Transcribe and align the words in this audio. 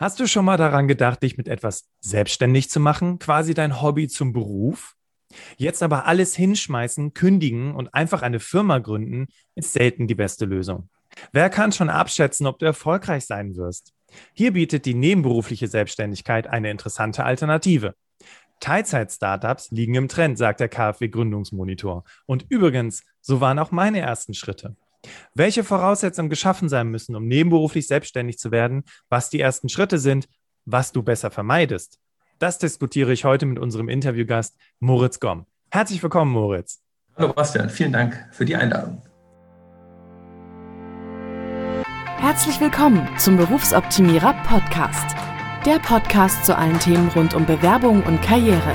Hast 0.00 0.18
du 0.18 0.26
schon 0.26 0.46
mal 0.46 0.56
daran 0.56 0.88
gedacht, 0.88 1.22
dich 1.22 1.36
mit 1.36 1.46
etwas 1.46 1.90
selbstständig 2.00 2.70
zu 2.70 2.80
machen, 2.80 3.18
quasi 3.18 3.52
dein 3.52 3.82
Hobby 3.82 4.08
zum 4.08 4.32
Beruf? 4.32 4.94
Jetzt 5.58 5.82
aber 5.82 6.06
alles 6.06 6.34
hinschmeißen, 6.34 7.12
kündigen 7.12 7.74
und 7.74 7.92
einfach 7.92 8.22
eine 8.22 8.40
Firma 8.40 8.78
gründen, 8.78 9.26
ist 9.56 9.74
selten 9.74 10.06
die 10.06 10.14
beste 10.14 10.46
Lösung. 10.46 10.88
Wer 11.32 11.50
kann 11.50 11.70
schon 11.72 11.90
abschätzen, 11.90 12.46
ob 12.46 12.58
du 12.58 12.64
erfolgreich 12.64 13.26
sein 13.26 13.56
wirst? 13.56 13.92
Hier 14.32 14.54
bietet 14.54 14.86
die 14.86 14.94
nebenberufliche 14.94 15.68
Selbstständigkeit 15.68 16.46
eine 16.46 16.70
interessante 16.70 17.24
Alternative. 17.24 17.94
Teilzeit-Startups 18.60 19.70
liegen 19.70 19.96
im 19.96 20.08
Trend, 20.08 20.38
sagt 20.38 20.60
der 20.60 20.70
KfW 20.70 21.08
Gründungsmonitor. 21.08 22.04
Und 22.24 22.46
übrigens, 22.48 23.02
so 23.20 23.42
waren 23.42 23.58
auch 23.58 23.70
meine 23.70 24.00
ersten 24.00 24.32
Schritte. 24.32 24.76
Welche 25.34 25.64
Voraussetzungen 25.64 26.30
geschaffen 26.30 26.68
sein 26.68 26.88
müssen, 26.88 27.16
um 27.16 27.26
nebenberuflich 27.26 27.86
selbstständig 27.86 28.38
zu 28.38 28.50
werden, 28.50 28.84
was 29.08 29.30
die 29.30 29.40
ersten 29.40 29.68
Schritte 29.68 29.98
sind, 29.98 30.28
was 30.64 30.92
du 30.92 31.02
besser 31.02 31.30
vermeidest. 31.30 31.98
Das 32.38 32.58
diskutiere 32.58 33.12
ich 33.12 33.24
heute 33.24 33.46
mit 33.46 33.58
unserem 33.58 33.88
Interviewgast 33.88 34.56
Moritz 34.78 35.20
Gomm. 35.20 35.46
Herzlich 35.70 36.02
willkommen, 36.02 36.32
Moritz. 36.32 36.80
Hallo 37.16 37.32
Bastian, 37.32 37.68
vielen 37.68 37.92
Dank 37.92 38.28
für 38.32 38.44
die 38.44 38.56
Einladung. 38.56 39.02
Herzlich 42.18 42.60
willkommen 42.60 43.08
zum 43.18 43.36
Berufsoptimierer 43.36 44.34
Podcast. 44.44 45.16
Der 45.66 45.78
Podcast 45.78 46.44
zu 46.44 46.56
allen 46.56 46.78
Themen 46.78 47.08
rund 47.08 47.34
um 47.34 47.44
Bewerbung 47.44 48.02
und 48.04 48.22
Karriere. 48.22 48.74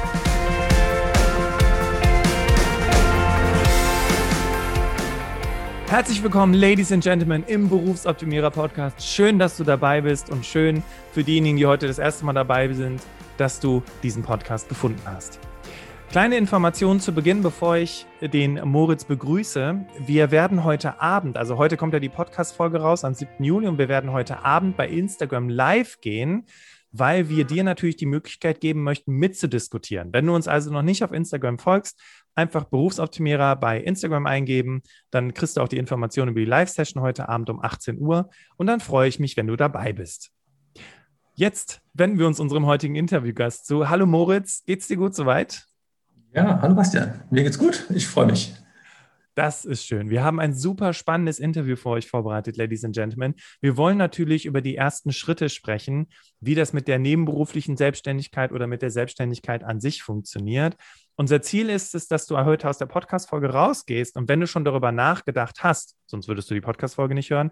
Herzlich 5.91 6.23
willkommen, 6.23 6.53
Ladies 6.53 6.89
and 6.93 7.03
Gentlemen, 7.03 7.43
im 7.47 7.67
Berufsoptimierer 7.67 8.49
Podcast. 8.49 9.05
Schön, 9.05 9.37
dass 9.37 9.57
du 9.57 9.65
dabei 9.65 9.99
bist 9.99 10.29
und 10.29 10.45
schön 10.45 10.83
für 11.11 11.21
diejenigen, 11.21 11.57
die 11.57 11.65
heute 11.65 11.85
das 11.85 11.99
erste 11.99 12.23
Mal 12.23 12.31
dabei 12.31 12.71
sind, 12.71 13.01
dass 13.35 13.59
du 13.59 13.83
diesen 14.01 14.23
Podcast 14.23 14.69
gefunden 14.69 15.01
hast. 15.03 15.37
Kleine 16.09 16.37
Information 16.37 17.01
zu 17.01 17.11
Beginn, 17.13 17.43
bevor 17.43 17.75
ich 17.75 18.05
den 18.21 18.61
Moritz 18.63 19.03
begrüße. 19.03 19.85
Wir 19.99 20.31
werden 20.31 20.63
heute 20.63 21.01
Abend, 21.01 21.35
also 21.35 21.57
heute 21.57 21.75
kommt 21.75 21.91
ja 21.93 21.99
die 21.99 22.07
Podcast-Folge 22.07 22.79
raus 22.79 23.03
am 23.03 23.13
7. 23.13 23.43
Juli 23.43 23.67
und 23.67 23.77
wir 23.77 23.89
werden 23.89 24.13
heute 24.13 24.45
Abend 24.45 24.77
bei 24.77 24.87
Instagram 24.87 25.49
live 25.49 25.99
gehen 25.99 26.45
weil 26.91 27.29
wir 27.29 27.45
dir 27.45 27.63
natürlich 27.63 27.95
die 27.95 28.05
Möglichkeit 28.05 28.59
geben 28.59 28.83
möchten, 28.83 29.13
mitzudiskutieren. 29.13 30.11
Wenn 30.11 30.25
du 30.25 30.35
uns 30.35 30.47
also 30.47 30.71
noch 30.71 30.81
nicht 30.81 31.03
auf 31.03 31.11
Instagram 31.11 31.57
folgst, 31.57 31.99
einfach 32.35 32.65
Berufsoptimierer 32.65 33.55
bei 33.55 33.79
Instagram 33.79 34.25
eingeben, 34.25 34.81
dann 35.09 35.33
kriegst 35.33 35.57
du 35.57 35.61
auch 35.61 35.67
die 35.67 35.77
Informationen 35.77 36.31
über 36.31 36.39
die 36.39 36.45
Live-Session 36.45 37.01
heute 37.01 37.29
Abend 37.29 37.49
um 37.49 37.63
18 37.63 37.99
Uhr 37.99 38.29
und 38.57 38.67
dann 38.67 38.79
freue 38.79 39.07
ich 39.07 39.19
mich, 39.19 39.37
wenn 39.37 39.47
du 39.47 39.55
dabei 39.55 39.93
bist. 39.93 40.31
Jetzt 41.33 41.81
wenden 41.93 42.19
wir 42.19 42.27
uns 42.27 42.39
unserem 42.39 42.65
heutigen 42.65 42.95
Interviewgast 42.95 43.65
zu. 43.65 43.89
Hallo 43.89 44.05
Moritz, 44.05 44.63
geht's 44.65 44.87
dir 44.87 44.97
gut 44.97 45.15
soweit? 45.15 45.65
Ja, 46.33 46.61
hallo 46.61 46.75
Bastian, 46.75 47.21
mir 47.29 47.43
geht's 47.43 47.57
gut, 47.57 47.85
ich 47.89 48.07
freue 48.07 48.27
mich. 48.27 48.53
Das 49.33 49.63
ist 49.63 49.85
schön. 49.85 50.09
Wir 50.09 50.25
haben 50.25 50.41
ein 50.41 50.53
super 50.53 50.91
spannendes 50.91 51.39
Interview 51.39 51.77
für 51.77 51.89
euch 51.89 52.09
vorbereitet, 52.09 52.57
Ladies 52.57 52.83
and 52.83 52.93
Gentlemen. 52.93 53.35
Wir 53.61 53.77
wollen 53.77 53.97
natürlich 53.97 54.45
über 54.45 54.59
die 54.59 54.75
ersten 54.75 55.13
Schritte 55.13 55.47
sprechen, 55.47 56.07
wie 56.41 56.53
das 56.53 56.73
mit 56.73 56.89
der 56.89 56.99
nebenberuflichen 56.99 57.77
Selbstständigkeit 57.77 58.51
oder 58.51 58.67
mit 58.67 58.81
der 58.81 58.91
Selbstständigkeit 58.91 59.63
an 59.63 59.79
sich 59.79 60.03
funktioniert. 60.03 60.75
Unser 61.15 61.41
Ziel 61.41 61.69
ist 61.69 61.95
es, 61.95 62.09
dass 62.09 62.27
du 62.27 62.37
heute 62.37 62.67
aus 62.67 62.77
der 62.77 62.87
Podcast-Folge 62.87 63.51
rausgehst 63.51 64.17
und 64.17 64.27
wenn 64.27 64.41
du 64.41 64.47
schon 64.47 64.65
darüber 64.65 64.91
nachgedacht 64.91 65.63
hast, 65.63 65.95
sonst 66.07 66.27
würdest 66.27 66.49
du 66.49 66.53
die 66.53 66.61
Podcast-Folge 66.61 67.15
nicht 67.15 67.29
hören, 67.29 67.51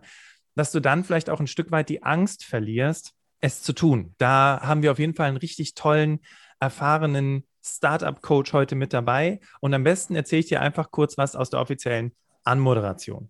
dass 0.56 0.74
du 0.74 0.82
dann 0.82 1.06
vielleicht 1.06 1.30
auch 1.30 1.40
ein 1.40 1.48
Stück 1.48 1.72
weit 1.72 1.88
die 1.88 2.04
Angst 2.04 2.44
verlierst, 2.44 3.14
es 3.40 3.62
zu 3.62 3.72
tun. 3.72 4.16
Da 4.18 4.60
haben 4.62 4.82
wir 4.82 4.92
auf 4.92 5.00
jeden 5.00 5.16
Fall 5.16 5.30
einen 5.30 5.38
richtig 5.38 5.76
tollen, 5.76 6.20
erfahrenen 6.60 7.46
Startup-Coach 7.76 8.54
heute 8.54 8.76
mit 8.76 8.94
dabei. 8.94 9.40
Und 9.62 9.74
am 9.74 9.84
besten 9.84 10.16
erzähle 10.16 10.42
ich 10.42 10.48
dir 10.48 10.62
einfach 10.62 10.92
kurz 10.92 11.18
was 11.18 11.36
aus 11.36 11.50
der 11.50 11.60
offiziellen 11.60 12.14
Anmoderation. 12.44 13.30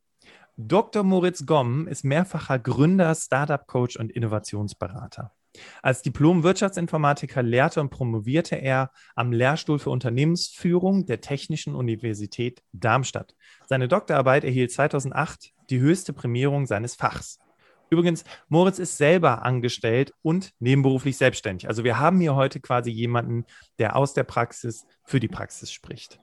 Dr. 0.57 1.03
Moritz 1.03 1.45
Gomm 1.45 1.88
ist 1.88 2.03
mehrfacher 2.03 2.59
Gründer, 2.59 3.16
Startup-Coach 3.16 3.95
und 3.97 4.11
Innovationsberater. 4.11 5.31
Als 5.81 6.01
Diplom-Wirtschaftsinformatiker 6.01 7.41
lehrte 7.41 7.81
und 7.81 7.89
promovierte 7.89 8.55
er 8.55 8.91
am 9.16 9.31
Lehrstuhl 9.31 9.79
für 9.79 9.89
Unternehmensführung 9.89 11.06
der 11.06 11.21
Technischen 11.21 11.75
Universität 11.75 12.61
Darmstadt. 12.71 13.35
Seine 13.67 13.88
Doktorarbeit 13.88 14.44
erhielt 14.44 14.71
2008 14.71 15.53
die 15.69 15.79
höchste 15.79 16.13
Prämierung 16.13 16.66
seines 16.66 16.95
Fachs. 16.95 17.39
Übrigens, 17.89 18.23
Moritz 18.47 18.79
ist 18.79 18.97
selber 18.97 19.44
angestellt 19.44 20.13
und 20.22 20.51
nebenberuflich 20.59 21.17
selbstständig. 21.17 21.67
Also 21.67 21.83
wir 21.83 22.00
haben 22.00 22.19
hier 22.19 22.35
heute 22.35 22.59
quasi 22.59 22.91
jemanden, 22.91 23.45
der 23.79 23.95
aus 23.95 24.13
der 24.13 24.23
Praxis 24.23 24.85
für 25.03 25.19
die 25.19 25.27
Praxis 25.27 25.72
spricht. 25.72 26.19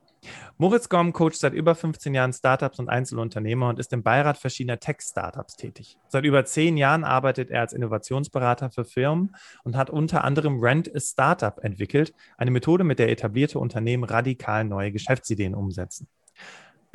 Moritz 0.59 0.88
Gomm 0.88 1.12
coacht 1.12 1.37
seit 1.37 1.53
über 1.53 1.75
15 1.75 2.15
Jahren 2.15 2.32
Startups 2.32 2.78
und 2.78 2.88
Einzelunternehmer 2.88 3.69
und 3.69 3.78
ist 3.78 3.93
im 3.93 4.03
Beirat 4.03 4.38
verschiedener 4.38 4.81
Tech-Startups 4.81 5.56
tätig. 5.56 5.99
Seit 6.09 6.25
über 6.25 6.44
zehn 6.44 6.77
Jahren 6.77 7.04
arbeitet 7.04 7.50
er 7.50 7.60
als 7.60 7.72
Innovationsberater 7.72 8.71
für 8.71 8.84
Firmen 8.84 9.37
und 9.65 9.77
hat 9.77 9.91
unter 9.91 10.25
anderem 10.25 10.59
Rent 10.60 10.94
a 10.94 11.00
Startup 11.00 11.59
entwickelt, 11.62 12.12
eine 12.38 12.50
Methode, 12.50 12.84
mit 12.84 12.98
der 12.98 13.10
etablierte 13.10 13.59
Unternehmen 13.59 14.04
radikal 14.04 14.65
neue 14.65 14.93
Geschäftsideen 14.93 15.54
umsetzen. 15.54 16.09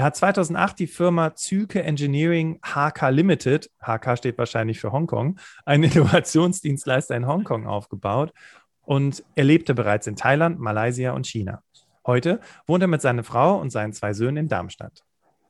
Er 0.01 0.05
hat 0.05 0.15
2008 0.15 0.79
die 0.79 0.87
Firma 0.87 1.35
Zyke 1.35 1.83
Engineering 1.83 2.59
HK 2.63 3.09
Limited, 3.11 3.69
HK 3.83 4.17
steht 4.17 4.35
wahrscheinlich 4.39 4.79
für 4.79 4.91
Hongkong, 4.91 5.37
einen 5.63 5.83
Innovationsdienstleister 5.91 7.15
in 7.15 7.27
Hongkong 7.27 7.67
aufgebaut 7.67 8.33
und 8.81 9.23
er 9.35 9.43
lebte 9.43 9.75
bereits 9.75 10.07
in 10.07 10.15
Thailand, 10.15 10.59
Malaysia 10.59 11.11
und 11.11 11.27
China. 11.27 11.61
Heute 12.03 12.39
wohnt 12.65 12.81
er 12.81 12.87
mit 12.87 13.03
seiner 13.03 13.23
Frau 13.23 13.61
und 13.61 13.69
seinen 13.69 13.93
zwei 13.93 14.13
Söhnen 14.13 14.37
in 14.37 14.47
Darmstadt. 14.47 15.03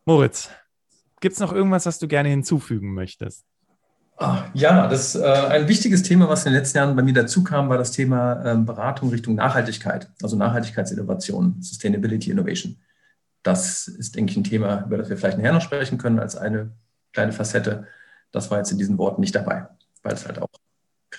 Moritz, 0.03 0.49
gibt 1.21 1.31
es 1.31 1.39
noch 1.39 1.53
irgendwas, 1.53 1.85
was 1.85 1.99
du 1.99 2.09
gerne 2.09 2.27
hinzufügen 2.27 2.93
möchtest? 2.93 3.45
Ah, 4.17 4.43
ja, 4.53 4.89
das 4.89 5.15
äh, 5.15 5.23
ein 5.23 5.69
wichtiges 5.69 6.03
Thema, 6.03 6.27
was 6.27 6.45
in 6.45 6.51
den 6.51 6.59
letzten 6.59 6.77
Jahren 6.77 6.97
bei 6.97 7.03
mir 7.03 7.13
dazu 7.13 7.45
kam, 7.45 7.69
war 7.69 7.77
das 7.77 7.91
Thema 7.91 8.43
ähm, 8.45 8.65
Beratung 8.65 9.11
Richtung 9.11 9.35
Nachhaltigkeit, 9.35 10.11
also 10.21 10.35
Nachhaltigkeitsinnovation, 10.35 11.61
Sustainability 11.61 12.31
Innovation 12.31 12.75
das 13.43 13.87
ist, 13.87 14.15
denke 14.15 14.31
ich, 14.31 14.37
ein 14.37 14.43
Thema, 14.43 14.85
über 14.85 14.97
das 14.97 15.09
wir 15.09 15.17
vielleicht 15.17 15.37
nachher 15.37 15.53
noch 15.53 15.61
sprechen 15.61 15.97
können, 15.97 16.19
als 16.19 16.35
eine 16.35 16.71
kleine 17.13 17.31
Facette. 17.31 17.87
Das 18.31 18.51
war 18.51 18.59
jetzt 18.59 18.71
in 18.71 18.77
diesen 18.77 18.97
Worten 18.97 19.21
nicht 19.21 19.35
dabei, 19.35 19.67
weil 20.03 20.13
es 20.13 20.25
halt 20.25 20.39
auch 20.39 20.49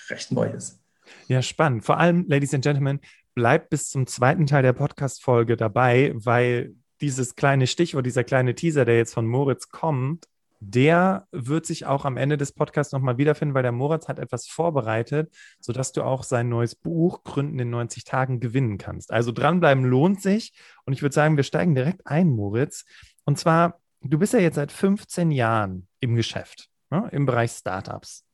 recht 0.09 0.31
neu 0.31 0.47
ist. 0.47 0.79
Ja, 1.27 1.41
spannend. 1.41 1.85
Vor 1.85 1.97
allem, 1.97 2.25
Ladies 2.27 2.53
and 2.53 2.63
Gentlemen, 2.63 2.99
bleibt 3.35 3.69
bis 3.69 3.89
zum 3.89 4.07
zweiten 4.07 4.45
Teil 4.45 4.63
der 4.63 4.73
Podcast-Folge 4.73 5.57
dabei, 5.57 6.11
weil 6.15 6.75
dieses 7.01 7.35
kleine 7.35 7.67
Stichwort, 7.67 8.05
dieser 8.05 8.23
kleine 8.23 8.55
Teaser, 8.55 8.85
der 8.85 8.97
jetzt 8.97 9.13
von 9.13 9.27
Moritz 9.27 9.69
kommt, 9.69 10.27
der 10.71 11.27
wird 11.31 11.65
sich 11.65 11.85
auch 11.85 12.05
am 12.05 12.17
Ende 12.17 12.37
des 12.37 12.51
Podcasts 12.51 12.93
nochmal 12.93 13.17
wiederfinden, 13.17 13.53
weil 13.53 13.63
der 13.63 13.71
Moritz 13.71 14.07
hat 14.07 14.19
etwas 14.19 14.47
vorbereitet, 14.47 15.33
sodass 15.59 15.91
du 15.91 16.03
auch 16.03 16.23
sein 16.23 16.49
neues 16.49 16.75
Buch 16.75 17.23
Gründen 17.23 17.59
in 17.59 17.69
90 17.69 18.03
Tagen 18.05 18.39
gewinnen 18.39 18.77
kannst. 18.77 19.11
Also 19.11 19.31
dranbleiben 19.31 19.83
lohnt 19.83 20.21
sich. 20.21 20.53
Und 20.85 20.93
ich 20.93 21.01
würde 21.01 21.13
sagen, 21.13 21.37
wir 21.37 21.43
steigen 21.43 21.75
direkt 21.75 22.07
ein, 22.07 22.29
Moritz. 22.29 22.85
Und 23.25 23.37
zwar, 23.37 23.79
du 24.01 24.17
bist 24.17 24.33
ja 24.33 24.39
jetzt 24.39 24.55
seit 24.55 24.71
15 24.71 25.31
Jahren 25.31 25.87
im 25.99 26.15
Geschäft, 26.15 26.69
ne, 26.89 27.09
im 27.11 27.25
Bereich 27.25 27.51
Startups. 27.51 28.25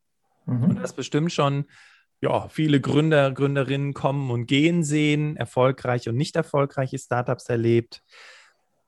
Mhm. 0.46 0.64
Und 0.64 0.80
hast 0.82 0.94
bestimmt 0.94 1.32
schon 1.32 1.66
ja, 2.22 2.50
viele 2.50 2.82
Gründer, 2.82 3.32
Gründerinnen 3.32 3.94
kommen 3.94 4.30
und 4.30 4.46
gehen 4.46 4.84
sehen, 4.84 5.38
erfolgreiche 5.38 6.10
und 6.10 6.18
nicht 6.18 6.36
erfolgreiche 6.36 7.00
Startups 7.00 7.48
erlebt. 7.48 8.04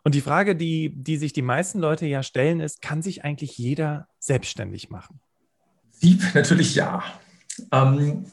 Und 0.03 0.15
die 0.15 0.21
Frage, 0.21 0.55
die, 0.55 0.93
die 0.95 1.17
sich 1.17 1.33
die 1.33 1.41
meisten 1.41 1.79
Leute 1.79 2.05
ja 2.07 2.23
stellen, 2.23 2.59
ist, 2.59 2.81
kann 2.81 3.01
sich 3.01 3.23
eigentlich 3.23 3.57
jeder 3.57 4.07
selbstständig 4.19 4.89
machen? 4.89 5.19
Sieb 5.91 6.21
natürlich 6.33 6.75
ja. 6.75 7.03
Ähm, 7.71 8.25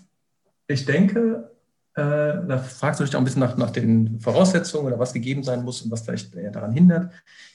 ich 0.67 0.85
denke, 0.85 1.51
äh, 1.95 2.01
da 2.01 2.59
fragst 2.59 3.01
du 3.01 3.05
dich 3.05 3.15
auch 3.15 3.21
ein 3.21 3.25
bisschen 3.25 3.41
nach, 3.41 3.57
nach 3.57 3.71
den 3.71 4.21
Voraussetzungen 4.21 4.87
oder 4.87 4.99
was 4.99 5.13
gegeben 5.13 5.43
sein 5.43 5.65
muss 5.65 5.83
und 5.83 5.91
was 5.91 6.03
vielleicht 6.03 6.35
daran 6.55 6.73
hindert. 6.73 7.13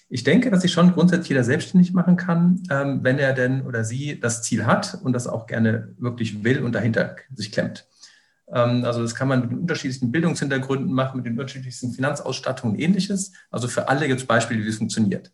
Ich 0.10 0.24
denke, 0.24 0.52
dass 0.52 0.62
sich 0.62 0.72
schon 0.72 0.94
grundsätzlich 0.94 1.30
jeder 1.30 1.44
selbstständig 1.44 1.94
machen 1.94 2.18
kann, 2.18 2.62
ähm, 2.70 3.00
wenn 3.04 3.18
er 3.18 3.34
denn 3.34 3.66
oder 3.66 3.84
sie 3.84 4.20
das 4.20 4.44
Ziel 4.44 4.66
hat 4.66 5.00
und 5.02 5.14
das 5.14 5.28
auch 5.28 5.48
gerne 5.48 5.96
wirklich 5.98 6.44
will 6.44 6.62
und 6.62 6.74
dahinter 6.74 7.16
sich 7.34 7.52
klemmt. 7.52 7.88
Ähm, 8.54 8.86
also 8.86 9.02
das 9.02 9.16
kann 9.16 9.28
man 9.28 9.42
mit 9.42 9.52
den 9.52 9.60
unterschiedlichsten 9.60 10.12
Bildungshintergründen 10.12 10.94
machen, 10.94 11.18
mit 11.18 11.26
den 11.26 11.34
unterschiedlichsten 11.34 11.92
Finanzausstattungen 11.92 12.76
und 12.76 12.82
ähnliches. 12.82 13.34
Also 13.50 13.68
für 13.68 13.90
alle 13.90 14.08
gibt 14.08 14.22
es 14.22 14.28
Beispiele, 14.28 14.64
wie 14.64 14.70
es 14.70 14.78
funktioniert. 14.78 15.32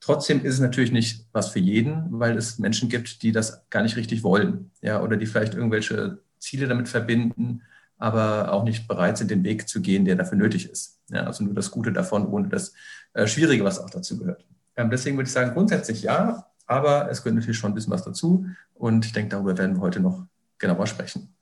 Trotzdem 0.00 0.44
ist 0.44 0.54
es 0.54 0.60
natürlich 0.60 0.92
nicht 0.92 1.26
was 1.32 1.48
für 1.48 1.58
jeden, 1.58 2.06
weil 2.18 2.36
es 2.36 2.58
Menschen 2.58 2.88
gibt, 2.88 3.22
die 3.22 3.32
das 3.32 3.68
gar 3.70 3.82
nicht 3.82 3.96
richtig 3.96 4.22
wollen, 4.22 4.70
ja, 4.80 5.02
oder 5.02 5.16
die 5.16 5.26
vielleicht 5.26 5.54
irgendwelche 5.54 6.18
Ziele 6.38 6.68
damit 6.68 6.88
verbinden, 6.88 7.62
aber 7.98 8.52
auch 8.52 8.64
nicht 8.64 8.86
bereit 8.86 9.18
sind, 9.18 9.30
den 9.30 9.42
Weg 9.42 9.68
zu 9.68 9.80
gehen, 9.80 10.04
der 10.04 10.16
dafür 10.16 10.38
nötig 10.38 10.70
ist. 10.70 11.00
Ja, 11.08 11.24
also 11.24 11.44
nur 11.44 11.54
das 11.54 11.70
Gute 11.70 11.92
davon, 11.92 12.26
ohne 12.26 12.48
das 12.48 12.74
äh, 13.14 13.26
Schwierige, 13.26 13.64
was 13.64 13.78
auch 13.78 13.90
dazu 13.90 14.18
gehört. 14.18 14.44
Ähm, 14.76 14.90
deswegen 14.90 15.16
würde 15.16 15.28
ich 15.28 15.32
sagen, 15.32 15.54
grundsätzlich 15.54 16.02
ja, 16.02 16.46
aber 16.66 17.10
es 17.10 17.22
gehört 17.22 17.36
natürlich 17.36 17.58
schon 17.58 17.72
ein 17.72 17.74
bisschen 17.74 17.92
was 17.92 18.02
dazu. 18.02 18.46
Und 18.74 19.06
ich 19.06 19.12
denke, 19.12 19.30
darüber 19.30 19.56
werden 19.56 19.76
wir 19.76 19.80
heute 19.80 20.00
noch 20.00 20.26
genauer 20.58 20.86
sprechen. 20.86 21.35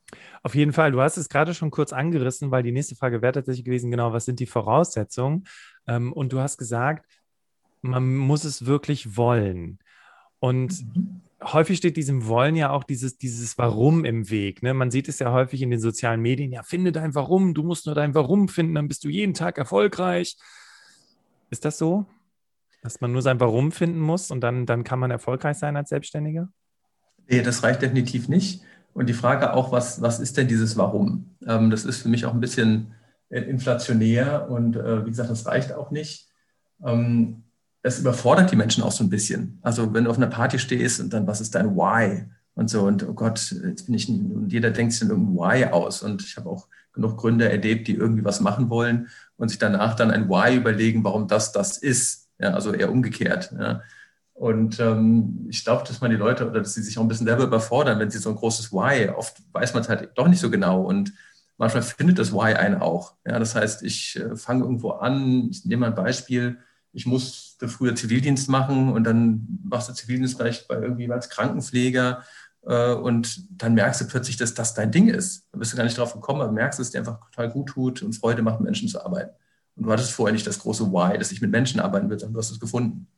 Auf 0.45 0.55
jeden 0.55 0.75
Fall. 0.75 0.93
Du 0.93 1.01
hast 1.01 1.17
es 1.17 1.31
gerade 1.31 1.55
schon 1.55 1.71
kurz 1.71 1.95
angerissen, 1.95 2.51
weil 2.51 2.63
die 2.63 2.71
nächste 2.71 2.97
Frage 2.97 3.23
wäre 3.23 3.33
tatsächlich 3.33 3.65
gewesen, 3.65 3.91
genau, 3.91 4.13
was 4.13 4.27
sind 4.27 4.41
die 4.41 4.47
Voraussetzungen? 4.47 5.45
Ähm, 5.87 6.13
und 6.13 6.35
du 6.35 6.39
hast 6.39 6.59
gesagt, 6.59 7.07
man 7.81 8.15
muss 8.15 8.45
es 8.45 8.67
wirklich 8.67 9.17
wollen. 9.17 9.79
Und 10.41 10.85
mhm. 10.95 11.23
häufig 11.43 11.79
steht 11.79 11.97
diesem 11.97 12.27
Wollen 12.27 12.57
ja 12.57 12.71
auch 12.71 12.85
dieses, 12.85 13.17
dieses 13.17 13.57
Warum 13.57 14.05
im 14.05 14.29
Weg. 14.29 14.63
Ne? 14.63 14.75
Man 14.75 14.91
sieht 14.91 15.09
es 15.09 15.19
ja 15.19 15.33
häufig 15.33 15.63
in 15.63 15.71
den 15.71 15.81
sozialen 15.81 16.21
Medien, 16.21 16.53
ja, 16.53 16.63
finde 16.63 16.93
dein 16.93 17.15
Warum, 17.15 17.55
du 17.55 17.63
musst 17.63 17.87
nur 17.87 17.95
dein 17.95 18.15
Warum 18.15 18.49
finden, 18.49 18.75
dann 18.75 18.89
bist 18.89 19.03
du 19.05 19.09
jeden 19.09 19.33
Tag 19.33 19.57
erfolgreich. 19.57 20.37
Ist 21.49 21.65
das 21.65 21.79
so? 21.79 22.05
Dass 22.83 23.01
man 23.01 23.13
nur 23.13 23.23
sein 23.23 23.41
Warum 23.41 23.73
finden 23.73 24.01
muss 24.01 24.31
und 24.31 24.43
dann, 24.43 24.67
dann 24.67 24.85
kann 24.85 24.99
man 24.99 25.11
erfolgreich 25.11 25.57
sein 25.57 25.75
als 25.75 25.89
Selbstständiger? 25.89 26.51
Nee, 27.29 27.41
das 27.41 27.63
reicht 27.63 27.81
definitiv 27.81 28.29
nicht. 28.29 28.63
Und 28.95 29.09
die 29.09 29.15
Frage 29.15 29.53
auch, 29.53 29.73
was, 29.73 30.01
was 30.01 30.21
ist 30.21 30.37
denn 30.37 30.49
dieses 30.49 30.77
Warum? 30.77 31.37
Ähm, 31.47 31.71
das 31.71 31.85
ist 31.85 32.03
für 32.03 32.09
mich 32.09 32.25
auch 32.25 32.33
ein 32.33 32.41
bisschen 32.41 32.95
äh, 33.29 33.41
inflationär 33.41 34.49
und 34.49 34.77
äh, 34.77 35.05
wie 35.05 35.11
gesagt, 35.11 35.31
das 35.31 35.47
reicht 35.47 35.73
auch 35.73 35.91
nicht. 35.91 36.29
Ähm, 36.83 37.43
das 37.83 37.99
überfordert 37.99 38.51
die 38.51 38.57
Menschen 38.57 38.83
auch 38.83 38.93
so 38.93 39.05
ein 39.05 39.11
bisschen. 39.11 39.59
Also 39.63 39.93
wenn 39.93 40.05
du 40.05 40.11
auf 40.11 40.17
einer 40.17 40.29
Party 40.29 40.59
stehst 40.59 41.01
und 41.01 41.13
dann, 41.13 41.27
was 41.27 41.41
ist 41.41 41.55
dein 41.55 41.77
Why? 41.77 42.25
Und 42.55 42.71
so, 42.71 42.83
und 42.83 43.07
oh 43.07 43.13
Gott, 43.13 43.55
jetzt 43.65 43.87
bin 43.87 43.95
ich, 43.95 44.09
und 44.09 44.51
jeder 44.53 44.71
denkt 44.71 44.93
sich 44.93 45.09
irgendein 45.09 45.35
Why 45.35 45.65
aus. 45.67 46.03
Und 46.03 46.23
ich 46.23 46.37
habe 46.37 46.49
auch 46.49 46.69
genug 46.93 47.19
Gründer 47.19 47.51
erlebt, 47.51 47.89
die 47.89 47.95
irgendwie 47.95 48.25
was 48.25 48.41
machen 48.41 48.71
wollen 48.71 49.09
und 49.37 49.49
sich 49.49 49.59
danach 49.59 49.97
dann 49.97 50.13
ein 50.13 50.29
Why 50.29 50.57
überlegen, 50.57 51.03
warum 51.05 51.27
das 51.27 51.53
das 51.53 51.77
ist. 51.77 52.29
Ja, 52.39 52.55
also 52.55 52.73
eher 52.73 52.91
umgekehrt. 52.91 53.53
Ja. 53.59 53.83
Und 54.35 54.81
ähm, 54.81 55.47
ich 55.49 55.65
glaube, 55.65 55.85
dass 55.87 56.01
man 56.01 56.11
die 56.11 56.17
Leute 56.17 56.49
oder 56.49 56.61
dass 56.61 56.75
sie 56.75 56.83
sich 56.83 56.99
auch 56.99 57.03
ein 57.03 57.09
bisschen 57.09 57.27
selber 57.27 57.45
überfordern, 57.45 58.01
wenn 58.01 58.11
sie 58.11 58.19
so 58.19 58.31
ein 58.31 58.37
großes 58.37 58.73
Why, 58.73 59.09
oft 59.09 59.41
weiß 59.53 59.75
man 59.75 59.83
es 59.83 59.89
halt 59.89 60.11
doch 60.17 60.27
nicht 60.27 60.41
so 60.41 60.51
genau 60.51 60.83
und 60.83 61.13
manchmal 61.57 61.83
findet 61.83 62.19
das 62.19 62.33
Why 62.33 62.55
einen 62.55 62.81
auch. 62.81 63.15
Ja, 63.25 63.39
das 63.39 63.55
heißt, 63.55 63.85
ich 63.85 64.17
äh, 64.17 64.35
fange 64.37 64.65
irgendwo 64.65 64.91
an, 64.91 65.49
ich 65.51 65.65
nehme 65.65 65.87
ein 65.87 65.95
Beispiel, 65.95 66.59
ich 66.93 67.07
musste 67.07 67.69
früher 67.69 67.95
Zivildienst 67.95 68.49
machen 68.49 68.93
und 68.93 69.05
dann 69.05 69.61
machst 69.65 69.89
du 69.89 69.93
Zivildienst 69.93 70.37
vielleicht 70.37 70.67
bei 70.67 70.77
irgendwie 70.77 71.11
als 71.11 71.29
Krankenpfleger 71.31 72.25
äh, 72.63 72.93
und 72.93 73.47
dann 73.63 73.75
merkst 73.75 74.01
du 74.01 74.07
plötzlich, 74.07 74.37
dass 74.37 74.55
das 74.55 74.75
dein 74.75 74.91
Ding 74.91 75.09
ist. 75.09 75.47
Da 75.53 75.59
bist 75.59 75.73
du 75.73 75.77
gar 75.77 75.85
nicht 75.85 75.97
drauf 75.97 76.13
gekommen, 76.13 76.41
aber 76.41 76.53
merkst, 76.53 76.79
dass 76.81 76.89
es 76.89 76.93
dir 76.93 76.99
einfach 76.99 77.21
total 77.31 77.51
gut 77.51 77.69
tut 77.69 78.03
und 78.03 78.15
Freude 78.15 78.43
macht, 78.43 78.61
mit 78.61 78.67
Menschen 78.67 78.89
zu 78.89 79.05
arbeiten. 79.05 79.31
Und 79.77 79.87
du 79.87 79.93
hattest 79.93 80.13
vorher 80.13 80.33
nicht 80.33 80.47
das 80.47 80.59
große 80.59 80.91
Why, 80.91 81.19
dass 81.19 81.33
ich 81.33 81.41
mit 81.41 81.51
Menschen 81.51 81.81
arbeiten 81.81 82.09
will, 82.11 82.19
sondern 82.19 82.35
du 82.35 82.39
hast 82.41 82.51
es 82.51 82.61
gefunden. 82.61 83.09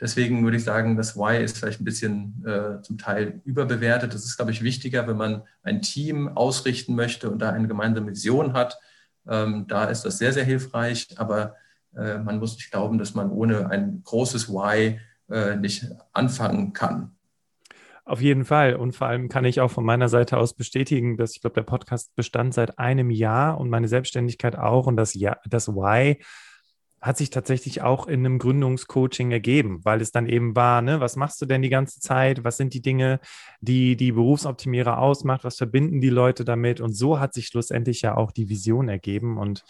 Deswegen 0.00 0.42
würde 0.42 0.56
ich 0.56 0.64
sagen, 0.64 0.96
das 0.96 1.16
Why 1.16 1.42
ist 1.42 1.58
vielleicht 1.58 1.80
ein 1.80 1.84
bisschen 1.84 2.44
äh, 2.44 2.82
zum 2.82 2.98
Teil 2.98 3.40
überbewertet. 3.44 4.12
Das 4.12 4.24
ist, 4.24 4.36
glaube 4.36 4.50
ich, 4.50 4.62
wichtiger, 4.62 5.06
wenn 5.06 5.16
man 5.16 5.42
ein 5.62 5.82
Team 5.82 6.28
ausrichten 6.28 6.94
möchte 6.94 7.30
und 7.30 7.38
da 7.38 7.50
eine 7.50 7.68
gemeinsame 7.68 8.10
Vision 8.10 8.52
hat. 8.54 8.78
Ähm, 9.28 9.66
da 9.68 9.84
ist 9.84 10.02
das 10.02 10.18
sehr, 10.18 10.32
sehr 10.32 10.44
hilfreich. 10.44 11.14
Aber 11.16 11.54
äh, 11.96 12.18
man 12.18 12.38
muss 12.38 12.56
nicht 12.56 12.70
glauben, 12.70 12.98
dass 12.98 13.14
man 13.14 13.30
ohne 13.30 13.70
ein 13.70 14.02
großes 14.02 14.48
Why 14.48 15.00
äh, 15.30 15.56
nicht 15.56 15.86
anfangen 16.12 16.72
kann. 16.72 17.12
Auf 18.04 18.20
jeden 18.20 18.44
Fall. 18.44 18.76
Und 18.76 18.94
vor 18.94 19.06
allem 19.06 19.28
kann 19.28 19.46
ich 19.46 19.60
auch 19.60 19.70
von 19.70 19.84
meiner 19.84 20.08
Seite 20.08 20.36
aus 20.36 20.54
bestätigen, 20.54 21.16
dass 21.16 21.34
ich 21.34 21.40
glaube, 21.40 21.54
der 21.54 21.62
Podcast 21.62 22.14
bestand 22.14 22.52
seit 22.52 22.78
einem 22.78 23.10
Jahr 23.10 23.58
und 23.58 23.70
meine 23.70 23.88
Selbstständigkeit 23.88 24.56
auch. 24.56 24.86
Und 24.86 24.96
das, 24.96 25.14
ja, 25.14 25.38
das 25.46 25.68
Why 25.68 26.20
hat 27.04 27.18
sich 27.18 27.28
tatsächlich 27.28 27.82
auch 27.82 28.06
in 28.06 28.20
einem 28.20 28.38
Gründungscoaching 28.38 29.30
ergeben, 29.30 29.80
weil 29.84 30.00
es 30.00 30.10
dann 30.10 30.26
eben 30.26 30.56
war, 30.56 30.80
ne, 30.80 31.00
was 31.00 31.16
machst 31.16 31.38
du 31.42 31.44
denn 31.44 31.60
die 31.60 31.68
ganze 31.68 32.00
Zeit? 32.00 32.44
Was 32.44 32.56
sind 32.56 32.72
die 32.72 32.80
Dinge, 32.80 33.20
die 33.60 33.94
die 33.94 34.12
Berufsoptimierer 34.12 34.98
ausmacht? 34.98 35.44
Was 35.44 35.58
verbinden 35.58 36.00
die 36.00 36.08
Leute 36.08 36.46
damit? 36.46 36.80
Und 36.80 36.94
so 36.94 37.20
hat 37.20 37.34
sich 37.34 37.48
schlussendlich 37.48 38.00
ja 38.00 38.16
auch 38.16 38.32
die 38.32 38.48
Vision 38.48 38.88
ergeben. 38.88 39.36
Und 39.36 39.64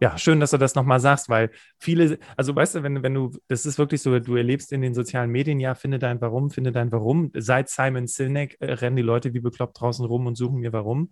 ja, 0.00 0.18
schön, 0.18 0.40
dass 0.40 0.50
du 0.50 0.58
das 0.58 0.74
nochmal 0.74 0.98
sagst, 0.98 1.28
weil 1.28 1.52
viele, 1.78 2.18
also 2.36 2.56
weißt 2.56 2.74
du, 2.74 2.82
wenn, 2.82 3.04
wenn 3.04 3.14
du, 3.14 3.30
das 3.46 3.64
ist 3.64 3.78
wirklich 3.78 4.02
so, 4.02 4.18
du 4.18 4.34
erlebst 4.34 4.72
in 4.72 4.82
den 4.82 4.94
sozialen 4.94 5.30
Medien, 5.30 5.60
ja, 5.60 5.76
finde 5.76 6.00
dein 6.00 6.20
Warum, 6.20 6.50
finde 6.50 6.72
dein 6.72 6.90
Warum. 6.90 7.30
Seit 7.34 7.68
Simon 7.68 8.08
Sinek 8.08 8.56
äh, 8.58 8.72
rennen 8.72 8.96
die 8.96 9.02
Leute 9.02 9.32
wie 9.32 9.40
bekloppt 9.40 9.80
draußen 9.80 10.04
rum 10.04 10.26
und 10.26 10.34
suchen 10.34 10.58
mir 10.58 10.72
Warum. 10.72 11.10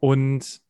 Und 0.00 0.62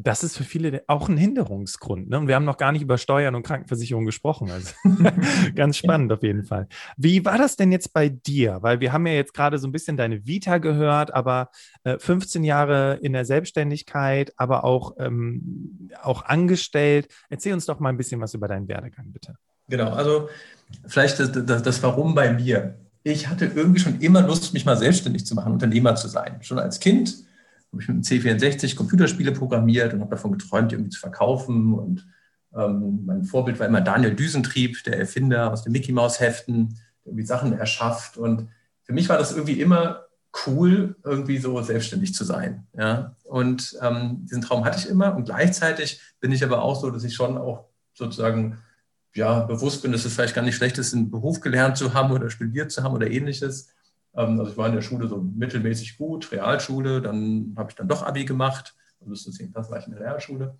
das 0.00 0.22
ist 0.22 0.36
für 0.36 0.44
viele 0.44 0.84
auch 0.86 1.08
ein 1.08 1.16
Hinderungsgrund. 1.16 2.08
Ne? 2.08 2.18
Und 2.18 2.28
wir 2.28 2.36
haben 2.36 2.44
noch 2.44 2.56
gar 2.56 2.70
nicht 2.70 2.82
über 2.82 2.98
Steuern 2.98 3.34
und 3.34 3.42
Krankenversicherung 3.42 4.06
gesprochen. 4.06 4.48
Also 4.48 4.72
ganz 5.56 5.76
spannend 5.76 6.12
auf 6.12 6.22
jeden 6.22 6.44
Fall. 6.44 6.68
Wie 6.96 7.24
war 7.24 7.36
das 7.36 7.56
denn 7.56 7.72
jetzt 7.72 7.92
bei 7.92 8.08
dir? 8.08 8.58
Weil 8.60 8.78
wir 8.78 8.92
haben 8.92 9.08
ja 9.08 9.14
jetzt 9.14 9.34
gerade 9.34 9.58
so 9.58 9.66
ein 9.66 9.72
bisschen 9.72 9.96
deine 9.96 10.24
Vita 10.24 10.58
gehört, 10.58 11.12
aber 11.12 11.50
äh, 11.82 11.98
15 11.98 12.44
Jahre 12.44 13.00
in 13.02 13.12
der 13.12 13.24
Selbstständigkeit, 13.24 14.32
aber 14.36 14.62
auch, 14.62 14.94
ähm, 15.00 15.90
auch 16.00 16.24
angestellt. 16.24 17.08
Erzähl 17.28 17.52
uns 17.52 17.66
doch 17.66 17.80
mal 17.80 17.88
ein 17.88 17.96
bisschen 17.96 18.20
was 18.20 18.34
über 18.34 18.46
deinen 18.46 18.68
Werdegang, 18.68 19.12
bitte. 19.12 19.34
Genau, 19.68 19.90
also 19.90 20.28
vielleicht 20.86 21.18
das, 21.18 21.32
das, 21.32 21.62
das 21.62 21.82
Warum 21.82 22.14
bei 22.14 22.32
mir. 22.32 22.76
Ich 23.02 23.26
hatte 23.26 23.46
irgendwie 23.46 23.80
schon 23.80 24.00
immer 24.00 24.22
Lust, 24.22 24.54
mich 24.54 24.64
mal 24.64 24.76
selbstständig 24.76 25.26
zu 25.26 25.34
machen, 25.34 25.52
Unternehmer 25.52 25.96
zu 25.96 26.06
sein. 26.06 26.36
Schon 26.42 26.60
als 26.60 26.78
Kind 26.78 27.27
habe 27.72 27.82
ich 27.82 27.88
mit 27.88 27.96
dem 27.96 28.02
C64 28.02 28.76
Computerspiele 28.76 29.32
programmiert 29.32 29.92
und 29.92 30.00
habe 30.00 30.10
davon 30.10 30.32
geträumt, 30.32 30.70
die 30.70 30.76
irgendwie 30.76 30.90
zu 30.90 31.00
verkaufen. 31.00 31.74
Und 31.74 32.06
ähm, 32.54 33.04
mein 33.04 33.24
Vorbild 33.24 33.58
war 33.58 33.66
immer 33.66 33.80
Daniel 33.80 34.14
Düsentrieb, 34.14 34.82
der 34.84 34.98
Erfinder 34.98 35.52
aus 35.52 35.62
den 35.62 35.72
Mickey 35.72 35.92
Mouse 35.92 36.20
Heften, 36.20 36.70
der 37.04 37.12
irgendwie 37.12 37.26
Sachen 37.26 37.52
erschafft. 37.52 38.16
Und 38.16 38.48
für 38.82 38.92
mich 38.92 39.08
war 39.08 39.18
das 39.18 39.32
irgendwie 39.32 39.60
immer 39.60 40.04
cool, 40.46 40.96
irgendwie 41.04 41.38
so 41.38 41.60
selbstständig 41.62 42.14
zu 42.14 42.24
sein. 42.24 42.66
Ja? 42.76 43.16
Und 43.24 43.76
ähm, 43.82 44.26
diesen 44.26 44.42
Traum 44.42 44.64
hatte 44.64 44.78
ich 44.78 44.88
immer. 44.88 45.14
Und 45.14 45.24
gleichzeitig 45.24 46.00
bin 46.20 46.32
ich 46.32 46.42
aber 46.44 46.62
auch 46.62 46.80
so, 46.80 46.90
dass 46.90 47.04
ich 47.04 47.14
schon 47.14 47.36
auch 47.36 47.66
sozusagen 47.94 48.58
ja, 49.14 49.40
bewusst 49.40 49.82
bin, 49.82 49.92
dass 49.92 50.04
es 50.04 50.14
vielleicht 50.14 50.34
gar 50.34 50.42
nicht 50.42 50.54
schlecht 50.54 50.78
ist, 50.78 50.94
einen 50.94 51.10
Beruf 51.10 51.40
gelernt 51.40 51.76
zu 51.76 51.94
haben 51.94 52.12
oder 52.12 52.30
studiert 52.30 52.70
zu 52.70 52.82
haben 52.82 52.94
oder 52.94 53.10
ähnliches. 53.10 53.68
Ähm, 54.18 54.38
also 54.38 54.52
ich 54.52 54.58
war 54.58 54.66
in 54.66 54.74
der 54.74 54.82
Schule 54.82 55.08
so 55.08 55.16
mittelmäßig 55.16 55.96
gut, 55.96 56.32
Realschule, 56.32 57.00
dann 57.00 57.54
habe 57.56 57.70
ich 57.70 57.76
dann 57.76 57.88
doch 57.88 58.02
Abi 58.02 58.24
gemacht, 58.24 58.74
10. 59.00 59.52
Klasse 59.52 59.70
war 59.70 59.78
ich 59.78 59.86
in 59.86 59.92
der 59.92 60.00
Realschule 60.00 60.56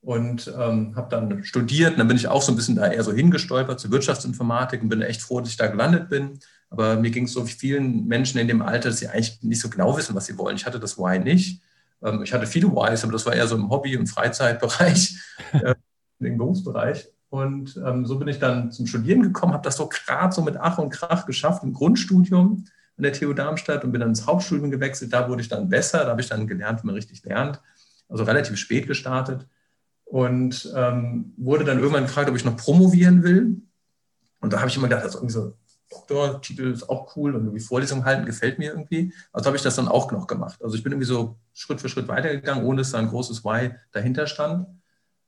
und 0.00 0.52
ähm, 0.56 0.94
habe 0.96 1.08
dann 1.10 1.44
studiert. 1.44 1.92
Und 1.92 1.98
dann 1.98 2.08
bin 2.08 2.16
ich 2.16 2.28
auch 2.28 2.40
so 2.40 2.52
ein 2.52 2.56
bisschen 2.56 2.76
da 2.76 2.90
eher 2.90 3.02
so 3.02 3.12
hingestolpert 3.12 3.80
zur 3.80 3.90
Wirtschaftsinformatik 3.90 4.80
und 4.80 4.88
bin 4.88 5.02
echt 5.02 5.22
froh, 5.22 5.40
dass 5.40 5.50
ich 5.50 5.56
da 5.56 5.66
gelandet 5.66 6.08
bin. 6.08 6.38
Aber 6.70 6.96
mir 6.96 7.10
ging 7.10 7.24
es 7.24 7.32
so 7.32 7.44
vielen 7.44 8.06
Menschen 8.06 8.38
in 8.38 8.48
dem 8.48 8.62
Alter, 8.62 8.90
dass 8.90 8.98
sie 8.98 9.08
eigentlich 9.08 9.42
nicht 9.42 9.60
so 9.60 9.68
genau 9.68 9.96
wissen, 9.96 10.14
was 10.14 10.26
sie 10.26 10.38
wollen. 10.38 10.56
Ich 10.56 10.64
hatte 10.64 10.78
das 10.78 10.96
Why 10.96 11.18
nicht. 11.18 11.60
Ähm, 12.02 12.22
ich 12.22 12.32
hatte 12.32 12.46
viele 12.46 12.70
Whys, 12.70 13.02
aber 13.02 13.12
das 13.12 13.26
war 13.26 13.34
eher 13.34 13.48
so 13.48 13.56
im 13.56 13.68
Hobby- 13.68 13.96
und 13.96 14.06
Freizeitbereich, 14.06 15.18
äh, 15.52 15.74
im 16.20 16.38
Berufsbereich. 16.38 17.08
Und 17.28 17.76
ähm, 17.84 18.06
so 18.06 18.18
bin 18.18 18.28
ich 18.28 18.38
dann 18.38 18.72
zum 18.72 18.86
Studieren 18.86 19.22
gekommen, 19.22 19.52
habe 19.52 19.64
das 19.64 19.76
so 19.76 19.88
gerade 19.88 20.34
so 20.34 20.42
mit 20.42 20.56
Ach 20.56 20.78
und 20.78 20.90
Krach 20.90 21.26
geschafft 21.26 21.62
im 21.62 21.72
Grundstudium 21.72 22.64
an 23.00 23.04
der 23.04 23.12
TU 23.12 23.32
Darmstadt 23.32 23.84
und 23.84 23.92
bin 23.92 24.00
dann 24.00 24.10
ins 24.10 24.26
Hauptstudium 24.26 24.70
gewechselt. 24.70 25.12
Da 25.12 25.28
wurde 25.28 25.42
ich 25.42 25.48
dann 25.48 25.68
besser, 25.68 26.04
da 26.04 26.10
habe 26.10 26.20
ich 26.20 26.28
dann 26.28 26.46
gelernt, 26.46 26.82
wie 26.82 26.86
man 26.86 26.94
richtig 26.94 27.24
lernt. 27.24 27.60
Also 28.08 28.24
relativ 28.24 28.56
spät 28.56 28.86
gestartet 28.86 29.46
und 30.04 30.70
ähm, 30.74 31.32
wurde 31.36 31.64
dann 31.64 31.78
irgendwann 31.78 32.04
gefragt, 32.04 32.28
ob 32.28 32.36
ich 32.36 32.44
noch 32.44 32.56
promovieren 32.56 33.22
will. 33.22 33.62
Und 34.40 34.52
da 34.52 34.58
habe 34.58 34.68
ich 34.68 34.76
immer 34.76 34.88
gedacht, 34.88 35.04
also 35.04 35.18
irgendwie 35.18 35.32
so 35.32 35.54
Doktortitel 35.90 36.72
ist 36.72 36.88
auch 36.88 37.16
cool 37.16 37.34
und 37.34 37.44
irgendwie 37.44 37.60
Vorlesungen 37.60 38.04
halten 38.04 38.26
gefällt 38.26 38.58
mir 38.58 38.70
irgendwie. 38.70 39.12
Also 39.32 39.46
habe 39.46 39.56
ich 39.56 39.62
das 39.62 39.76
dann 39.76 39.88
auch 39.88 40.10
noch 40.12 40.26
gemacht. 40.26 40.62
Also 40.62 40.76
ich 40.76 40.82
bin 40.82 40.92
irgendwie 40.92 41.06
so 41.06 41.36
Schritt 41.52 41.80
für 41.80 41.88
Schritt 41.88 42.08
weitergegangen, 42.08 42.64
ohne 42.64 42.78
dass 42.78 42.92
da 42.92 42.98
ein 42.98 43.08
großes 43.08 43.44
Why 43.44 43.72
dahinter 43.92 44.26
stand. 44.26 44.66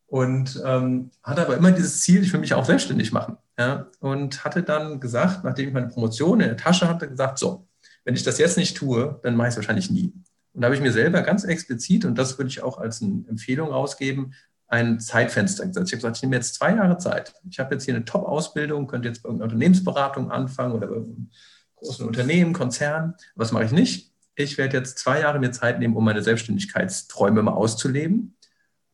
Und 0.07 0.61
ähm, 0.65 1.11
hatte 1.23 1.43
aber 1.43 1.57
immer 1.57 1.73
dieses 1.73 2.01
Ziel, 2.01 2.23
ich 2.23 2.33
will 2.33 2.41
mich 2.41 2.55
auch 2.55 2.65
selbstständig 2.65 3.13
machen. 3.13 3.39
Ja, 3.59 3.91
und 4.01 4.45
hatte 4.45 4.63
dann 4.63 4.99
gesagt, 4.99 5.45
nachdem 5.45 5.69
ich 5.69 5.75
meine 5.75 5.89
Promotion 5.89 6.41
in 6.41 6.49
der 6.49 6.57
Tasche 6.57 6.89
hatte, 6.89 7.09
gesagt, 7.09 7.39
so, 7.39 7.69
wenn 8.05 8.15
ich 8.15 8.23
das 8.23 8.39
jetzt 8.39 8.57
nicht 8.57 8.77
tue, 8.77 9.21
dann 9.23 9.37
mache 9.37 9.49
ich 9.49 9.53
es 9.53 9.57
wahrscheinlich 9.57 9.91
nie. 9.91 10.15
Und 10.55 10.63
da 10.63 10.67
habe 10.67 10.75
ich 10.75 10.81
mir 10.81 10.93
selber 10.93 11.23
ganz 11.23 11.45
explizit, 11.45 12.05
und 12.05 12.17
das 12.17 12.39
würde 12.39 12.49
ich 12.49 12.63
auch 12.63 12.79
als 12.79 13.03
eine 13.03 13.25
Empfehlung 13.29 13.71
rausgeben, 13.71 14.35
ein 14.69 15.01
Zeitfenster 15.01 15.67
gesetzt. 15.67 15.89
Ich 15.89 15.93
habe 15.93 15.99
gesagt, 15.99 16.17
ich 16.17 16.23
nehme 16.23 16.37
jetzt 16.37 16.55
zwei 16.55 16.75
Jahre 16.75 16.97
Zeit. 16.97 17.35
Ich 17.51 17.59
habe 17.59 17.75
jetzt 17.75 17.85
hier 17.85 17.95
eine 17.95 18.07
Top-Ausbildung, 18.07 18.87
könnte 18.87 19.09
jetzt 19.09 19.23
bei 19.23 19.29
irgendeiner 19.29 19.53
Unternehmensberatung 19.53 20.31
anfangen 20.31 20.73
oder 20.73 20.87
bei 20.87 20.97
einem 20.97 21.31
großen 21.77 22.07
Unternehmen, 22.07 22.55
Konzern. 22.55 23.15
Was 23.35 23.53
mache 23.53 23.65
ich 23.65 23.73
nicht? 23.73 24.13
ich 24.35 24.59
werde 24.59 24.79
jetzt 24.79 24.99
zwei 24.99 25.21
Jahre 25.21 25.39
mir 25.39 25.53
Zeit 25.53 25.79
nehmen, 25.79 25.97
um 25.97 26.05
meine 26.05 26.23
Selbstständigkeitsträume 26.23 27.43
mal 27.43 27.53
auszuleben. 27.53 28.37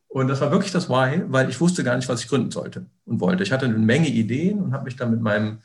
Und 0.09 0.27
das 0.27 0.41
war 0.41 0.51
wirklich 0.51 0.71
das 0.71 0.89
Why, 0.89 1.23
weil 1.27 1.49
ich 1.49 1.61
wusste 1.61 1.83
gar 1.83 1.95
nicht, 1.95 2.09
was 2.09 2.21
ich 2.21 2.27
gründen 2.27 2.49
sollte 2.49 2.87
und 3.05 3.21
wollte. 3.21 3.43
Ich 3.43 3.51
hatte 3.51 3.65
eine 3.65 3.77
Menge 3.77 4.07
Ideen 4.07 4.59
und 4.59 4.73
habe 4.73 4.85
mich 4.85 4.95
dann 4.95 5.11
mit 5.11 5.21
meinem 5.21 5.59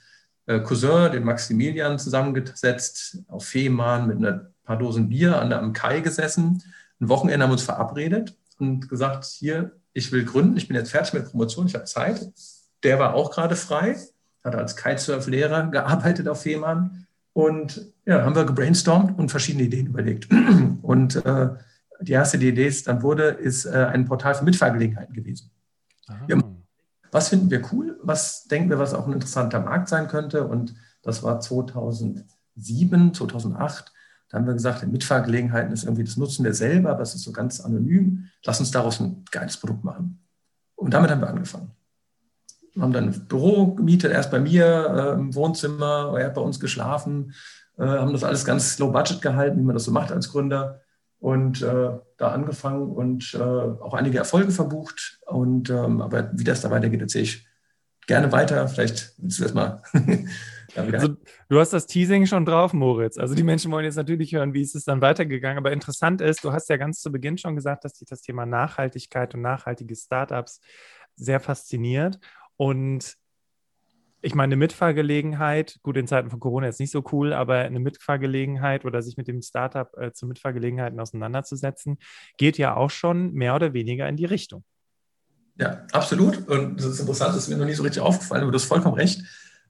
äh, 0.46 0.60
Cousin, 0.60 1.10
den 1.12 1.24
Maximilian, 1.24 1.98
zusammengesetzt, 1.98 3.18
auf 3.28 3.46
Fehmarn 3.46 4.06
mit 4.06 4.22
ein 4.22 4.46
paar 4.62 4.78
Dosen 4.78 5.08
Bier 5.08 5.40
an 5.40 5.48
der, 5.48 5.60
am 5.60 5.72
Kai 5.72 6.00
gesessen. 6.00 6.62
Ein 7.00 7.08
Wochenende 7.08 7.42
haben 7.42 7.50
wir 7.50 7.54
uns 7.54 7.62
verabredet 7.62 8.36
und 8.58 8.88
gesagt, 8.88 9.24
hier, 9.24 9.72
ich 9.94 10.12
will 10.12 10.24
gründen, 10.24 10.58
ich 10.58 10.68
bin 10.68 10.76
jetzt 10.76 10.90
fertig 10.90 11.14
mit 11.14 11.30
Promotion, 11.30 11.66
ich 11.66 11.74
habe 11.74 11.84
Zeit. 11.84 12.30
Der 12.82 12.98
war 12.98 13.14
auch 13.14 13.30
gerade 13.30 13.56
frei, 13.56 13.96
hat 14.44 14.54
als 14.54 14.76
Kitesurf-Lehrer 14.76 15.68
gearbeitet 15.68 16.28
auf 16.28 16.42
Fehmarn. 16.42 17.06
Und 17.32 17.92
ja, 18.04 18.22
haben 18.22 18.36
wir 18.36 18.44
gebrainstormt 18.44 19.18
und 19.18 19.30
verschiedene 19.30 19.64
Ideen 19.64 19.86
überlegt. 19.86 20.28
Und 20.82 21.16
äh, 21.24 21.48
die 22.04 22.12
erste 22.12 22.38
die 22.38 22.48
Idee 22.48 22.66
ist 22.66 22.86
dann 22.86 23.02
wurde, 23.02 23.24
ist 23.28 23.64
äh, 23.64 23.86
ein 23.92 24.04
Portal 24.04 24.34
für 24.34 24.44
Mitfahrgelegenheiten 24.44 25.14
gewesen. 25.14 25.50
Ja, 26.28 26.38
was 27.10 27.28
finden 27.28 27.50
wir 27.50 27.62
cool? 27.72 27.98
Was 28.02 28.44
denken 28.44 28.70
wir, 28.70 28.78
was 28.78 28.92
auch 28.92 29.06
ein 29.06 29.12
interessanter 29.12 29.60
Markt 29.60 29.88
sein 29.88 30.08
könnte? 30.08 30.46
Und 30.46 30.74
das 31.02 31.22
war 31.22 31.40
2007, 31.40 33.14
2008. 33.14 33.92
Da 34.28 34.38
haben 34.38 34.46
wir 34.46 34.54
gesagt, 34.54 34.84
Mitfahrgelegenheiten 34.84 35.72
ist 35.72 35.84
irgendwie, 35.84 36.02
das 36.02 36.16
nutzen 36.16 36.44
wir 36.44 36.54
selber, 36.54 36.90
aber 36.90 37.02
es 37.02 37.14
ist 37.14 37.22
so 37.22 37.30
ganz 37.30 37.60
anonym. 37.60 38.28
Lass 38.44 38.58
uns 38.58 38.72
daraus 38.72 38.98
ein 38.98 39.24
geiles 39.30 39.56
Produkt 39.56 39.84
machen. 39.84 40.24
Und 40.74 40.92
damit 40.92 41.10
haben 41.10 41.20
wir 41.20 41.28
angefangen. 41.28 41.70
Wir 42.74 42.82
haben 42.82 42.92
dann 42.92 43.04
ein 43.04 43.28
Büro 43.28 43.74
gemietet, 43.74 44.10
erst 44.10 44.32
bei 44.32 44.40
mir 44.40 44.66
äh, 44.66 45.12
im 45.12 45.34
Wohnzimmer, 45.36 46.14
er 46.18 46.26
hat 46.26 46.34
bei 46.34 46.40
uns 46.40 46.58
geschlafen, 46.58 47.32
äh, 47.78 47.84
haben 47.84 48.12
das 48.12 48.24
alles 48.24 48.44
ganz 48.44 48.76
low 48.80 48.90
budget 48.90 49.22
gehalten, 49.22 49.60
wie 49.60 49.62
man 49.62 49.74
das 49.74 49.84
so 49.84 49.92
macht 49.92 50.10
als 50.10 50.30
Gründer 50.30 50.80
und 51.24 51.62
äh, 51.62 51.88
da 52.18 52.32
angefangen 52.32 52.90
und 52.90 53.32
äh, 53.32 53.38
auch 53.38 53.94
einige 53.94 54.18
Erfolge 54.18 54.50
verbucht. 54.50 55.20
Und 55.24 55.70
ähm, 55.70 56.02
aber 56.02 56.30
wie 56.34 56.44
das 56.44 56.60
da 56.60 56.70
weitergeht, 56.70 57.00
erzähle 57.00 57.24
ich 57.24 57.46
gerne 58.06 58.30
weiter. 58.30 58.68
Vielleicht 58.68 59.14
willst 59.16 59.38
du 59.38 59.44
das 59.44 59.54
mal. 59.54 59.82
also, 60.76 61.16
du 61.48 61.58
hast 61.58 61.72
das 61.72 61.86
Teasing 61.86 62.26
schon 62.26 62.44
drauf, 62.44 62.74
Moritz. 62.74 63.16
Also 63.16 63.34
die 63.34 63.42
Menschen 63.42 63.72
wollen 63.72 63.86
jetzt 63.86 63.96
natürlich 63.96 64.34
hören, 64.34 64.52
wie 64.52 64.60
ist 64.60 64.74
es 64.74 64.84
dann 64.84 65.00
weitergegangen. 65.00 65.56
Aber 65.56 65.72
interessant 65.72 66.20
ist, 66.20 66.44
du 66.44 66.52
hast 66.52 66.68
ja 66.68 66.76
ganz 66.76 67.00
zu 67.00 67.10
Beginn 67.10 67.38
schon 67.38 67.56
gesagt, 67.56 67.86
dass 67.86 67.94
dich 67.94 68.06
das 68.06 68.20
Thema 68.20 68.44
Nachhaltigkeit 68.44 69.34
und 69.34 69.40
nachhaltige 69.40 69.96
Startups 69.96 70.60
sehr 71.16 71.40
fasziniert. 71.40 72.18
Und 72.58 73.16
ich 74.24 74.34
meine, 74.34 74.54
eine 74.54 74.56
Mitfahrgelegenheit, 74.56 75.78
gut, 75.82 75.98
in 75.98 76.06
Zeiten 76.06 76.30
von 76.30 76.40
Corona 76.40 76.66
ist 76.68 76.80
nicht 76.80 76.90
so 76.90 77.04
cool, 77.12 77.34
aber 77.34 77.58
eine 77.58 77.78
Mitfahrgelegenheit 77.78 78.86
oder 78.86 79.02
sich 79.02 79.18
mit 79.18 79.28
dem 79.28 79.42
Startup 79.42 79.94
äh, 79.98 80.12
zu 80.12 80.26
Mitfahrgelegenheiten 80.26 80.98
auseinanderzusetzen, 80.98 81.98
geht 82.38 82.56
ja 82.56 82.74
auch 82.74 82.90
schon 82.90 83.34
mehr 83.34 83.54
oder 83.54 83.74
weniger 83.74 84.08
in 84.08 84.16
die 84.16 84.24
Richtung. 84.24 84.64
Ja, 85.56 85.82
absolut. 85.92 86.48
Und 86.48 86.78
das 86.78 86.86
ist 86.86 87.00
interessant, 87.00 87.36
das 87.36 87.44
ist 87.44 87.48
mir 87.50 87.58
noch 87.58 87.66
nie 87.66 87.74
so 87.74 87.82
richtig 87.82 88.02
aufgefallen, 88.02 88.42
aber 88.42 88.50
du 88.50 88.56
hast 88.56 88.64
vollkommen 88.64 88.94
recht. 88.94 89.22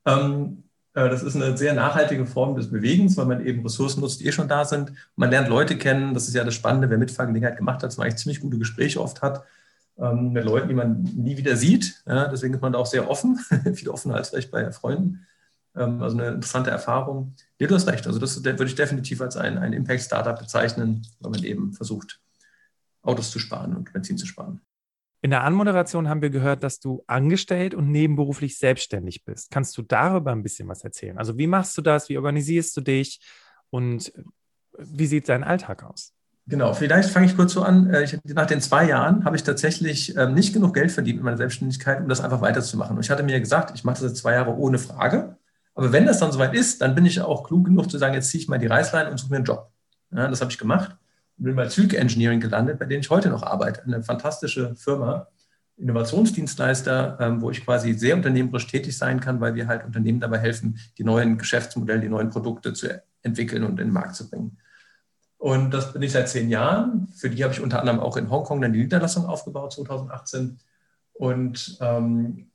Ähm, 0.07 0.63
äh, 0.95 1.09
das 1.09 1.25
ist 1.25 1.35
eine 1.35 1.57
sehr 1.57 1.75
nachhaltige 1.75 2.25
Form 2.25 2.55
des 2.55 2.71
Bewegens, 2.71 3.17
weil 3.17 3.27
man 3.27 3.45
eben 3.45 3.63
Ressourcen 3.63 4.01
nutzt, 4.01 4.21
die 4.21 4.27
eh 4.27 4.33
schon 4.33 4.49
da 4.49 4.65
sind. 4.65 4.93
Man 5.17 5.31
lernt 5.31 5.49
Leute 5.49 5.77
kennen. 5.77 6.15
Das 6.15 6.29
ist 6.29 6.35
ja 6.35 6.45
das 6.45 6.55
Spannende, 6.55 6.89
wer 6.89 6.99
Mitfahrgelegenheit 6.99 7.57
gemacht 7.57 7.83
hat, 7.83 7.89
dass 7.89 7.97
man 7.97 8.07
eigentlich 8.07 8.23
ziemlich 8.23 8.41
gute 8.41 8.59
Gespräche 8.59 9.01
oft 9.01 9.21
hat 9.21 9.45
ähm, 9.99 10.33
mit 10.33 10.45
Leuten, 10.45 10.69
die 10.69 10.75
man 10.75 11.03
nie 11.03 11.37
wieder 11.37 11.57
sieht. 11.57 12.03
Ja, 12.07 12.29
deswegen 12.29 12.55
ist 12.55 12.61
man 12.61 12.73
da 12.73 12.79
auch 12.79 12.87
sehr 12.87 13.09
offen, 13.09 13.37
viel 13.75 13.89
offener 13.89 14.17
als 14.17 14.31
vielleicht 14.31 14.51
bei 14.51 14.71
Freunden. 14.73 15.27
Ähm, 15.77 16.03
also 16.03 16.17
eine 16.17 16.29
interessante 16.29 16.71
Erfahrung. 16.71 17.35
Ja, 17.59 17.67
du 17.67 17.75
hast 17.75 17.87
recht. 17.87 18.07
Also 18.07 18.19
das 18.19 18.43
würde 18.45 18.65
ich 18.65 18.75
definitiv 18.75 19.21
als 19.21 19.37
ein, 19.37 19.59
ein 19.59 19.73
Impact-Startup 19.73 20.39
bezeichnen, 20.39 21.07
weil 21.21 21.31
man 21.31 21.45
eben 21.45 21.73
versucht, 21.73 22.21
Autos 23.03 23.31
zu 23.31 23.39
sparen 23.39 23.77
und 23.77 23.93
Benzin 23.93 24.19
zu 24.19 24.27
sparen. 24.27 24.61
In 25.21 25.31
der 25.31 25.43
Anmoderation 25.43 26.09
haben 26.09 26.21
wir 26.21 26.31
gehört, 26.31 26.63
dass 26.63 26.81
du 26.81 27.03
angestellt 27.07 27.75
und 27.75 27.91
nebenberuflich 27.91 28.59
selbstständig 28.59 29.25
bist. 29.25 29.51
Kannst 29.51 29.77
du 29.79 29.83
darüber 29.83 30.33
ein 30.33 30.43
bisschen 30.43 30.69
was 30.69 30.85
erzählen? 30.85 31.17
Also 31.17 31.39
wie 31.39 31.47
machst 31.47 31.79
du 31.79 31.83
das? 31.83 32.11
Wie 32.11 32.19
organisierst 32.19 32.77
du 32.77 32.83
dich? 32.83 33.21
Und 33.71 34.13
wie 34.77 35.07
sieht 35.07 35.29
dein 35.29 35.45
Alltag 35.45 35.83
aus? 35.83 36.13
Genau, 36.47 36.75
vielleicht 36.75 37.09
fange 37.09 37.27
ich 37.27 37.37
kurz 37.37 37.55
so 37.55 37.63
an. 37.63 37.89
Äh, 37.91 38.03
ich, 38.03 38.19
nach 38.25 38.47
den 38.47 38.61
zwei 38.61 38.87
Jahren 38.87 39.25
habe 39.25 39.37
ich 39.37 39.43
tatsächlich 39.43 40.17
ähm, 40.17 40.35
nicht 40.35 40.53
genug 40.53 40.75
Geld 40.75 40.93
verdient 40.93 41.17
mit 41.17 41.25
meiner 41.25 41.39
Selbstständigkeit, 41.39 42.01
um 42.01 42.09
das 42.09 42.21
einfach 42.21 42.43
weiterzumachen. 42.43 42.97
Und 42.97 43.05
ich 43.05 43.11
hatte 43.11 43.23
mir 43.23 43.41
gesagt, 43.41 43.73
ich 43.75 43.85
mache 43.85 43.95
das 43.95 44.11
jetzt 44.11 44.17
zwei 44.19 44.35
Jahre 44.35 44.55
ohne 44.57 44.79
Frage. 44.79 45.37
Aber 45.75 45.93
wenn 45.93 46.07
das 46.07 46.19
dann 46.19 46.33
soweit 46.33 46.55
ist, 46.55 46.83
dann 46.83 46.95
bin 46.95 47.07
ich 47.07 47.21
auch 47.21 47.45
klug 47.45 47.65
genug 47.65 47.91
zu 47.91 47.99
sagen, 47.99 48.15
jetzt 48.15 48.29
ziehe 48.31 48.43
ich 48.43 48.49
mal 48.49 48.59
die 48.59 48.67
Reißleine 48.67 49.11
und 49.11 49.19
suche 49.19 49.31
mir 49.31 49.37
einen 49.37 49.45
Job. 49.45 49.71
Ja, 50.13 50.29
das 50.29 50.41
habe 50.41 50.51
ich 50.51 50.59
gemacht 50.59 50.97
und 51.39 51.45
bin 51.45 51.57
bei 51.57 51.67
Züge 51.67 51.97
Engineering 51.99 52.41
gelandet, 52.41 52.79
bei 52.79 52.85
denen 52.85 53.01
ich 53.01 53.11
heute 53.11 53.31
noch 53.31 53.43
arbeite. 53.43 53.83
Eine 53.85 54.03
fantastische 54.03 54.75
Firma, 54.77 55.29
Innovationsdienstleister, 55.77 57.19
ähm, 57.21 57.41
wo 57.41 57.51
ich 57.51 57.65
quasi 57.65 57.95
sehr 57.95 58.15
unternehmerisch 58.15 58.67
tätig 58.69 58.97
sein 58.97 59.19
kann, 59.19 59.41
weil 59.41 59.55
wir 59.55 59.67
halt 59.67 59.85
Unternehmen 59.85 60.21
dabei 60.21 60.39
helfen, 60.39 60.79
die 60.99 61.05
neuen 61.05 61.37
Geschäftsmodelle, 61.39 62.01
die 62.01 62.09
neuen 62.09 62.31
Produkte 62.31 62.73
zu 62.73 63.03
entwickeln 63.23 63.65
und 63.65 63.81
in 63.81 63.89
den 63.89 63.93
Markt 63.93 64.15
zu 64.15 64.29
bringen. 64.31 64.59
Und 65.39 65.73
das 65.73 65.93
bin 65.93 66.03
ich 66.03 66.13
seit 66.13 66.29
zehn 66.29 66.49
Jahren. 66.49 67.09
Für 67.09 67.29
die 67.29 67.43
habe 67.45 67.53
ich 67.53 67.61
unter 67.61 67.81
anderem 67.81 68.01
auch 68.01 68.17
in 68.17 68.31
Hongkong 68.31 68.61
dann 68.61 68.73
die 68.73 68.81
Niederlassung 68.81 69.27
aufgebaut, 69.27 69.75
2018. 69.75 70.59
Und 71.13 71.79
ähm, 71.81 72.51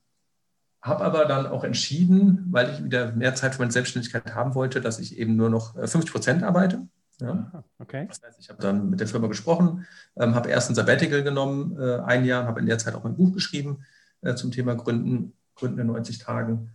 habe 0.82 1.04
aber 1.04 1.26
dann 1.26 1.46
auch 1.46 1.64
entschieden, 1.64 2.46
weil 2.50 2.70
ich 2.70 2.84
wieder 2.84 3.12
mehr 3.12 3.34
Zeit 3.34 3.54
für 3.54 3.60
meine 3.60 3.72
Selbstständigkeit 3.72 4.34
haben 4.34 4.54
wollte, 4.54 4.80
dass 4.80 4.98
ich 4.98 5.18
eben 5.18 5.36
nur 5.36 5.50
noch 5.50 5.74
50 5.74 6.04
äh, 6.04 6.12
Prozent 6.12 6.42
arbeite. 6.42 6.86
Ja. 7.20 7.64
Okay. 7.78 8.06
Das 8.08 8.22
heißt, 8.22 8.40
ich 8.40 8.48
habe 8.48 8.62
dann 8.62 8.88
mit 8.88 9.00
der 9.00 9.06
Firma 9.06 9.28
gesprochen, 9.28 9.86
ähm, 10.16 10.34
habe 10.34 10.48
erst 10.48 10.70
ein 10.70 10.74
Sabbatical 10.74 11.22
genommen, 11.22 11.78
äh, 11.78 11.98
ein 12.00 12.24
Jahr, 12.24 12.46
habe 12.46 12.60
in 12.60 12.66
der 12.66 12.78
Zeit 12.78 12.94
auch 12.94 13.04
mein 13.04 13.16
Buch 13.16 13.32
geschrieben 13.32 13.84
äh, 14.22 14.34
zum 14.34 14.52
Thema 14.52 14.74
Gründen, 14.74 15.34
Gründen 15.54 15.80
in 15.80 15.86
90 15.88 16.18
Tagen 16.18 16.70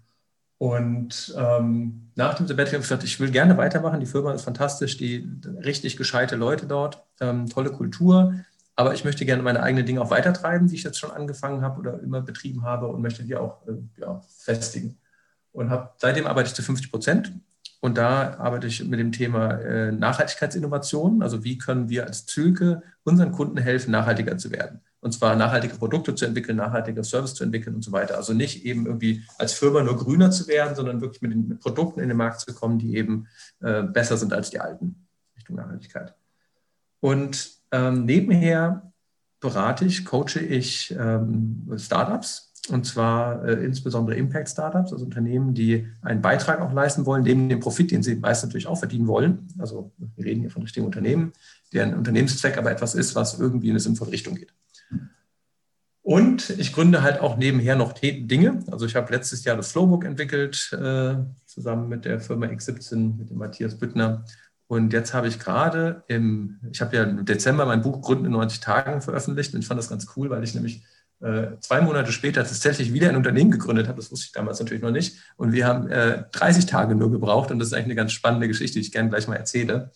und 0.58 1.36
ähm, 1.38 2.12
nach 2.16 2.36
dem 2.36 2.48
Sabbatical 2.48 2.76
habe 2.76 2.84
ich 2.84 2.90
gesagt, 2.90 3.04
ich 3.04 3.20
will 3.20 3.32
gerne 3.32 3.58
weitermachen. 3.58 4.00
Die 4.00 4.06
Firma 4.06 4.34
ist 4.34 4.44
fantastisch, 4.44 4.98
die 4.98 5.30
richtig 5.64 5.98
gescheite 5.98 6.38
Leute 6.38 6.66
dort, 6.66 7.04
ähm, 7.20 7.50
tolle 7.50 7.72
Kultur. 7.72 8.36
Aber 8.78 8.94
ich 8.94 9.04
möchte 9.04 9.26
gerne 9.26 9.44
meine 9.44 9.62
eigenen 9.64 9.86
Dinge 9.86 10.02
auch 10.02 10.12
weitertreiben, 10.12 10.68
die 10.68 10.76
ich 10.76 10.84
jetzt 10.84 11.00
schon 11.00 11.12
angefangen 11.12 11.62
habe 11.62 11.80
oder 11.80 12.02
immer 12.02 12.22
betrieben 12.22 12.64
habe 12.64 12.88
und 12.88 13.02
möchte 13.02 13.24
die 13.24 13.36
auch 13.36 13.66
äh, 13.68 13.74
ja, 14.00 14.22
festigen. 14.38 14.98
Und 15.52 15.70
habe 15.70 15.92
seitdem 15.98 16.28
arbeite 16.28 16.50
ich 16.50 16.56
zu 16.56 16.62
50 16.62 16.92
Prozent. 16.92 17.34
Und 17.82 17.98
da 17.98 18.36
arbeite 18.38 18.68
ich 18.68 18.84
mit 18.84 19.00
dem 19.00 19.12
Thema 19.12 19.52
äh, 19.60 19.92
Nachhaltigkeitsinnovation. 19.92 21.22
Also 21.22 21.44
wie 21.44 21.58
können 21.58 21.90
wir 21.90 22.06
als 22.06 22.26
Zülke 22.26 22.82
unseren 23.04 23.32
Kunden 23.32 23.58
helfen, 23.58 23.92
nachhaltiger 23.92 24.38
zu 24.38 24.52
werden? 24.52 24.82
Und 25.06 25.12
zwar 25.12 25.36
nachhaltige 25.36 25.76
Produkte 25.76 26.16
zu 26.16 26.26
entwickeln, 26.26 26.58
nachhaltige 26.58 27.04
Service 27.04 27.36
zu 27.36 27.44
entwickeln 27.44 27.76
und 27.76 27.84
so 27.84 27.92
weiter. 27.92 28.18
Also 28.18 28.34
nicht 28.34 28.66
eben 28.66 28.88
irgendwie 28.88 29.22
als 29.38 29.54
Firma 29.54 29.84
nur 29.84 29.98
grüner 29.98 30.32
zu 30.32 30.48
werden, 30.48 30.76
sondern 30.76 31.00
wirklich 31.00 31.22
mit 31.22 31.32
den 31.32 31.48
mit 31.48 31.60
Produkten 31.60 32.00
in 32.00 32.08
den 32.08 32.18
Markt 32.18 32.40
zu 32.40 32.56
kommen, 32.56 32.80
die 32.80 32.96
eben 32.96 33.28
äh, 33.62 33.84
besser 33.84 34.18
sind 34.18 34.34
als 34.34 34.50
die 34.50 34.60
alten 34.60 35.06
Richtung 35.38 35.58
Nachhaltigkeit. 35.58 36.16
Und 37.02 37.52
ähm, 37.72 38.06
nebenher 38.06 38.92
berate 39.40 39.86
ich, 39.86 40.06
coache 40.06 40.40
ich 40.40 40.96
ähm, 40.98 41.72
Startups 41.78 42.52
und 42.70 42.88
zwar 42.88 43.46
äh, 43.46 43.64
insbesondere 43.64 44.18
Impact-Startups, 44.18 44.92
also 44.92 45.06
Unternehmen, 45.06 45.54
die 45.54 45.86
einen 46.02 46.24
Beitrag 46.24 46.62
auch 46.62 46.74
leisten 46.74 47.06
wollen, 47.06 47.22
neben 47.22 47.48
dem 47.48 47.60
Profit, 47.60 47.92
den 47.92 48.02
sie 48.02 48.16
meist 48.16 48.44
natürlich 48.44 48.66
auch 48.66 48.80
verdienen 48.80 49.06
wollen. 49.06 49.50
Also 49.60 49.92
wir 50.16 50.26
reden 50.26 50.42
hier 50.42 50.50
von 50.50 50.64
richtigen 50.64 50.88
Unternehmen, 50.88 51.32
deren 51.74 51.94
Unternehmenszweck 51.94 52.58
aber 52.58 52.72
etwas 52.72 52.96
ist, 52.96 53.14
was 53.14 53.40
irgendwie 53.40 53.68
in 53.68 53.74
eine 53.74 53.80
sinnvolle 53.80 54.12
Richtung 54.12 54.34
geht. 54.34 54.52
Und 56.02 56.52
ich 56.52 56.72
gründe 56.72 57.02
halt 57.02 57.20
auch 57.20 57.36
nebenher 57.36 57.76
noch 57.76 57.94
Dinge. 57.94 58.64
Also 58.70 58.86
ich 58.86 58.96
habe 58.96 59.12
letztes 59.12 59.44
Jahr 59.44 59.58
das 59.58 59.72
Flowbook 59.72 60.06
entwickelt, 60.06 60.72
äh, 60.72 61.16
zusammen 61.46 61.90
mit 61.90 62.06
der 62.06 62.20
Firma 62.20 62.46
X17, 62.46 63.18
mit 63.18 63.32
dem 63.32 63.38
Matthias 63.38 63.80
Büttner. 63.80 64.24
Und 64.68 64.94
jetzt 64.94 65.16
habe 65.16 65.28
ich 65.28 65.40
gerade 65.40 66.04
im, 66.08 66.60
ich 66.72 66.82
habe 66.82 66.96
ja 66.96 67.04
im 67.04 67.26
Dezember 67.26 67.66
mein 67.66 67.82
Buch 67.82 68.02
Gründen 68.02 68.26
in 68.26 68.32
90 68.34 68.60
Tagen 68.60 69.02
veröffentlicht 69.02 69.54
und 69.56 69.62
ich 69.62 69.68
fand 69.68 69.80
das 69.80 69.90
ganz 69.90 70.08
cool, 70.16 70.30
weil 70.30 70.44
ich 70.44 70.54
nämlich 70.54 70.84
äh, 71.22 71.58
zwei 71.60 71.82
Monate 71.82 72.12
später 72.12 72.44
tatsächlich 72.44 72.94
wieder 72.94 73.10
ein 73.10 73.16
Unternehmen 73.16 73.50
gegründet 73.50 73.88
habe. 73.88 73.98
Das 74.00 74.12
wusste 74.12 74.28
ich 74.28 74.32
damals 74.32 74.60
natürlich 74.60 74.84
noch 74.84 74.92
nicht. 74.92 75.18
Und 75.38 75.54
wir 75.54 75.66
haben 75.66 75.90
äh, 75.90 76.26
30 76.34 76.68
Tage 76.68 76.94
nur 76.94 77.10
gebraucht 77.10 77.50
und 77.50 77.58
das 77.58 77.70
ist 77.70 77.74
eigentlich 77.74 77.86
eine 77.86 77.96
ganz 77.96 78.12
spannende 78.12 78.48
Geschichte, 78.48 78.76
die 78.76 78.86
ich 78.86 78.92
gerne 78.92 79.10
gleich 79.10 79.28
mal 79.28 79.38
erzähle. 79.38 79.92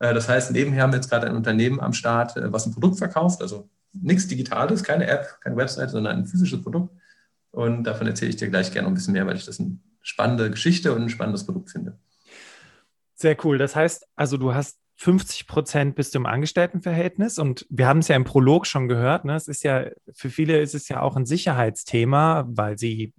Äh, 0.00 0.12
das 0.12 0.28
heißt, 0.28 0.50
nebenher 0.50 0.82
haben 0.82 0.92
wir 0.92 0.96
jetzt 0.96 1.08
gerade 1.08 1.28
ein 1.28 1.36
Unternehmen 1.36 1.78
am 1.78 1.92
Start, 1.92 2.36
äh, 2.36 2.52
was 2.52 2.66
ein 2.66 2.72
Produkt 2.72 2.98
verkauft, 2.98 3.42
also 3.42 3.68
nichts 3.92 4.28
Digitales, 4.28 4.82
keine 4.84 5.06
App, 5.06 5.40
keine 5.40 5.56
Website, 5.56 5.90
sondern 5.90 6.16
ein 6.18 6.26
physisches 6.26 6.62
Produkt. 6.62 6.94
Und 7.50 7.84
davon 7.84 8.06
erzähle 8.06 8.30
ich 8.30 8.36
dir 8.36 8.48
gleich 8.48 8.72
gerne 8.72 8.88
ein 8.88 8.94
bisschen 8.94 9.12
mehr, 9.12 9.26
weil 9.26 9.36
ich 9.36 9.44
das 9.44 9.60
eine 9.60 9.78
spannende 10.00 10.50
Geschichte 10.50 10.94
und 10.94 11.02
ein 11.02 11.10
spannendes 11.10 11.44
Produkt 11.44 11.70
finde. 11.70 11.98
Sehr 13.14 13.36
cool. 13.44 13.58
Das 13.58 13.76
heißt, 13.76 14.08
also 14.16 14.36
du 14.36 14.54
hast 14.54 14.78
50 14.96 15.46
Prozent 15.46 15.94
bist 15.94 16.14
du 16.14 16.18
im 16.18 16.26
Angestelltenverhältnis 16.26 17.38
und 17.38 17.66
wir 17.70 17.86
haben 17.86 17.98
es 17.98 18.08
ja 18.08 18.16
im 18.16 18.24
Prolog 18.24 18.66
schon 18.66 18.88
gehört. 18.88 19.24
Ne? 19.24 19.34
Es 19.34 19.48
ist 19.48 19.64
ja 19.64 19.86
für 20.12 20.30
viele 20.30 20.60
ist 20.60 20.74
es 20.74 20.88
ja 20.88 21.00
auch 21.00 21.16
ein 21.16 21.26
Sicherheitsthema, 21.26 22.46
weil 22.48 22.78
sie 22.78 23.12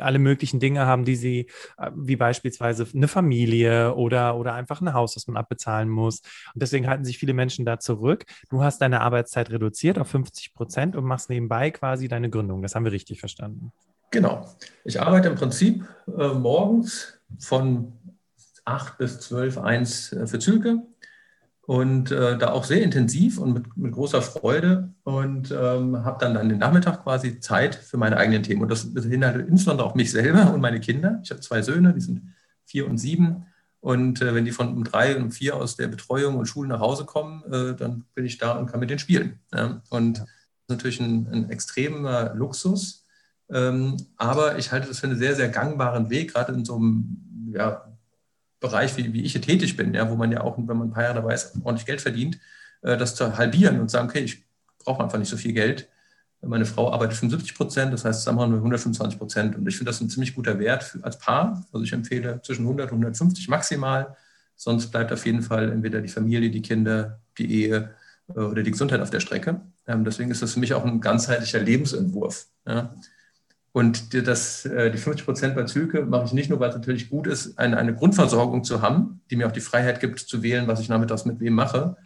alle 0.00 0.18
möglichen 0.18 0.60
Dinge 0.60 0.86
haben, 0.86 1.04
die 1.04 1.16
sie, 1.16 1.46
äh, 1.76 1.90
wie 1.94 2.16
beispielsweise 2.16 2.86
eine 2.94 3.08
Familie 3.08 3.94
oder, 3.94 4.36
oder 4.36 4.54
einfach 4.54 4.80
ein 4.80 4.92
Haus, 4.92 5.14
das 5.14 5.26
man 5.26 5.36
abbezahlen 5.36 5.88
muss. 5.88 6.20
Und 6.54 6.62
deswegen 6.62 6.86
halten 6.86 7.04
sich 7.04 7.18
viele 7.18 7.34
Menschen 7.34 7.64
da 7.64 7.78
zurück. 7.78 8.24
Du 8.50 8.62
hast 8.62 8.80
deine 8.80 9.00
Arbeitszeit 9.00 9.50
reduziert 9.50 9.98
auf 9.98 10.08
50 10.08 10.54
Prozent 10.54 10.96
und 10.96 11.04
machst 11.04 11.30
nebenbei 11.30 11.70
quasi 11.70 12.08
deine 12.08 12.30
Gründung. 12.30 12.62
Das 12.62 12.74
haben 12.74 12.84
wir 12.84 12.92
richtig 12.92 13.20
verstanden. 13.20 13.72
Genau. 14.10 14.48
Ich 14.84 15.00
arbeite 15.00 15.28
im 15.28 15.34
Prinzip 15.34 15.84
äh, 16.06 16.28
morgens 16.28 17.20
von 17.38 17.92
8 18.64 18.98
bis 18.98 19.20
12, 19.20 19.58
1 19.58 20.12
äh, 20.12 20.26
für 20.26 20.38
Züge 20.38 20.82
und 21.68 22.10
äh, 22.12 22.38
da 22.38 22.52
auch 22.52 22.64
sehr 22.64 22.80
intensiv 22.80 23.36
und 23.36 23.52
mit, 23.52 23.76
mit 23.76 23.92
großer 23.92 24.22
Freude 24.22 24.94
und 25.02 25.50
ähm, 25.50 26.02
habe 26.02 26.16
dann, 26.18 26.32
dann 26.32 26.48
den 26.48 26.56
Nachmittag 26.56 27.02
quasi 27.02 27.40
Zeit 27.40 27.74
für 27.74 27.98
meine 27.98 28.16
eigenen 28.16 28.42
Themen. 28.42 28.62
Und 28.62 28.70
das 28.70 28.94
beinhaltet 28.94 29.46
insbesondere 29.48 29.86
auch 29.86 29.94
mich 29.94 30.10
selber 30.10 30.54
und 30.54 30.62
meine 30.62 30.80
Kinder. 30.80 31.20
Ich 31.22 31.30
habe 31.30 31.42
zwei 31.42 31.60
Söhne, 31.60 31.92
die 31.92 32.00
sind 32.00 32.22
vier 32.64 32.88
und 32.88 32.96
sieben. 32.96 33.44
Und 33.80 34.22
äh, 34.22 34.34
wenn 34.34 34.46
die 34.46 34.50
von 34.52 34.68
um 34.68 34.82
drei 34.82 35.14
und 35.14 35.24
um 35.24 35.30
vier 35.30 35.56
aus 35.56 35.76
der 35.76 35.88
Betreuung 35.88 36.36
und 36.36 36.46
Schule 36.46 36.70
nach 36.70 36.80
Hause 36.80 37.04
kommen, 37.04 37.42
äh, 37.52 37.74
dann 37.74 38.06
bin 38.14 38.24
ich 38.24 38.38
da 38.38 38.52
und 38.52 38.64
kann 38.64 38.80
mit 38.80 38.88
denen 38.88 38.98
spielen. 38.98 39.38
Ja? 39.52 39.82
Und 39.90 40.16
ja. 40.16 40.24
das 40.24 40.30
ist 40.30 40.70
natürlich 40.70 41.00
ein, 41.00 41.28
ein 41.30 41.50
extremer 41.50 42.32
Luxus. 42.34 43.04
Ähm, 43.50 43.98
aber 44.16 44.56
ich 44.56 44.72
halte 44.72 44.88
das 44.88 45.00
für 45.00 45.06
einen 45.06 45.18
sehr, 45.18 45.36
sehr 45.36 45.50
gangbaren 45.50 46.08
Weg, 46.08 46.32
gerade 46.32 46.54
in 46.54 46.64
so 46.64 46.76
einem 46.76 47.50
ja, 47.52 47.87
Bereich, 48.60 48.96
wie, 48.96 49.12
wie 49.12 49.22
ich 49.22 49.32
hier 49.32 49.42
tätig 49.42 49.76
bin, 49.76 49.94
ja, 49.94 50.10
wo 50.10 50.16
man 50.16 50.32
ja 50.32 50.40
auch, 50.40 50.58
wenn 50.58 50.66
man 50.66 50.88
ein 50.88 50.92
paar 50.92 51.04
Jahre 51.04 51.16
dabei 51.16 51.34
ist, 51.34 51.54
ordentlich 51.62 51.86
Geld 51.86 52.00
verdient, 52.00 52.38
äh, 52.82 52.96
das 52.96 53.14
zu 53.14 53.36
halbieren 53.36 53.80
und 53.80 53.90
sagen, 53.90 54.08
okay, 54.08 54.20
ich 54.20 54.44
brauche 54.78 55.02
einfach 55.02 55.18
nicht 55.18 55.28
so 55.28 55.36
viel 55.36 55.52
Geld. 55.52 55.88
Meine 56.40 56.64
Frau 56.64 56.92
arbeitet 56.92 57.16
75 57.16 57.56
Prozent, 57.56 57.92
das 57.92 58.04
heißt, 58.04 58.20
zusammen 58.20 58.40
haben 58.40 58.52
wir 58.52 58.58
125 58.58 59.18
Prozent. 59.18 59.56
Und 59.56 59.68
ich 59.68 59.76
finde 59.76 59.90
das 59.90 60.00
ein 60.00 60.08
ziemlich 60.08 60.34
guter 60.34 60.58
Wert 60.58 60.84
für, 60.84 61.02
als 61.02 61.18
Paar. 61.18 61.66
Also 61.72 61.84
ich 61.84 61.92
empfehle 61.92 62.40
zwischen 62.42 62.62
100 62.62 62.92
und 62.92 62.98
150 62.98 63.48
maximal. 63.48 64.16
Sonst 64.54 64.90
bleibt 64.90 65.12
auf 65.12 65.26
jeden 65.26 65.42
Fall 65.42 65.70
entweder 65.72 66.00
die 66.00 66.08
Familie, 66.08 66.50
die 66.50 66.62
Kinder, 66.62 67.20
die 67.38 67.62
Ehe 67.62 67.94
äh, 68.28 68.40
oder 68.40 68.62
die 68.62 68.70
Gesundheit 68.70 69.00
auf 69.00 69.10
der 69.10 69.20
Strecke. 69.20 69.60
Ähm, 69.86 70.04
deswegen 70.04 70.30
ist 70.30 70.42
das 70.42 70.52
für 70.52 70.60
mich 70.60 70.74
auch 70.74 70.84
ein 70.84 71.00
ganzheitlicher 71.00 71.60
Lebensentwurf. 71.60 72.46
Ja. 72.66 72.94
Und 73.78 74.12
das, 74.26 74.64
äh, 74.64 74.90
die 74.90 74.98
50 74.98 75.24
Prozent 75.24 75.54
bei 75.54 75.62
Zülke 75.62 76.04
mache 76.04 76.24
ich 76.24 76.32
nicht 76.32 76.50
nur, 76.50 76.58
weil 76.58 76.70
es 76.70 76.74
natürlich 76.74 77.08
gut 77.10 77.28
ist, 77.28 77.60
eine, 77.60 77.76
eine 77.76 77.94
Grundversorgung 77.94 78.64
zu 78.64 78.82
haben, 78.82 79.20
die 79.30 79.36
mir 79.36 79.46
auch 79.46 79.52
die 79.52 79.60
Freiheit 79.60 80.00
gibt, 80.00 80.18
zu 80.18 80.42
wählen, 80.42 80.66
was 80.66 80.80
ich 80.80 80.88
nachmittags 80.88 81.26
mit 81.26 81.38
wem 81.38 81.52
mache, 81.52 81.96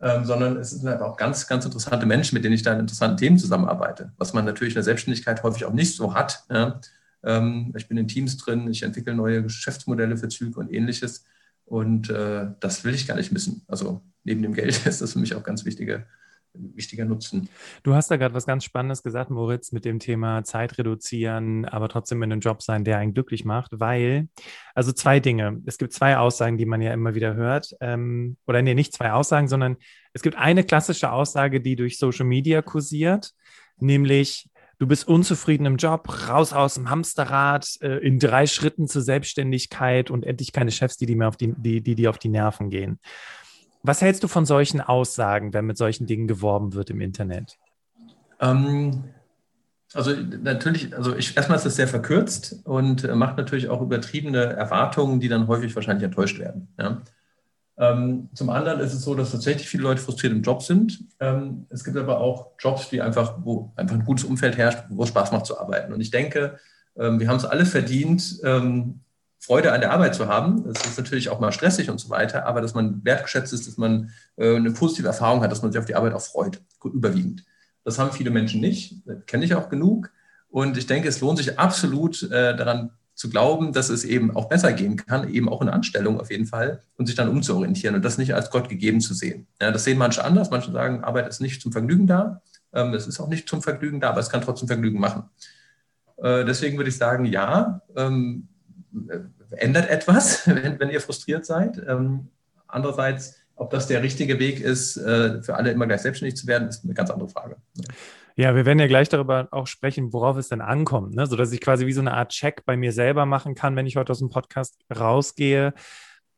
ähm, 0.00 0.24
sondern 0.24 0.56
es 0.56 0.70
sind 0.70 0.88
auch 0.88 1.16
ganz, 1.16 1.48
ganz 1.48 1.64
interessante 1.64 2.06
Menschen, 2.06 2.36
mit 2.36 2.44
denen 2.44 2.54
ich 2.54 2.62
da 2.62 2.72
in 2.72 2.78
interessanten 2.78 3.16
Themen 3.16 3.38
zusammenarbeite, 3.38 4.12
was 4.18 4.34
man 4.34 4.44
natürlich 4.44 4.74
in 4.74 4.76
der 4.76 4.84
Selbstständigkeit 4.84 5.42
häufig 5.42 5.64
auch 5.64 5.72
nicht 5.72 5.96
so 5.96 6.14
hat. 6.14 6.44
Ja. 6.48 6.80
Ähm, 7.24 7.74
ich 7.76 7.88
bin 7.88 7.96
in 7.96 8.06
Teams 8.06 8.36
drin, 8.36 8.70
ich 8.70 8.84
entwickle 8.84 9.12
neue 9.12 9.42
Geschäftsmodelle 9.42 10.16
für 10.16 10.28
Züge 10.28 10.60
und 10.60 10.72
ähnliches. 10.72 11.24
Und 11.64 12.08
äh, 12.08 12.52
das 12.60 12.84
will 12.84 12.94
ich 12.94 13.08
gar 13.08 13.16
nicht 13.16 13.32
missen. 13.32 13.62
Also 13.66 14.00
neben 14.22 14.42
dem 14.42 14.54
Geld 14.54 14.80
ist 14.86 15.00
das 15.00 15.14
für 15.14 15.18
mich 15.18 15.34
auch 15.34 15.42
ganz 15.42 15.64
wichtige 15.64 16.06
wichtiger 16.58 17.04
Nutzen. 17.04 17.48
Du 17.82 17.94
hast 17.94 18.10
da 18.10 18.16
gerade 18.16 18.34
was 18.34 18.46
ganz 18.46 18.64
Spannendes 18.64 19.02
gesagt, 19.02 19.30
Moritz, 19.30 19.72
mit 19.72 19.84
dem 19.84 19.98
Thema 19.98 20.44
Zeit 20.44 20.78
reduzieren, 20.78 21.64
aber 21.64 21.88
trotzdem 21.88 22.22
in 22.22 22.32
einem 22.32 22.40
Job 22.40 22.62
sein, 22.62 22.84
der 22.84 22.98
einen 22.98 23.14
glücklich 23.14 23.44
macht, 23.44 23.72
weil, 23.78 24.28
also 24.74 24.92
zwei 24.92 25.20
Dinge. 25.20 25.60
Es 25.66 25.78
gibt 25.78 25.92
zwei 25.92 26.16
Aussagen, 26.16 26.58
die 26.58 26.66
man 26.66 26.82
ja 26.82 26.92
immer 26.92 27.14
wieder 27.14 27.34
hört. 27.34 27.74
Ähm, 27.80 28.36
oder 28.46 28.62
nee, 28.62 28.74
nicht 28.74 28.92
zwei 28.92 29.12
Aussagen, 29.12 29.48
sondern 29.48 29.76
es 30.12 30.22
gibt 30.22 30.36
eine 30.36 30.64
klassische 30.64 31.12
Aussage, 31.12 31.60
die 31.60 31.76
durch 31.76 31.98
Social 31.98 32.26
Media 32.26 32.62
kursiert, 32.62 33.32
nämlich, 33.78 34.48
du 34.78 34.86
bist 34.86 35.08
unzufrieden 35.08 35.66
im 35.66 35.76
Job, 35.76 36.28
raus 36.28 36.52
aus 36.52 36.74
dem 36.74 36.90
Hamsterrad, 36.90 37.68
äh, 37.80 37.98
in 37.98 38.18
drei 38.18 38.46
Schritten 38.46 38.88
zur 38.88 39.02
Selbstständigkeit 39.02 40.10
und 40.10 40.24
endlich 40.24 40.52
keine 40.52 40.70
Chefs, 40.70 40.96
die, 40.96 41.14
mir 41.14 41.28
auf 41.28 41.36
die, 41.36 41.54
die, 41.56 41.82
die, 41.82 41.94
die 41.94 42.08
auf 42.08 42.18
die 42.18 42.28
Nerven 42.28 42.70
gehen. 42.70 42.98
Was 43.86 44.02
hältst 44.02 44.24
du 44.24 44.28
von 44.28 44.46
solchen 44.46 44.80
Aussagen, 44.80 45.54
wenn 45.54 45.64
mit 45.64 45.78
solchen 45.78 46.06
Dingen 46.06 46.26
geworben 46.26 46.74
wird 46.74 46.90
im 46.90 47.00
Internet? 47.00 47.56
Ähm, 48.40 49.04
also 49.94 50.12
natürlich, 50.12 50.94
also 50.96 51.14
ich, 51.14 51.36
erstmal 51.36 51.56
ist 51.56 51.66
das 51.66 51.76
sehr 51.76 51.86
verkürzt 51.86 52.62
und 52.64 53.04
äh, 53.04 53.14
macht 53.14 53.36
natürlich 53.36 53.68
auch 53.68 53.80
übertriebene 53.80 54.42
Erwartungen, 54.42 55.20
die 55.20 55.28
dann 55.28 55.46
häufig 55.46 55.74
wahrscheinlich 55.76 56.04
enttäuscht 56.04 56.40
werden. 56.40 56.66
Ja. 56.76 57.00
Ähm, 57.78 58.28
zum 58.34 58.50
anderen 58.50 58.80
ist 58.80 58.92
es 58.92 59.02
so, 59.02 59.14
dass 59.14 59.30
tatsächlich 59.30 59.68
viele 59.68 59.84
Leute 59.84 60.00
frustriert 60.00 60.32
im 60.32 60.42
Job 60.42 60.62
sind. 60.62 61.04
Ähm, 61.20 61.66
es 61.70 61.84
gibt 61.84 61.96
aber 61.96 62.18
auch 62.20 62.52
Jobs, 62.58 62.88
die 62.88 63.00
einfach, 63.00 63.36
wo 63.44 63.72
einfach 63.76 63.94
ein 63.94 64.04
gutes 64.04 64.24
Umfeld 64.24 64.56
herrscht, 64.56 64.80
wo 64.88 65.04
es 65.04 65.10
Spaß 65.10 65.30
macht 65.30 65.46
zu 65.46 65.60
arbeiten. 65.60 65.92
Und 65.92 66.00
ich 66.00 66.10
denke, 66.10 66.58
ähm, 66.98 67.20
wir 67.20 67.28
haben 67.28 67.36
es 67.36 67.44
alle 67.44 67.66
verdient, 67.66 68.40
ähm, 68.42 69.02
Freude 69.38 69.72
an 69.72 69.80
der 69.80 69.92
Arbeit 69.92 70.14
zu 70.14 70.28
haben. 70.28 70.64
Das 70.64 70.84
ist 70.86 70.98
natürlich 70.98 71.28
auch 71.28 71.40
mal 71.40 71.52
stressig 71.52 71.90
und 71.90 71.98
so 71.98 72.10
weiter, 72.10 72.46
aber 72.46 72.60
dass 72.60 72.74
man 72.74 73.04
wertgeschätzt 73.04 73.52
ist, 73.52 73.66
dass 73.66 73.76
man 73.76 74.10
äh, 74.36 74.56
eine 74.56 74.72
positive 74.72 75.06
Erfahrung 75.06 75.42
hat, 75.42 75.52
dass 75.52 75.62
man 75.62 75.72
sich 75.72 75.78
auf 75.78 75.86
die 75.86 75.94
Arbeit 75.94 76.14
auch 76.14 76.20
freut, 76.20 76.60
überwiegend. 76.84 77.44
Das 77.84 77.98
haben 77.98 78.12
viele 78.12 78.30
Menschen 78.30 78.60
nicht, 78.60 78.96
kenne 79.26 79.44
ich 79.44 79.54
auch 79.54 79.68
genug. 79.68 80.10
Und 80.48 80.76
ich 80.76 80.86
denke, 80.86 81.08
es 81.08 81.20
lohnt 81.20 81.38
sich 81.38 81.58
absolut 81.58 82.22
äh, 82.24 82.56
daran 82.56 82.90
zu 83.14 83.30
glauben, 83.30 83.72
dass 83.72 83.88
es 83.88 84.04
eben 84.04 84.36
auch 84.36 84.48
besser 84.48 84.72
gehen 84.72 84.96
kann, 84.96 85.32
eben 85.32 85.48
auch 85.48 85.62
in 85.62 85.68
Anstellung 85.68 86.20
auf 86.20 86.30
jeden 86.30 86.46
Fall, 86.46 86.82
und 86.96 87.06
sich 87.06 87.14
dann 87.14 87.28
umzuorientieren 87.28 87.96
und 87.96 88.04
das 88.04 88.18
nicht 88.18 88.34
als 88.34 88.50
Gott 88.50 88.68
gegeben 88.68 89.00
zu 89.00 89.14
sehen. 89.14 89.46
Ja, 89.60 89.70
das 89.70 89.84
sehen 89.84 89.98
manche 89.98 90.22
anders. 90.24 90.50
Manche 90.50 90.70
sagen, 90.70 91.02
Arbeit 91.02 91.28
ist 91.28 91.40
nicht 91.40 91.62
zum 91.62 91.72
Vergnügen 91.72 92.06
da. 92.06 92.42
Ähm, 92.74 92.92
es 92.92 93.06
ist 93.06 93.18
auch 93.20 93.28
nicht 93.28 93.48
zum 93.48 93.62
Vergnügen 93.62 94.00
da, 94.00 94.10
aber 94.10 94.20
es 94.20 94.28
kann 94.28 94.42
trotzdem 94.42 94.68
Vergnügen 94.68 95.00
machen. 95.00 95.24
Äh, 96.18 96.44
deswegen 96.44 96.76
würde 96.76 96.90
ich 96.90 96.96
sagen, 96.96 97.24
ja, 97.24 97.80
ähm, 97.96 98.48
ändert 99.50 99.88
etwas, 99.88 100.46
wenn, 100.46 100.78
wenn 100.80 100.90
ihr 100.90 101.00
frustriert 101.00 101.46
seid. 101.46 101.80
Ähm, 101.86 102.28
andererseits, 102.66 103.36
ob 103.54 103.70
das 103.70 103.86
der 103.86 104.02
richtige 104.02 104.38
Weg 104.38 104.60
ist, 104.60 104.96
äh, 104.96 105.42
für 105.42 105.54
alle 105.54 105.70
immer 105.70 105.86
gleich 105.86 106.02
selbstständig 106.02 106.36
zu 106.36 106.46
werden, 106.46 106.68
ist 106.68 106.84
eine 106.84 106.94
ganz 106.94 107.10
andere 107.10 107.28
Frage. 107.28 107.56
Ja, 108.38 108.54
wir 108.54 108.66
werden 108.66 108.78
ja 108.78 108.86
gleich 108.86 109.08
darüber 109.08 109.48
auch 109.50 109.66
sprechen, 109.66 110.12
worauf 110.12 110.36
es 110.36 110.48
denn 110.48 110.60
ankommt, 110.60 111.14
ne? 111.14 111.26
sodass 111.26 111.52
ich 111.52 111.60
quasi 111.62 111.86
wie 111.86 111.92
so 111.92 112.02
eine 112.02 112.12
Art 112.12 112.32
Check 112.32 112.66
bei 112.66 112.76
mir 112.76 112.92
selber 112.92 113.24
machen 113.24 113.54
kann, 113.54 113.76
wenn 113.76 113.86
ich 113.86 113.96
heute 113.96 114.12
aus 114.12 114.18
dem 114.18 114.28
Podcast 114.28 114.78
rausgehe. 114.94 115.72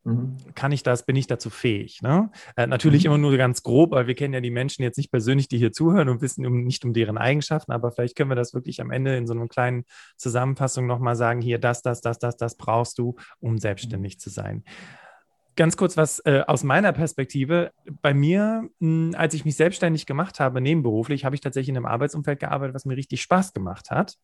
Mhm. 0.05 0.37
Kann 0.55 0.73
ich 0.73 0.83
das, 0.83 1.05
bin 1.05 1.17
ich 1.17 1.27
dazu 1.27 1.51
fähig? 1.51 2.03
Ne? 2.03 2.31
Äh, 2.57 2.67
natürlich 2.67 3.05
mhm. 3.05 3.07
immer 3.07 3.19
nur 3.19 3.37
ganz 3.37 3.63
grob, 3.63 3.93
weil 3.93 4.07
wir 4.07 4.15
kennen 4.15 4.35
ja 4.35 4.41
die 4.41 4.51
Menschen 4.51 4.83
jetzt 4.83 4.97
nicht 4.97 5.11
persönlich, 5.11 5.49
die 5.49 5.59
hier 5.59 5.73
zuhören 5.73 6.09
und 6.09 6.23
wissen 6.23 6.47
um, 6.47 6.65
nicht 6.65 6.85
um 6.85 6.93
deren 6.93 7.19
Eigenschaften, 7.19 7.73
aber 7.73 7.91
vielleicht 7.93 8.17
können 8.17 8.31
wir 8.31 8.37
das 8.37 8.55
wirklich 8.55 8.81
am 8.81 8.91
Ende 8.91 9.17
in 9.17 9.27
so 9.27 9.35
einer 9.35 9.49
kleinen 9.49 9.85
Zusammenfassung 10.17 10.87
nochmal 10.87 11.17
sagen, 11.17 11.41
hier 11.41 11.59
das, 11.59 11.83
das, 11.83 12.01
das, 12.01 12.19
das, 12.19 12.37
das 12.37 12.57
brauchst 12.57 12.99
du, 12.99 13.17
um 13.41 13.59
selbstständig 13.59 14.19
zu 14.19 14.31
sein. 14.31 14.65
Ganz 15.57 15.77
kurz 15.77 15.97
was 15.97 16.21
äh, 16.21 16.45
aus 16.47 16.63
meiner 16.63 16.93
Perspektive. 16.93 17.73
Bei 18.01 18.15
mir, 18.15 18.69
mh, 18.79 19.19
als 19.19 19.35
ich 19.35 19.45
mich 19.45 19.57
selbstständig 19.57 20.07
gemacht 20.07 20.39
habe, 20.39 20.61
nebenberuflich, 20.61 21.25
habe 21.25 21.35
ich 21.35 21.41
tatsächlich 21.41 21.71
in 21.71 21.77
einem 21.77 21.87
Arbeitsumfeld 21.87 22.39
gearbeitet, 22.39 22.77
was 22.77 22.85
mir 22.85 22.97
richtig 22.97 23.23
Spaß 23.23 23.53
gemacht 23.53 23.91
hat 23.91 24.17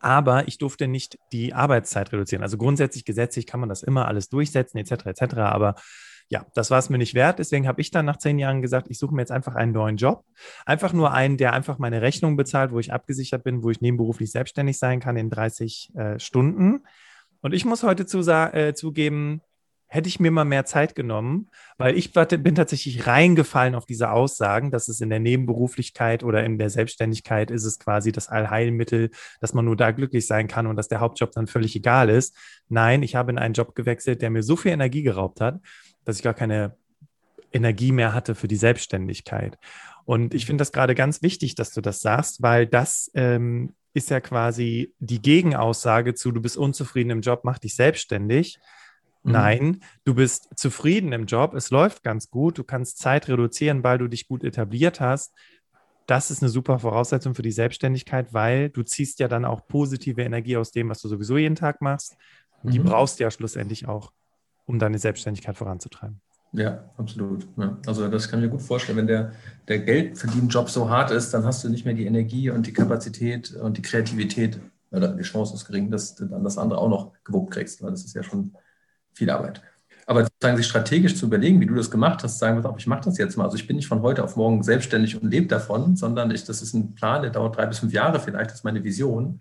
aber 0.00 0.48
ich 0.48 0.58
durfte 0.58 0.88
nicht 0.88 1.18
die 1.32 1.54
Arbeitszeit 1.54 2.12
reduzieren. 2.12 2.42
Also 2.42 2.56
grundsätzlich 2.56 3.04
gesetzlich 3.04 3.46
kann 3.46 3.60
man 3.60 3.68
das 3.68 3.82
immer 3.82 4.08
alles 4.08 4.28
durchsetzen, 4.28 4.78
etc., 4.78 5.06
etc. 5.06 5.36
Aber 5.36 5.76
ja, 6.28 6.46
das 6.54 6.70
war 6.70 6.78
es 6.78 6.88
mir 6.90 6.98
nicht 6.98 7.14
wert. 7.14 7.38
Deswegen 7.38 7.66
habe 7.66 7.80
ich 7.80 7.90
dann 7.90 8.06
nach 8.06 8.16
zehn 8.16 8.38
Jahren 8.38 8.62
gesagt, 8.62 8.86
ich 8.88 8.98
suche 8.98 9.14
mir 9.14 9.22
jetzt 9.22 9.32
einfach 9.32 9.56
einen 9.56 9.72
neuen 9.72 9.96
Job. 9.96 10.24
Einfach 10.64 10.92
nur 10.92 11.12
einen, 11.12 11.36
der 11.36 11.52
einfach 11.52 11.78
meine 11.78 12.02
Rechnung 12.02 12.36
bezahlt, 12.36 12.72
wo 12.72 12.78
ich 12.78 12.92
abgesichert 12.92 13.42
bin, 13.44 13.62
wo 13.62 13.70
ich 13.70 13.80
nebenberuflich 13.80 14.30
selbstständig 14.30 14.78
sein 14.78 15.00
kann 15.00 15.16
in 15.16 15.28
30 15.28 15.92
äh, 15.94 16.18
Stunden. 16.18 16.84
Und 17.42 17.52
ich 17.52 17.64
muss 17.64 17.82
heute 17.82 18.06
zu, 18.06 18.20
äh, 18.20 18.74
zugeben, 18.74 19.42
hätte 19.92 20.08
ich 20.08 20.20
mir 20.20 20.30
mal 20.30 20.44
mehr 20.44 20.64
Zeit 20.64 20.94
genommen, 20.94 21.50
weil 21.76 21.98
ich 21.98 22.12
bin 22.12 22.54
tatsächlich 22.54 23.08
reingefallen 23.08 23.74
auf 23.74 23.86
diese 23.86 24.12
Aussagen, 24.12 24.70
dass 24.70 24.86
es 24.86 25.00
in 25.00 25.10
der 25.10 25.18
Nebenberuflichkeit 25.18 26.22
oder 26.22 26.44
in 26.44 26.58
der 26.58 26.70
Selbstständigkeit 26.70 27.50
ist 27.50 27.64
es 27.64 27.80
quasi 27.80 28.12
das 28.12 28.28
Allheilmittel, 28.28 29.10
dass 29.40 29.52
man 29.52 29.64
nur 29.64 29.76
da 29.76 29.90
glücklich 29.90 30.28
sein 30.28 30.46
kann 30.46 30.68
und 30.68 30.76
dass 30.76 30.86
der 30.86 31.00
Hauptjob 31.00 31.32
dann 31.32 31.48
völlig 31.48 31.74
egal 31.74 32.08
ist. 32.08 32.36
Nein, 32.68 33.02
ich 33.02 33.16
habe 33.16 33.32
in 33.32 33.38
einen 33.38 33.52
Job 33.52 33.74
gewechselt, 33.74 34.22
der 34.22 34.30
mir 34.30 34.44
so 34.44 34.54
viel 34.54 34.70
Energie 34.70 35.02
geraubt 35.02 35.40
hat, 35.40 35.60
dass 36.04 36.18
ich 36.18 36.22
gar 36.22 36.34
keine 36.34 36.76
Energie 37.52 37.90
mehr 37.90 38.14
hatte 38.14 38.36
für 38.36 38.46
die 38.46 38.56
Selbstständigkeit. 38.56 39.58
Und 40.04 40.34
ich 40.34 40.46
finde 40.46 40.62
das 40.62 40.70
gerade 40.70 40.94
ganz 40.94 41.20
wichtig, 41.20 41.56
dass 41.56 41.72
du 41.72 41.80
das 41.80 42.00
sagst, 42.00 42.42
weil 42.42 42.68
das 42.68 43.10
ähm, 43.14 43.74
ist 43.92 44.10
ja 44.10 44.20
quasi 44.20 44.94
die 45.00 45.20
Gegenaussage 45.20 46.14
zu, 46.14 46.30
du 46.30 46.40
bist 46.40 46.56
unzufrieden 46.56 47.10
im 47.10 47.22
Job, 47.22 47.40
mach 47.42 47.58
dich 47.58 47.74
selbstständig. 47.74 48.60
Mhm. 49.22 49.32
Nein, 49.32 49.80
du 50.04 50.14
bist 50.14 50.48
zufrieden 50.56 51.12
im 51.12 51.26
Job, 51.26 51.54
es 51.54 51.70
läuft 51.70 52.02
ganz 52.02 52.30
gut, 52.30 52.58
du 52.58 52.64
kannst 52.64 52.98
Zeit 52.98 53.28
reduzieren, 53.28 53.84
weil 53.84 53.98
du 53.98 54.08
dich 54.08 54.28
gut 54.28 54.44
etabliert 54.44 55.00
hast. 55.00 55.34
Das 56.06 56.30
ist 56.30 56.42
eine 56.42 56.48
super 56.48 56.78
Voraussetzung 56.78 57.34
für 57.34 57.42
die 57.42 57.52
Selbstständigkeit, 57.52 58.32
weil 58.32 58.70
du 58.70 58.82
ziehst 58.82 59.20
ja 59.20 59.28
dann 59.28 59.44
auch 59.44 59.66
positive 59.66 60.22
Energie 60.22 60.56
aus 60.56 60.72
dem, 60.72 60.88
was 60.88 61.00
du 61.00 61.08
sowieso 61.08 61.36
jeden 61.36 61.54
Tag 61.54 61.80
machst. 61.82 62.16
Die 62.62 62.78
mhm. 62.78 62.84
brauchst 62.84 63.18
du 63.20 63.24
ja 63.24 63.30
schlussendlich 63.30 63.86
auch, 63.86 64.12
um 64.66 64.78
deine 64.78 64.98
Selbstständigkeit 64.98 65.56
voranzutreiben. 65.56 66.20
Ja, 66.52 66.90
absolut. 66.96 67.46
Ja. 67.56 67.78
Also 67.86 68.08
das 68.08 68.28
kann 68.28 68.40
ich 68.40 68.46
mir 68.46 68.50
gut 68.50 68.62
vorstellen. 68.62 68.98
Wenn 68.98 69.06
der, 69.06 69.32
der 69.68 69.78
Geldverdienjob 69.78 70.68
so 70.68 70.90
hart 70.90 71.12
ist, 71.12 71.32
dann 71.32 71.44
hast 71.44 71.62
du 71.62 71.68
nicht 71.68 71.84
mehr 71.84 71.94
die 71.94 72.06
Energie 72.06 72.50
und 72.50 72.66
die 72.66 72.72
Kapazität 72.72 73.52
und 73.52 73.76
die 73.76 73.82
Kreativität, 73.82 74.58
oder 74.90 75.14
die 75.14 75.22
Chance 75.22 75.54
ist 75.54 75.66
gering, 75.66 75.90
dass 75.90 76.16
du 76.16 76.24
dann 76.24 76.42
das 76.42 76.58
andere 76.58 76.80
auch 76.80 76.88
noch 76.88 77.12
gewuppt 77.22 77.52
kriegst, 77.52 77.80
weil 77.82 77.92
das 77.92 78.04
ist 78.04 78.14
ja 78.14 78.24
schon 78.24 78.52
viel 79.20 79.30
Arbeit. 79.30 79.62
Aber 80.06 80.24
sozusagen 80.24 80.56
sich 80.56 80.66
strategisch 80.66 81.14
zu 81.14 81.26
überlegen, 81.26 81.60
wie 81.60 81.66
du 81.66 81.74
das 81.74 81.90
gemacht 81.90 82.24
hast, 82.24 82.38
sagen 82.38 82.64
wir, 82.64 82.74
ich 82.76 82.86
mache 82.86 83.04
das 83.04 83.18
jetzt 83.18 83.36
mal. 83.36 83.44
Also 83.44 83.56
ich 83.56 83.66
bin 83.66 83.76
nicht 83.76 83.86
von 83.86 84.02
heute 84.02 84.24
auf 84.24 84.34
morgen 84.34 84.62
selbstständig 84.62 85.20
und 85.20 85.30
lebe 85.30 85.46
davon, 85.46 85.94
sondern 85.94 86.30
ich, 86.32 86.44
das 86.44 86.62
ist 86.62 86.74
ein 86.74 86.94
Plan, 86.94 87.22
der 87.22 87.30
dauert 87.30 87.56
drei 87.56 87.66
bis 87.66 87.78
fünf 87.78 87.92
Jahre 87.92 88.18
vielleicht, 88.18 88.50
das 88.50 88.58
ist 88.58 88.64
meine 88.64 88.82
Vision. 88.82 89.40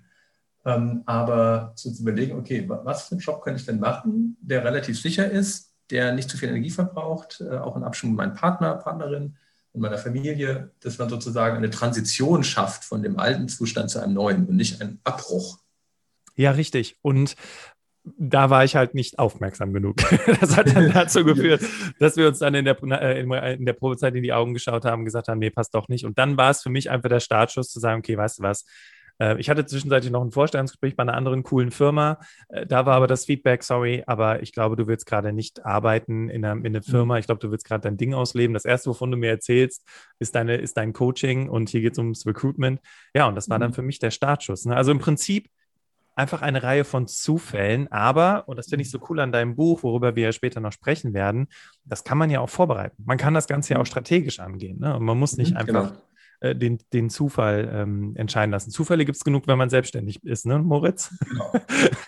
Ähm, 0.66 1.04
aber 1.06 1.72
zu, 1.76 1.92
überlegen, 2.00 2.38
okay, 2.38 2.66
was 2.68 3.08
für 3.08 3.14
einen 3.14 3.22
Job 3.22 3.44
kann 3.44 3.56
ich 3.56 3.66
denn 3.66 3.80
machen, 3.80 4.38
der 4.42 4.64
relativ 4.64 5.02
sicher 5.02 5.32
ist, 5.32 5.74
der 5.90 6.12
nicht 6.14 6.30
zu 6.30 6.38
viel 6.38 6.50
Energie 6.50 6.70
verbraucht, 6.70 7.42
äh, 7.42 7.58
auch 7.58 7.78
in 7.78 7.84
Abstimmung 7.84 8.16
mit 8.16 8.26
meinem 8.26 8.36
Partner, 8.36 8.76
Partnerin 8.76 9.38
und 9.72 9.82
meiner 9.82 9.98
Familie, 9.98 10.72
dass 10.82 10.98
man 10.98 11.10
sozusagen 11.10 11.58
eine 11.58 11.70
Transition 11.70 12.44
schafft 12.44 12.84
von 12.84 13.02
dem 13.02 13.18
alten 13.18 13.48
Zustand 13.48 13.90
zu 13.90 14.00
einem 14.00 14.14
neuen 14.14 14.46
und 14.46 14.56
nicht 14.56 14.82
einen 14.82 15.00
Abbruch. 15.04 15.58
Ja, 16.36 16.52
richtig. 16.52 16.98
Und 17.02 17.36
da 18.18 18.50
war 18.50 18.64
ich 18.64 18.76
halt 18.76 18.94
nicht 18.94 19.20
aufmerksam 19.20 19.74
genug. 19.74 19.98
Das 20.40 20.56
hat 20.56 20.76
dann 20.76 20.92
dazu 20.92 21.26
geführt, 21.26 21.62
dass 22.00 22.16
wir 22.16 22.28
uns 22.28 22.40
dann 22.40 22.54
in 22.54 22.66
der, 22.66 22.82
äh, 22.84 23.22
in 23.22 23.66
der 23.66 23.74
Probezeit 23.74 24.16
in 24.16 24.24
die 24.24 24.34
Augen 24.34 24.54
geschaut 24.54 24.86
haben, 24.86 25.06
gesagt 25.06 25.28
haben, 25.28 25.40
nee, 25.40 25.50
passt 25.50 25.74
doch 25.76 25.88
nicht. 25.90 26.06
Und 26.06 26.18
dann 26.18 26.38
war 26.38 26.52
es 26.52 26.62
für 26.62 26.70
mich 26.70 26.90
einfach 26.90 27.10
der 27.10 27.20
Startschuss 27.20 27.70
zu 27.70 27.80
sagen, 27.80 28.00
okay, 28.00 28.18
weißt 28.18 28.40
du 28.40 28.44
was, 28.44 28.66
äh, 29.20 29.40
ich 29.40 29.50
hatte 29.50 29.66
zwischenzeitlich 29.66 30.12
noch 30.12 30.24
ein 30.24 30.32
Vorstellungsgespräch 30.32 30.96
bei 30.96 31.04
einer 31.04 31.14
anderen 31.14 31.44
coolen 31.44 31.72
Firma. 31.72 32.20
Äh, 32.48 32.66
da 32.66 32.86
war 32.86 32.96
aber 32.96 33.08
das 33.08 33.26
Feedback, 33.26 33.64
sorry, 33.64 34.04
aber 34.08 34.42
ich 34.42 34.54
glaube, 34.54 34.76
du 34.76 34.88
willst 34.88 35.06
gerade 35.06 35.34
nicht 35.34 35.66
arbeiten 35.66 36.30
in 36.30 36.44
einer, 36.44 36.58
in 36.58 36.68
einer 36.68 36.82
Firma. 36.82 37.18
Ich 37.20 37.26
glaube, 37.26 37.40
du 37.40 37.52
willst 37.52 37.66
gerade 37.66 37.82
dein 37.82 37.98
Ding 37.98 38.14
ausleben. 38.14 38.54
Das 38.54 38.66
Erste, 38.66 38.90
wovon 38.90 39.12
du 39.12 39.18
mir 39.18 39.30
erzählst, 39.30 39.86
ist, 40.20 40.36
deine, 40.36 40.56
ist 40.58 40.78
dein 40.78 40.94
Coaching 40.94 41.50
und 41.50 41.70
hier 41.70 41.82
geht 41.82 41.94
es 41.94 42.00
ums 42.00 42.26
Recruitment. 42.26 42.80
Ja, 43.14 43.28
und 43.28 43.36
das 43.36 43.50
war 43.50 43.60
dann 43.60 43.72
mhm. 43.72 43.76
für 43.76 43.82
mich 43.84 44.00
der 44.00 44.12
Startschuss. 44.12 44.66
Ne? 44.66 44.76
Also 44.76 44.92
im 44.92 45.00
Prinzip 45.00 45.50
einfach 46.16 46.42
eine 46.42 46.64
Reihe 46.64 46.84
von 46.84 47.08
Zufällen, 47.08 47.92
aber, 47.92 48.48
und 48.48 48.58
das 48.58 48.68
finde 48.68 48.84
ich 48.84 48.92
so 48.92 49.00
cool 49.10 49.20
an 49.20 49.32
deinem 49.32 49.56
Buch, 49.56 49.84
worüber 49.84 50.16
wir 50.16 50.24
ja 50.24 50.32
später 50.32 50.60
noch 50.60 50.72
sprechen 50.72 51.14
werden, 51.14 51.48
das 51.86 52.04
kann 52.04 52.18
man 52.18 52.30
ja 52.30 52.40
auch 52.40 52.50
vorbereiten. 52.50 53.04
Man 53.06 53.18
kann 53.18 53.34
das 53.34 53.48
Ganze 53.48 53.74
ja 53.74 53.80
auch 53.80 53.86
strategisch 53.86 54.40
angehen. 54.40 54.80
Ne? 54.80 54.96
Und 54.96 55.04
man 55.04 55.18
muss 55.18 55.38
nicht 55.38 55.52
mhm, 55.52 55.58
einfach 55.58 55.90
genau. 55.90 56.02
Äh, 56.42 56.56
den, 56.56 56.78
den 56.94 57.10
Zufall 57.10 57.70
ähm, 57.74 58.16
entscheiden 58.16 58.52
lassen. 58.52 58.72
Zufälle 58.72 59.04
gibt 59.04 59.18
es 59.18 59.26
genug, 59.26 59.46
wenn 59.48 59.58
man 59.58 59.70
selbstständig 59.70 60.24
ist, 60.24 60.46
ne, 60.46 60.58
Moritz? 60.60 61.14
Genau, 61.28 61.52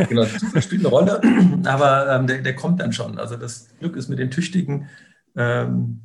genau 0.08 0.24
Zufall 0.24 0.62
spielt 0.62 0.86
eine 0.86 0.90
Rolle, 0.90 1.22
aber 1.66 2.16
ähm, 2.16 2.28
der, 2.28 2.42
der 2.42 2.56
kommt 2.56 2.80
dann 2.80 2.94
schon. 2.94 3.20
Also 3.20 3.36
das 3.36 3.68
Glück 3.80 3.98
ist 3.98 4.08
mit 4.08 4.20
den 4.20 4.32
Tüchtigen, 4.32 4.88
ähm, 5.36 6.00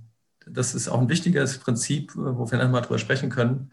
das 0.45 0.75
ist 0.75 0.89
auch 0.89 1.01
ein 1.01 1.09
wichtiges 1.09 1.59
Prinzip, 1.59 2.17
wo 2.17 2.51
wir 2.51 2.69
mal 2.69 2.81
drüber 2.81 2.99
sprechen 2.99 3.31
können. 3.31 3.71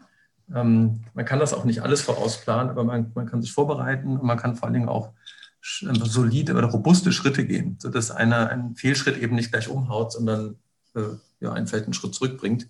Ähm, 0.52 1.04
man 1.14 1.24
kann 1.24 1.38
das 1.38 1.54
auch 1.54 1.64
nicht 1.64 1.82
alles 1.82 2.02
vorausplanen, 2.02 2.70
aber 2.70 2.84
man, 2.84 3.12
man 3.14 3.26
kann 3.26 3.42
sich 3.42 3.52
vorbereiten 3.52 4.16
und 4.16 4.26
man 4.26 4.38
kann 4.38 4.56
vor 4.56 4.66
allen 4.66 4.74
Dingen 4.74 4.88
auch 4.88 5.12
solide 5.62 6.54
oder 6.54 6.66
robuste 6.66 7.10
Schritte 7.10 7.46
gehen, 7.46 7.78
sodass 7.80 8.10
einer 8.10 8.50
einen 8.50 8.76
Fehlschritt 8.76 9.16
eben 9.16 9.34
nicht 9.34 9.50
gleich 9.50 9.68
umhaut, 9.68 10.12
sondern 10.12 10.56
äh, 10.94 11.00
ja, 11.40 11.52
einen 11.52 11.66
vielleicht 11.66 11.86
einen 11.86 11.94
Schritt 11.94 12.14
zurückbringt. 12.14 12.68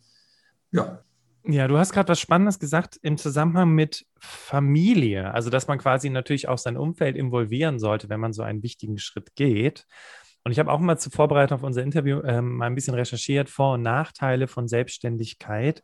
Ja, 0.71 1.01
ja, 1.47 1.69
du 1.69 1.77
hast 1.77 1.93
gerade 1.93 2.09
was 2.09 2.21
Spannendes 2.21 2.59
gesagt 2.59 2.99
im 3.03 3.19
Zusammenhang 3.19 3.69
mit 3.71 4.07
Familie. 4.19 5.35
Also, 5.35 5.51
dass 5.51 5.67
man 5.67 5.79
quasi 5.79 6.09
natürlich 6.09 6.49
auch 6.49 6.57
sein 6.57 6.79
Umfeld 6.79 7.17
involvieren 7.17 7.79
sollte, 7.79 8.09
wenn 8.09 8.21
man 8.21 8.33
so 8.33 8.43
einen 8.43 8.63
wichtigen 8.63 8.97
Schritt 8.97 9.35
geht. 9.35 9.87
Und 10.43 10.53
ich 10.53 10.59
habe 10.59 10.73
auch 10.73 10.81
mal 10.81 10.99
zur 10.99 11.13
Vorbereitung 11.13 11.57
auf 11.59 11.63
unser 11.63 11.83
Interview 11.83 12.23
ähm, 12.25 12.57
mal 12.57 12.67
ein 12.67 12.75
bisschen 12.75 12.95
recherchiert, 12.95 13.51
Vor- 13.51 13.75
und 13.75 13.83
Nachteile 13.83 14.49
von 14.49 14.69
Selbstständigkeit 14.69 15.83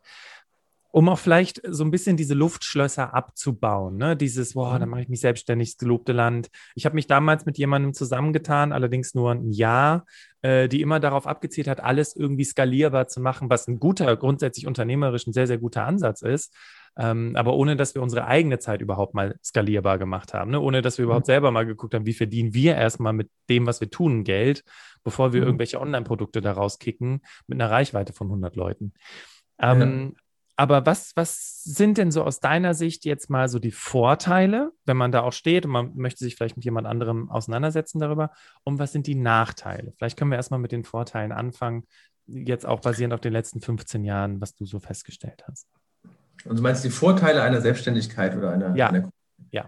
um 0.93 1.09
auch 1.09 1.19
vielleicht 1.19 1.61
so 1.69 1.85
ein 1.85 1.91
bisschen 1.91 2.17
diese 2.17 2.35
Luftschlösser 2.35 3.15
abzubauen. 3.15 3.97
Ne? 3.97 4.17
Dieses, 4.17 4.55
boah, 4.55 4.79
dann 4.79 4.89
mhm. 4.89 4.91
mache 4.91 5.03
ich 5.03 5.09
mich 5.09 5.21
selbstständig, 5.21 5.71
das 5.71 5.79
gelobte 5.79 6.13
Land. 6.13 6.49
Ich 6.75 6.85
habe 6.85 6.95
mich 6.95 7.07
damals 7.07 7.47
mit 7.47 7.59
jemandem 7.59 7.95
zusammengetan, 7.95 8.73
allerdings 8.73 9.15
nur 9.15 9.33
ein 9.33 9.51
Jahr, 9.51 10.05
äh, 10.43 10.69
die 10.69 10.81
immer 10.81 10.99
darauf 10.99 11.27
abgezielt 11.27 11.69
hat, 11.69 11.81
alles 11.81 12.17
irgendwie 12.17 12.45
skalierbar 12.45 13.07
zu 13.07 13.21
machen, 13.21 13.51
was 13.51 13.69
ein 13.69 13.79
guter, 13.79 14.17
grundsätzlich 14.17 14.67
unternehmerisch 14.67 15.27
ein 15.27 15.33
sehr, 15.33 15.47
sehr 15.47 15.59
guter 15.59 15.87
Ansatz 15.87 16.23
ist. 16.23 16.55
Ähm, 16.99 17.37
aber 17.37 17.55
ohne, 17.55 17.77
dass 17.77 17.95
wir 17.95 18.03
unsere 18.03 18.27
eigene 18.27 18.59
Zeit 18.59 18.81
überhaupt 18.81 19.15
mal 19.15 19.37
skalierbar 19.45 19.97
gemacht 19.97 20.35
haben, 20.35 20.51
ne? 20.51 20.61
ohne 20.61 20.83
dass 20.83 20.99
wir 20.99 21.05
überhaupt 21.05 21.27
mhm. 21.27 21.33
selber 21.33 21.51
mal 21.53 21.67
geguckt 21.67 21.95
haben, 21.95 22.05
wie 22.05 22.15
verdienen 22.15 22.53
wir 22.53 22.75
erstmal 22.75 23.13
mit 23.13 23.31
dem, 23.49 23.67
was 23.67 23.81
wir 23.81 23.91
tun, 23.91 24.25
Geld, 24.25 24.65
bevor 25.05 25.33
wir 25.33 25.41
mhm. 25.41 25.47
irgendwelche 25.47 25.81
Online-Produkte 25.81 26.41
daraus 26.41 26.81
kicken 26.81 27.23
mit 27.47 27.61
einer 27.61 27.71
Reichweite 27.71 28.13
von 28.13 28.27
100 28.27 28.57
Leuten. 28.57 28.93
Ähm, 29.61 30.15
ja. 30.17 30.23
Aber 30.61 30.85
was, 30.85 31.13
was 31.17 31.65
sind 31.65 31.97
denn 31.97 32.11
so 32.11 32.23
aus 32.23 32.39
deiner 32.39 32.75
Sicht 32.75 33.07
jetzt 33.07 33.31
mal 33.31 33.49
so 33.49 33.59
die 33.59 33.71
Vorteile, 33.71 34.73
wenn 34.85 34.99
man 34.99 35.11
da 35.11 35.23
auch 35.23 35.33
steht 35.33 35.65
und 35.65 35.73
man 35.73 35.97
möchte 35.97 36.23
sich 36.23 36.37
vielleicht 36.37 36.57
mit 36.57 36.67
jemand 36.67 36.87
anderem 36.87 37.31
auseinandersetzen 37.31 37.99
darüber? 37.99 38.31
Und 38.63 38.79
was 38.79 38.93
sind 38.93 39.07
die 39.07 39.15
Nachteile? 39.15 39.95
Vielleicht 39.97 40.19
können 40.19 40.31
wir 40.31 40.37
erstmal 40.37 40.61
mit 40.61 40.71
den 40.71 40.85
Vorteilen 40.85 41.33
anfangen, 41.33 41.85
jetzt 42.27 42.67
auch 42.67 42.81
basierend 42.81 43.15
auf 43.15 43.23
den 43.23 43.33
letzten 43.33 43.63
15 43.63 44.05
Jahren, 44.05 44.43
was 44.43 44.55
du 44.55 44.67
so 44.67 44.81
festgestellt 44.81 45.45
hast. 45.49 45.67
Und 46.45 46.59
du 46.59 46.63
meinst 46.63 46.85
die 46.85 46.91
Vorteile 46.91 47.41
einer 47.41 47.63
Selbstständigkeit 47.63 48.37
oder 48.37 48.51
einer? 48.51 48.77
Ja. 48.77 48.89
Einer 48.89 49.11
ja. 49.53 49.65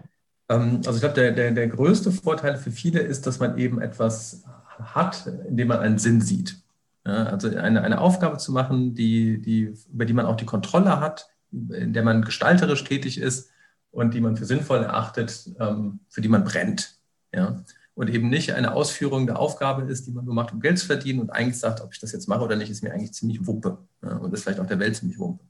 Ähm, 0.47 0.81
also 0.85 0.93
ich 0.93 0.99
glaube, 0.99 1.15
der, 1.15 1.31
der, 1.31 1.53
der 1.53 1.69
größte 1.69 2.11
Vorteil 2.11 2.55
für 2.55 2.69
viele 2.69 2.99
ist, 2.99 3.25
dass 3.25 3.39
man 3.39 3.57
eben 3.57 3.81
etwas 3.81 4.43
hat, 4.77 5.25
in 5.25 5.57
dem 5.57 5.69
man 5.69 5.79
einen 5.79 5.97
Sinn 5.97 6.21
sieht. 6.21 6.62
Ja, 7.05 7.25
also 7.25 7.49
eine, 7.49 7.81
eine 7.81 7.99
Aufgabe 7.99 8.37
zu 8.37 8.51
machen, 8.51 8.95
die, 8.95 9.41
die, 9.41 9.73
über 9.91 10.05
die 10.05 10.13
man 10.13 10.25
auch 10.25 10.37
die 10.37 10.45
Kontrolle 10.45 10.99
hat, 11.01 11.29
in 11.51 11.93
der 11.93 12.03
man 12.03 12.23
gestalterisch 12.23 12.83
tätig 12.85 13.17
ist 13.17 13.51
und 13.91 14.13
die 14.13 14.21
man 14.21 14.37
für 14.37 14.45
sinnvoll 14.45 14.79
erachtet, 14.79 15.49
ähm, 15.59 15.99
für 16.09 16.21
die 16.21 16.29
man 16.29 16.43
brennt. 16.43 16.97
Ja? 17.33 17.63
Und 17.93 18.09
eben 18.09 18.29
nicht 18.29 18.53
eine 18.53 18.73
Ausführung 18.73 19.27
der 19.27 19.37
Aufgabe 19.37 19.83
ist, 19.83 20.07
die 20.07 20.11
man 20.11 20.25
nur 20.25 20.33
macht, 20.33 20.53
um 20.53 20.61
Geld 20.61 20.79
zu 20.79 20.87
verdienen 20.87 21.19
und 21.19 21.29
eigentlich 21.29 21.59
sagt, 21.59 21.81
ob 21.81 21.93
ich 21.93 21.99
das 21.99 22.11
jetzt 22.11 22.27
mache 22.27 22.43
oder 22.43 22.55
nicht, 22.55 22.71
ist 22.71 22.83
mir 22.83 22.93
eigentlich 22.93 23.13
ziemlich 23.13 23.45
Wumpe. 23.45 23.77
Ja? 24.01 24.15
Und 24.17 24.33
ist 24.33 24.43
vielleicht 24.43 24.59
auch 24.59 24.65
der 24.65 24.79
Welt 24.79 24.95
ziemlich 24.95 25.19
Wumpe. 25.19 25.43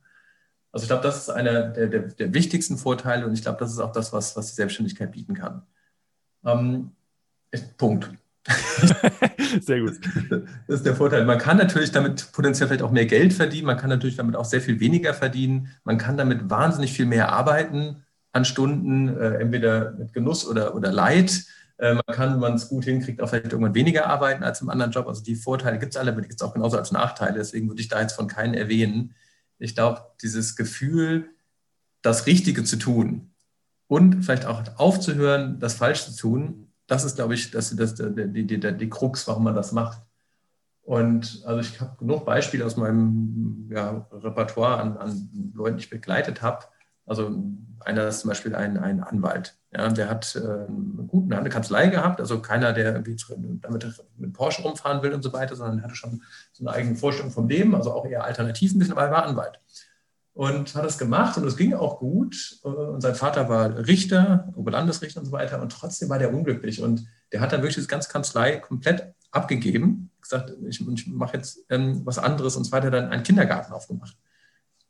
Also 0.71 0.85
ich 0.85 0.89
glaube, 0.89 1.03
das 1.03 1.19
ist 1.19 1.29
einer 1.29 1.69
der, 1.69 1.87
der, 1.87 1.99
der, 1.99 2.33
wichtigsten 2.33 2.79
Vorteile 2.79 3.27
und 3.27 3.33
ich 3.33 3.43
glaube, 3.43 3.59
das 3.59 3.71
ist 3.71 3.79
auch 3.79 3.91
das, 3.91 4.11
was, 4.11 4.35
was 4.35 4.47
die 4.47 4.55
Selbstständigkeit 4.55 5.11
bieten 5.11 5.35
kann. 5.35 5.61
Ähm, 6.43 6.91
Punkt. 7.77 8.09
sehr 9.61 9.79
gut. 9.79 9.99
Das 10.67 10.77
ist 10.79 10.85
der 10.85 10.95
Vorteil. 10.95 11.25
Man 11.25 11.37
kann 11.37 11.57
natürlich 11.57 11.91
damit 11.91 12.31
potenziell 12.33 12.67
vielleicht 12.67 12.83
auch 12.83 12.91
mehr 12.91 13.05
Geld 13.05 13.33
verdienen. 13.33 13.67
Man 13.67 13.77
kann 13.77 13.89
natürlich 13.89 14.17
damit 14.17 14.35
auch 14.35 14.45
sehr 14.45 14.61
viel 14.61 14.79
weniger 14.79 15.13
verdienen. 15.13 15.69
Man 15.83 15.97
kann 15.97 16.17
damit 16.17 16.49
wahnsinnig 16.49 16.91
viel 16.93 17.05
mehr 17.05 17.31
arbeiten 17.31 18.03
an 18.33 18.45
Stunden, 18.45 19.09
äh, 19.09 19.35
entweder 19.35 19.91
mit 19.91 20.11
Genuss 20.13 20.45
oder, 20.45 20.75
oder 20.75 20.91
Leid. 20.91 21.45
Äh, 21.77 21.93
man 21.93 22.15
kann, 22.15 22.33
wenn 22.33 22.39
man 22.39 22.55
es 22.55 22.67
gut 22.67 22.83
hinkriegt, 22.83 23.21
auch 23.21 23.29
vielleicht 23.29 23.51
irgendwann 23.51 23.75
weniger 23.75 24.07
arbeiten 24.07 24.43
als 24.43 24.61
im 24.61 24.69
anderen 24.69 24.91
Job. 24.91 25.07
Also 25.07 25.23
die 25.23 25.35
Vorteile 25.35 25.79
gibt 25.79 25.93
es 25.93 25.97
alle, 25.97 26.11
aber 26.11 26.21
die 26.21 26.27
gibt 26.27 26.41
es 26.41 26.47
auch 26.47 26.53
genauso 26.53 26.77
als 26.77 26.91
Nachteile. 26.91 27.37
Deswegen 27.37 27.69
würde 27.69 27.81
ich 27.81 27.87
da 27.87 28.01
jetzt 28.01 28.13
von 28.13 28.27
keinen 28.27 28.55
erwähnen. 28.55 29.15
Ich 29.59 29.75
glaube, 29.75 30.01
dieses 30.21 30.55
Gefühl, 30.55 31.29
das 32.01 32.25
Richtige 32.25 32.63
zu 32.63 32.75
tun 32.77 33.31
und 33.87 34.23
vielleicht 34.23 34.45
auch 34.45 34.61
aufzuhören, 34.77 35.59
das 35.59 35.75
Falsche 35.75 36.11
zu 36.11 36.17
tun, 36.17 36.72
das 36.87 37.03
ist, 37.03 37.15
glaube 37.15 37.33
ich, 37.33 37.51
das, 37.51 37.75
das, 37.75 37.95
die, 37.95 38.45
die, 38.45 38.59
die, 38.59 38.77
die 38.77 38.89
Krux, 38.89 39.27
warum 39.27 39.43
man 39.43 39.55
das 39.55 39.71
macht. 39.71 40.01
Und 40.83 41.43
also 41.45 41.61
ich 41.61 41.79
habe 41.79 41.95
genug 41.97 42.25
Beispiele 42.25 42.65
aus 42.65 42.75
meinem 42.75 43.69
ja, 43.71 44.05
Repertoire 44.11 44.81
an, 44.81 44.97
an, 44.97 45.51
Leuten, 45.53 45.77
die 45.77 45.83
ich 45.83 45.89
begleitet 45.89 46.41
habe. 46.41 46.65
Also 47.05 47.31
einer 47.79 48.07
ist 48.07 48.21
zum 48.21 48.29
Beispiel 48.29 48.53
ein, 48.55 48.77
ein 48.77 49.01
Anwalt. 49.01 49.57
Ja, 49.71 49.89
der 49.89 50.09
hat 50.09 50.35
äh, 50.35 50.39
eine, 50.39 51.05
gute, 51.07 51.37
eine 51.37 51.49
Kanzlei 51.49 51.87
gehabt, 51.87 52.19
also 52.19 52.41
keiner, 52.41 52.73
der 52.73 52.99
damit 53.01 53.87
mit 54.17 54.33
Porsche 54.33 54.61
rumfahren 54.61 55.01
will 55.03 55.13
und 55.13 55.21
so 55.21 55.33
weiter, 55.33 55.55
sondern 55.55 55.83
hatte 55.83 55.95
schon 55.95 56.21
so 56.51 56.65
eine 56.65 56.75
eigene 56.75 56.95
Vorstellung 56.95 57.31
vom 57.31 57.47
Leben, 57.49 57.75
also 57.75 57.91
auch 57.93 58.05
eher 58.05 58.23
alternativ 58.23 58.73
ein 58.73 58.79
bisschen, 58.79 58.93
aber 58.93 59.05
er 59.07 59.11
war 59.11 59.25
Anwalt 59.25 59.59
und 60.33 60.73
hat 60.73 60.83
das 60.83 60.97
gemacht 60.97 61.37
und 61.37 61.45
es 61.45 61.57
ging 61.57 61.73
auch 61.73 61.99
gut. 61.99 62.59
Und 62.63 63.01
sein 63.01 63.15
Vater 63.15 63.49
war 63.49 63.87
Richter, 63.87 64.51
Oberlandesrichter 64.55 65.19
und 65.19 65.27
so 65.27 65.31
weiter 65.31 65.61
und 65.61 65.71
trotzdem 65.71 66.09
war 66.09 66.19
der 66.19 66.33
unglücklich 66.33 66.81
und 66.81 67.05
der 67.31 67.41
hat 67.41 67.51
dann 67.51 67.61
wirklich 67.61 67.75
das 67.75 67.87
ganze 67.87 68.11
Kanzlei 68.11 68.57
komplett 68.57 69.13
abgegeben, 69.31 70.09
gesagt, 70.21 70.53
ich, 70.67 70.87
ich 70.87 71.07
mache 71.07 71.37
jetzt 71.37 71.59
ähm, 71.69 72.01
was 72.05 72.17
anderes 72.17 72.55
und 72.55 72.63
so 72.63 72.71
weiter, 72.71 72.91
dann 72.91 73.09
einen 73.09 73.23
Kindergarten 73.23 73.73
aufgemacht. 73.73 74.15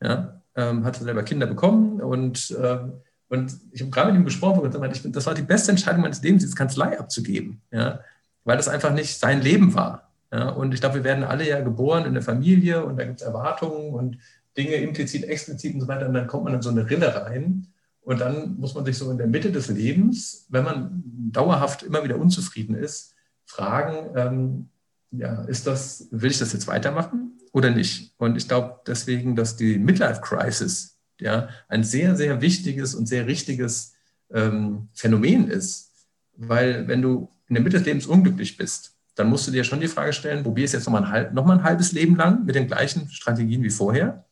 Ja, 0.01 0.41
ähm, 0.56 0.84
hat 0.84 0.97
selber 0.97 1.23
Kinder 1.23 1.47
bekommen 1.47 2.01
und, 2.01 2.56
ähm, 2.62 2.93
und 3.29 3.58
ich 3.71 3.82
habe 3.82 3.89
gerade 3.89 4.12
mit 4.12 4.19
ihm 4.19 4.25
gesprochen 4.25 4.60
und 4.60 4.71
gesagt, 4.71 4.95
ich, 4.95 5.12
das 5.12 5.25
war 5.25 5.34
die 5.34 5.41
beste 5.41 5.71
Entscheidung 5.71 6.01
meines 6.01 6.21
Lebens, 6.21 6.43
diese 6.43 6.56
Kanzlei 6.56 6.99
abzugeben, 6.99 7.62
ja, 7.71 8.01
weil 8.43 8.58
das 8.58 8.67
einfach 8.67 8.91
nicht 8.91 9.17
sein 9.17 9.41
Leben 9.41 9.73
war. 9.73 10.12
Ja, 10.32 10.49
und 10.49 10.73
ich 10.73 10.82
glaube, 10.82 10.95
wir 10.95 11.03
werden 11.03 11.23
alle 11.23 11.47
ja 11.47 11.62
geboren 11.62 12.06
in 12.06 12.13
der 12.13 12.23
Familie 12.23 12.84
und 12.84 12.97
da 12.97 13.06
gibt 13.06 13.21
es 13.21 13.25
Erwartungen 13.25 13.93
und 13.93 14.17
Dinge 14.57 14.75
implizit, 14.75 15.23
explizit 15.25 15.73
und 15.73 15.81
so 15.81 15.87
weiter. 15.87 16.07
Und 16.07 16.13
dann 16.13 16.27
kommt 16.27 16.45
man 16.45 16.53
in 16.53 16.61
so 16.61 16.69
eine 16.69 16.89
Rille 16.89 17.15
rein. 17.15 17.67
Und 18.01 18.21
dann 18.21 18.57
muss 18.57 18.75
man 18.75 18.85
sich 18.85 18.97
so 18.97 19.09
in 19.11 19.17
der 19.17 19.27
Mitte 19.27 19.51
des 19.51 19.69
Lebens, 19.69 20.45
wenn 20.49 20.63
man 20.63 21.03
dauerhaft 21.31 21.83
immer 21.83 22.03
wieder 22.03 22.17
unzufrieden 22.17 22.75
ist, 22.75 23.15
fragen, 23.45 24.09
ähm, 24.15 24.69
ja, 25.11 25.43
ist 25.43 25.67
das, 25.67 26.07
will 26.11 26.31
ich 26.31 26.39
das 26.39 26.53
jetzt 26.53 26.67
weitermachen 26.67 27.39
oder 27.51 27.69
nicht? 27.69 28.13
Und 28.17 28.35
ich 28.35 28.47
glaube 28.47 28.81
deswegen, 28.87 29.35
dass 29.35 29.55
die 29.55 29.77
Midlife 29.77 30.21
Crisis 30.21 30.99
ja, 31.19 31.49
ein 31.67 31.83
sehr, 31.83 32.15
sehr 32.15 32.41
wichtiges 32.41 32.95
und 32.95 33.07
sehr 33.07 33.27
richtiges 33.27 33.93
ähm, 34.31 34.89
Phänomen 34.93 35.47
ist. 35.47 35.91
Weil 36.35 36.87
wenn 36.87 37.01
du 37.01 37.29
in 37.47 37.55
der 37.55 37.63
Mitte 37.63 37.77
des 37.77 37.85
Lebens 37.85 38.07
unglücklich 38.07 38.57
bist, 38.57 38.95
dann 39.15 39.29
musst 39.29 39.47
du 39.47 39.51
dir 39.51 39.63
schon 39.63 39.79
die 39.79 39.87
Frage 39.87 40.13
stellen, 40.13 40.43
probier 40.43 40.65
es 40.65 40.71
jetzt 40.71 40.85
noch 40.85 40.93
mal, 40.93 41.03
ein, 41.03 41.33
noch 41.33 41.47
ein 41.47 41.63
halbes 41.63 41.91
Leben 41.91 42.15
lang 42.15 42.45
mit 42.45 42.55
den 42.55 42.67
gleichen 42.67 43.09
Strategien 43.09 43.61
wie 43.61 43.69
vorher. 43.69 44.25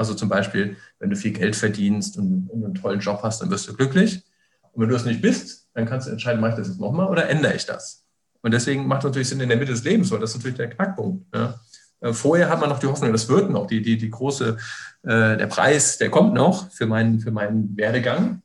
Also 0.00 0.14
zum 0.14 0.30
Beispiel, 0.30 0.78
wenn 0.98 1.10
du 1.10 1.16
viel 1.16 1.32
Geld 1.32 1.54
verdienst 1.54 2.16
und, 2.16 2.48
einen 2.50 2.74
tollen 2.74 3.00
Job 3.00 3.20
hast, 3.22 3.42
dann 3.42 3.50
wirst 3.50 3.68
du 3.68 3.74
glücklich. 3.74 4.24
Und 4.72 4.80
wenn 4.80 4.88
du 4.88 4.96
es 4.96 5.04
nicht 5.04 5.20
bist, 5.20 5.68
dann 5.74 5.84
kannst 5.84 6.06
du 6.06 6.10
entscheiden, 6.10 6.40
mache 6.40 6.52
ich 6.52 6.56
das 6.56 6.68
jetzt 6.68 6.80
nochmal 6.80 7.10
oder 7.10 7.28
ändere 7.28 7.54
ich 7.54 7.66
das? 7.66 8.06
Und 8.40 8.54
deswegen 8.54 8.86
macht 8.86 9.00
es 9.00 9.04
natürlich 9.04 9.28
Sinn 9.28 9.40
in 9.40 9.50
der 9.50 9.58
Mitte 9.58 9.72
des 9.72 9.84
Lebens, 9.84 10.10
weil 10.10 10.18
das 10.18 10.30
ist 10.30 10.36
natürlich 10.36 10.56
der 10.56 10.70
Knackpunkt. 10.70 11.26
Äh, 11.36 12.14
vorher 12.14 12.48
hat 12.48 12.60
man 12.60 12.70
noch 12.70 12.78
die 12.78 12.86
Hoffnung, 12.86 13.12
das 13.12 13.28
wird 13.28 13.50
noch, 13.50 13.66
die, 13.66 13.82
die, 13.82 13.98
die 13.98 14.08
große, 14.08 14.56
äh, 15.02 15.36
der 15.36 15.46
Preis, 15.48 15.98
der 15.98 16.10
kommt 16.10 16.32
noch 16.32 16.70
für 16.70 16.86
meinen, 16.86 17.20
für 17.20 17.30
meinen 17.30 17.76
Werdegang. 17.76 18.40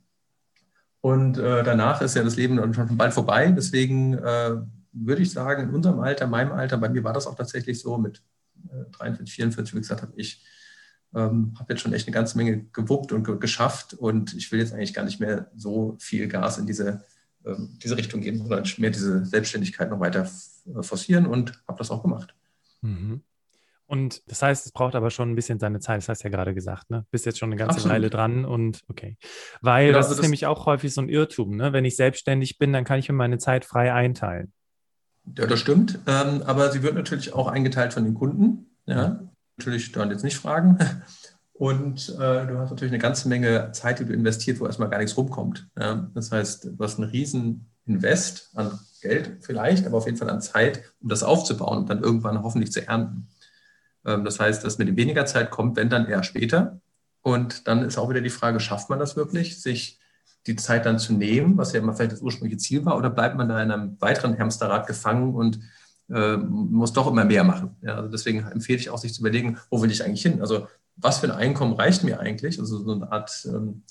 Und 0.99 1.37
äh, 1.37 1.63
danach 1.63 2.01
ist 2.01 2.17
ja 2.17 2.23
das 2.23 2.35
Leben 2.35 2.73
schon 2.73 2.97
bald 2.97 3.13
vorbei. 3.13 3.53
Deswegen 3.55 4.15
äh, 4.15 4.55
würde 4.91 5.21
ich 5.21 5.31
sagen, 5.31 5.69
in 5.69 5.73
unserem 5.73 6.01
Alter, 6.01 6.27
meinem 6.27 6.51
Alter, 6.51 6.75
bei 6.77 6.89
mir 6.89 7.05
war 7.05 7.13
das 7.13 7.27
auch 7.27 7.35
tatsächlich 7.35 7.79
so 7.79 7.97
mit 7.97 8.21
äh, 8.73 8.91
43, 8.91 9.33
44, 9.33 9.73
wie 9.73 9.79
gesagt, 9.79 10.01
habe 10.01 10.11
ich 10.17 10.43
ähm, 11.15 11.53
habe 11.57 11.73
jetzt 11.73 11.81
schon 11.81 11.93
echt 11.93 12.07
eine 12.07 12.13
ganze 12.13 12.37
Menge 12.37 12.65
gewuppt 12.73 13.11
und 13.11 13.23
ge 13.23 13.37
geschafft 13.39 13.93
und 13.93 14.33
ich 14.33 14.51
will 14.51 14.59
jetzt 14.59 14.73
eigentlich 14.73 14.93
gar 14.93 15.05
nicht 15.05 15.19
mehr 15.19 15.49
so 15.55 15.95
viel 15.99 16.27
Gas 16.27 16.57
in 16.57 16.67
diese, 16.67 17.03
ähm, 17.45 17.77
diese 17.81 17.97
Richtung 17.97 18.21
geben, 18.21 18.37
sondern 18.37 18.63
mehr 18.77 18.89
diese 18.89 19.25
Selbstständigkeit 19.25 19.89
noch 19.89 19.99
weiter 19.99 20.29
forcieren 20.81 21.25
und 21.25 21.61
habe 21.67 21.77
das 21.77 21.91
auch 21.91 22.01
gemacht. 22.01 22.35
Mhm. 22.81 23.21
Und 23.87 24.23
das 24.29 24.41
heißt, 24.41 24.65
es 24.65 24.71
braucht 24.71 24.95
aber 24.95 25.11
schon 25.11 25.31
ein 25.31 25.35
bisschen 25.35 25.59
seine 25.59 25.79
Zeit, 25.79 25.97
das 25.97 26.09
hast 26.09 26.23
du 26.23 26.27
ja 26.27 26.31
gerade 26.31 26.55
gesagt, 26.55 26.89
ne? 26.89 27.05
Bist 27.11 27.25
jetzt 27.27 27.37
schon 27.37 27.49
eine 27.49 27.55
ganze 27.55 27.75
Absolut. 27.75 27.93
Weile 27.93 28.09
dran 28.09 28.43
und 28.43 28.81
okay. 28.87 29.15
Weil 29.61 29.87
genau, 29.87 29.99
das 29.99 30.07
also 30.07 30.13
ist 30.13 30.19
das 30.19 30.23
nämlich 30.23 30.47
auch 30.47 30.65
häufig 30.65 30.91
so 30.91 31.01
ein 31.01 31.09
Irrtum, 31.09 31.55
ne? 31.55 31.71
Wenn 31.71 31.85
ich 31.85 31.95
selbstständig 31.95 32.57
bin, 32.57 32.73
dann 32.73 32.83
kann 32.83 32.97
ich 32.97 33.09
mir 33.09 33.15
meine 33.15 33.37
Zeit 33.37 33.63
frei 33.63 33.93
einteilen. 33.93 34.51
Ja, 35.37 35.45
das 35.45 35.59
stimmt. 35.59 35.99
Ähm, 36.07 36.41
aber 36.45 36.71
sie 36.71 36.81
wird 36.81 36.95
natürlich 36.95 37.33
auch 37.33 37.47
eingeteilt 37.47 37.93
von 37.93 38.03
den 38.03 38.15
Kunden. 38.15 38.75
Ja? 38.85 39.21
Natürlich 39.57 39.91
dann 39.91 40.11
jetzt 40.11 40.23
nicht 40.23 40.37
fragen. 40.37 40.77
Und 41.57 42.09
äh, 42.09 42.45
du 42.47 42.57
hast 42.57 42.71
natürlich 42.71 42.91
eine 42.91 43.01
ganze 43.01 43.29
Menge 43.29 43.71
Zeit, 43.71 43.99
die 43.99 44.05
du 44.05 44.11
investiert, 44.11 44.59
wo 44.59 44.65
erstmal 44.65 44.89
gar 44.89 44.97
nichts 44.97 45.15
rumkommt. 45.15 45.69
Ja? 45.79 46.09
Das 46.13 46.29
heißt, 46.29 46.65
du 46.65 46.83
hast 46.83 46.99
einen 46.99 47.09
riesen 47.09 47.71
Invest 47.85 48.49
an 48.55 48.77
Geld 49.01 49.37
vielleicht, 49.41 49.85
aber 49.85 49.97
auf 49.97 50.05
jeden 50.05 50.17
Fall 50.17 50.29
an 50.29 50.41
Zeit, 50.41 50.83
um 50.99 51.07
das 51.07 51.23
aufzubauen 51.23 51.77
und 51.77 51.89
dann 51.89 52.03
irgendwann 52.03 52.43
hoffentlich 52.43 52.73
zu 52.73 52.85
ernten. 52.85 53.29
Ähm, 54.05 54.25
das 54.25 54.39
heißt, 54.39 54.65
dass 54.65 54.77
mit 54.77 54.95
weniger 54.97 55.25
Zeit 55.25 55.49
kommt, 55.49 55.77
wenn 55.77 55.89
dann 55.89 56.07
eher 56.07 56.23
später. 56.23 56.81
Und 57.21 57.67
dann 57.67 57.83
ist 57.83 57.97
auch 57.97 58.09
wieder 58.09 58.21
die 58.21 58.29
Frage, 58.29 58.59
schafft 58.59 58.89
man 58.89 58.99
das 58.99 59.15
wirklich, 59.15 59.61
sich 59.61 59.99
die 60.47 60.55
Zeit 60.55 60.85
dann 60.85 60.99
zu 60.99 61.13
nehmen, 61.13 61.57
was 61.57 61.73
ja 61.73 61.79
immer 61.79 61.93
vielleicht 61.93 62.11
das 62.11 62.21
ursprüngliche 62.21 62.57
Ziel 62.57 62.85
war, 62.85 62.97
oder 62.97 63.09
bleibt 63.09 63.35
man 63.35 63.49
da 63.49 63.61
in 63.61 63.71
einem 63.71 63.99
weiteren 63.99 64.37
Hamsterrad 64.37 64.87
gefangen 64.87 65.33
und 65.33 65.59
äh, 66.09 66.37
muss 66.37 66.93
doch 66.93 67.07
immer 67.07 67.25
mehr 67.25 67.43
machen? 67.43 67.75
Ja, 67.81 67.95
also 67.95 68.09
deswegen 68.09 68.39
empfehle 68.39 68.79
ich 68.79 68.89
auch, 68.89 68.97
sich 68.97 69.13
zu 69.13 69.21
überlegen, 69.21 69.57
wo 69.69 69.81
will 69.81 69.91
ich 69.91 70.03
eigentlich 70.03 70.21
hin? 70.21 70.41
Also 70.41 70.67
was 70.95 71.19
für 71.19 71.27
ein 71.27 71.37
Einkommen 71.37 71.73
reicht 71.73 72.03
mir 72.03 72.19
eigentlich? 72.19 72.59
Also 72.59 72.77
so 72.77 72.91
eine 72.91 73.11
Art 73.11 73.47
ähm, 73.49 73.83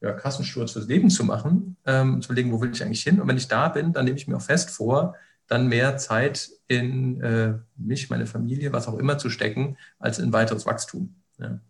ja, 0.00 0.12
Kassensturz 0.12 0.72
fürs 0.72 0.86
Leben 0.86 1.10
zu 1.10 1.24
machen, 1.24 1.76
ähm, 1.86 2.20
zu 2.22 2.28
überlegen, 2.28 2.52
wo 2.52 2.60
will 2.60 2.72
ich 2.72 2.82
eigentlich 2.82 3.02
hin? 3.02 3.20
Und 3.20 3.28
wenn 3.28 3.36
ich 3.36 3.48
da 3.48 3.68
bin, 3.68 3.92
dann 3.92 4.04
nehme 4.04 4.16
ich 4.16 4.26
mir 4.26 4.36
auch 4.36 4.42
fest 4.42 4.70
vor, 4.70 5.14
dann 5.46 5.68
mehr 5.68 5.96
Zeit 5.96 6.50
in 6.68 7.20
äh, 7.20 7.54
mich, 7.76 8.08
meine 8.08 8.26
Familie, 8.26 8.72
was 8.72 8.88
auch 8.88 8.98
immer 8.98 9.18
zu 9.18 9.30
stecken, 9.30 9.76
als 9.98 10.18
in 10.18 10.32
weiteres 10.32 10.64
Wachstum. 10.64 11.14
Ja. 11.38 11.60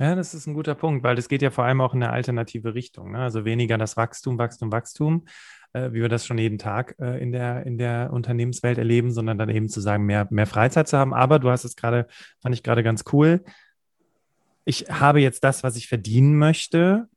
Ja, 0.00 0.16
das 0.16 0.34
ist 0.34 0.48
ein 0.48 0.54
guter 0.54 0.74
Punkt, 0.74 1.04
weil 1.04 1.14
das 1.14 1.28
geht 1.28 1.40
ja 1.40 1.50
vor 1.50 1.64
allem 1.64 1.80
auch 1.80 1.94
in 1.94 2.02
eine 2.02 2.12
alternative 2.12 2.74
Richtung. 2.74 3.12
Ne? 3.12 3.18
Also 3.18 3.44
weniger 3.44 3.78
das 3.78 3.96
Wachstum, 3.96 4.38
Wachstum, 4.38 4.72
Wachstum, 4.72 5.24
äh, 5.74 5.92
wie 5.92 6.00
wir 6.00 6.08
das 6.08 6.24
schon 6.24 6.38
jeden 6.38 6.58
Tag 6.58 6.94
äh, 6.98 7.20
in, 7.20 7.32
der, 7.32 7.66
in 7.66 7.76
der 7.76 8.10
Unternehmenswelt 8.12 8.78
erleben, 8.78 9.10
sondern 9.10 9.36
dann 9.36 9.50
eben 9.50 9.68
zu 9.68 9.80
sagen, 9.80 10.06
mehr, 10.06 10.26
mehr 10.30 10.46
Freizeit 10.46 10.88
zu 10.88 10.96
haben. 10.96 11.12
Aber 11.12 11.38
du 11.38 11.50
hast 11.50 11.64
es 11.64 11.76
gerade, 11.76 12.06
fand 12.40 12.54
ich 12.54 12.62
gerade 12.62 12.82
ganz 12.82 13.04
cool. 13.12 13.44
Ich 14.64 14.86
habe 14.88 15.20
jetzt 15.20 15.44
das, 15.44 15.62
was 15.62 15.76
ich 15.76 15.88
verdienen 15.88 16.38
möchte. 16.38 17.08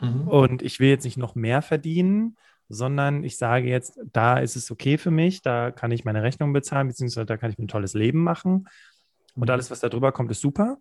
Mhm. 0.00 0.28
Und 0.28 0.62
ich 0.62 0.78
will 0.78 0.90
jetzt 0.90 1.04
nicht 1.04 1.16
noch 1.16 1.34
mehr 1.34 1.62
verdienen, 1.62 2.36
sondern 2.68 3.24
ich 3.24 3.38
sage 3.38 3.68
jetzt, 3.68 3.98
da 4.12 4.38
ist 4.38 4.56
es 4.56 4.70
okay 4.70 4.98
für 4.98 5.10
mich, 5.10 5.40
da 5.40 5.70
kann 5.70 5.90
ich 5.90 6.04
meine 6.04 6.22
Rechnung 6.22 6.52
bezahlen, 6.52 6.88
beziehungsweise 6.88 7.26
da 7.26 7.36
kann 7.36 7.50
ich 7.50 7.58
mir 7.58 7.64
ein 7.64 7.68
tolles 7.68 7.94
Leben 7.94 8.22
machen. 8.22 8.68
Und 9.34 9.44
mhm. 9.44 9.50
alles, 9.50 9.70
was 9.70 9.80
da 9.80 9.88
drüber 9.88 10.12
kommt, 10.12 10.30
ist 10.30 10.40
super. 10.40 10.78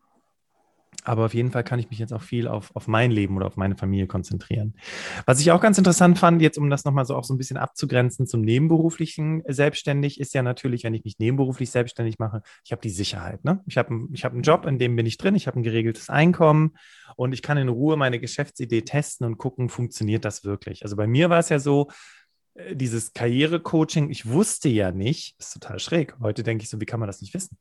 Aber 1.04 1.26
auf 1.26 1.34
jeden 1.34 1.52
Fall 1.52 1.64
kann 1.64 1.80
ich 1.80 1.90
mich 1.90 2.00
jetzt 2.00 2.14
auch 2.14 2.22
viel 2.22 2.48
auf, 2.48 2.76
auf 2.76 2.88
mein 2.88 3.12
Leben 3.12 3.36
oder 3.36 3.48
auf 3.48 3.58
meine 3.58 3.76
Familie 3.76 4.08
konzentrieren. 4.08 4.76
Was 5.26 5.40
ich 5.40 5.52
auch 5.52 5.62
ganz 5.62 5.78
interessant 5.78 6.18
fand, 6.18 6.42
jetzt 6.42 6.58
um 6.58 6.70
das 6.70 6.86
nochmal 6.86 7.06
so 7.06 7.16
auch 7.16 7.24
so 7.24 7.34
ein 7.34 7.38
bisschen 7.38 7.58
abzugrenzen 7.58 8.28
zum 8.28 8.42
nebenberuflichen 8.42 9.44
selbstständig, 9.48 10.20
ist 10.20 10.34
ja 10.34 10.42
natürlich, 10.42 10.84
wenn 10.84 10.94
ich 10.94 11.04
mich 11.04 11.20
nebenberuflich 11.20 11.70
selbstständig 11.70 12.20
mache, 12.20 12.42
ich 12.64 12.72
habe 12.72 12.82
die 12.82 12.90
Sicherheit. 12.90 13.44
Ne? 13.44 13.62
Ich 13.66 13.78
habe 13.78 14.08
ich 14.14 14.26
hab 14.26 14.34
einen 14.34 14.44
Job, 14.44 14.66
in 14.66 14.80
dem 14.80 14.96
bin 14.96 15.06
ich 15.06 15.18
drin, 15.18 15.36
ich 15.36 15.48
habe 15.48 15.60
ein 15.60 15.64
geregeltes 15.64 16.10
Einkommen 16.10 16.76
und 17.16 17.34
ich 17.34 17.42
kann 17.42 17.58
in 17.58 17.70
Ruhe 17.70 17.98
meine 17.98 18.20
Geschäftsidee 18.20 18.82
testen 18.82 19.26
und 19.28 19.38
gucken, 19.38 19.70
funktioniert 19.70 20.26
das 20.26 20.44
wirklich. 20.44 20.84
Also 20.84 20.96
bei 20.96 21.08
mir 21.08 21.30
war 21.30 21.40
es 21.40 21.50
ja 21.50 21.60
so, 21.60 21.90
äh, 22.56 22.76
dieses 22.76 23.14
Karrierecoaching, 23.14 24.10
ich 24.10 24.28
wusste 24.28 24.70
ja 24.70 24.92
nicht, 24.92 25.36
ist 25.40 25.54
total 25.54 25.80
schräg. 25.80 26.16
Heute 26.22 26.44
denke 26.44 26.64
ich 26.64 26.70
so, 26.70 26.82
wie 26.82 26.86
kann 26.86 27.00
man 27.00 27.08
das 27.08 27.22
nicht 27.22 27.34
wissen? 27.34 27.58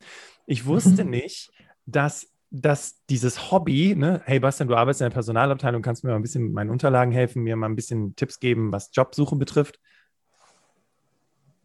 Ich 0.46 0.66
wusste 0.66 1.04
nicht, 1.04 1.50
dass 1.86 2.28
dass 2.56 3.04
dieses 3.10 3.50
Hobby, 3.50 3.96
ne, 3.96 4.22
hey 4.26 4.38
Bastian, 4.38 4.68
du 4.68 4.76
arbeitest 4.76 5.00
in 5.00 5.06
der 5.06 5.14
Personalabteilung, 5.14 5.82
kannst 5.82 6.04
mir 6.04 6.10
mal 6.10 6.16
ein 6.16 6.22
bisschen 6.22 6.44
mit 6.44 6.52
meinen 6.52 6.70
Unterlagen 6.70 7.10
helfen, 7.10 7.42
mir 7.42 7.56
mal 7.56 7.66
ein 7.66 7.74
bisschen 7.74 8.14
Tipps 8.14 8.38
geben, 8.38 8.70
was 8.70 8.90
Jobsuche 8.92 9.34
betrifft. 9.34 9.80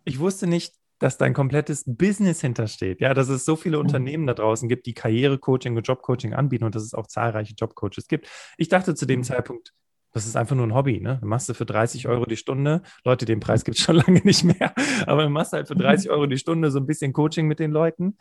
Ich 0.04 0.18
wusste 0.18 0.48
nicht, 0.48 0.74
dass 0.98 1.20
dein 1.20 1.36
komplettes 1.36 1.84
Business 1.86 2.42
hintersteht. 2.42 3.02
Ja, 3.02 3.14
dass 3.14 3.30
es 3.30 3.46
so 3.46 3.56
viele 3.56 3.78
mhm. 3.78 3.84
Unternehmen 3.84 4.26
da 4.26 4.34
draußen 4.34 4.68
gibt, 4.68 4.88
die 4.88 4.96
Karrierecoaching 4.96 5.78
und 5.78 5.88
Jobcoaching 5.88 6.34
anbieten 6.34 6.66
und 6.66 6.74
dass 6.74 6.84
es 6.84 6.96
auch 6.96 7.06
zahlreiche 7.06 7.54
Jobcoaches 7.54 8.08
gibt. 8.08 8.28
Ich 8.58 8.68
dachte 8.68 8.96
zu 8.96 9.06
dem 9.06 9.20
mhm. 9.20 9.26
Zeitpunkt, 9.26 9.74
das 10.12 10.26
ist 10.26 10.36
einfach 10.36 10.56
nur 10.56 10.66
ein 10.66 10.74
Hobby, 10.74 11.02
ne? 11.02 11.20
Du 11.22 11.28
machst 11.28 11.48
du 11.50 11.54
für 11.54 11.68
30 11.68 12.08
Euro 12.08 12.26
die 12.26 12.36
Stunde. 12.36 12.82
Leute, 13.06 13.26
den 13.26 13.40
Preis 13.40 13.64
gibt 13.64 13.78
es 13.78 13.84
schon 13.84 13.96
lange 14.08 14.22
nicht 14.22 14.44
mehr. 14.44 14.74
Aber 15.06 15.22
du 15.22 15.30
machst 15.30 15.54
halt 15.54 15.68
für 15.68 15.76
30 15.76 16.08
mhm. 16.08 16.14
Euro 16.14 16.26
die 16.26 16.40
Stunde 16.40 16.72
so 16.72 16.80
ein 16.80 16.88
bisschen 16.88 17.14
Coaching 17.14 17.46
mit 17.46 17.60
den 17.60 17.70
Leuten. 17.70 18.18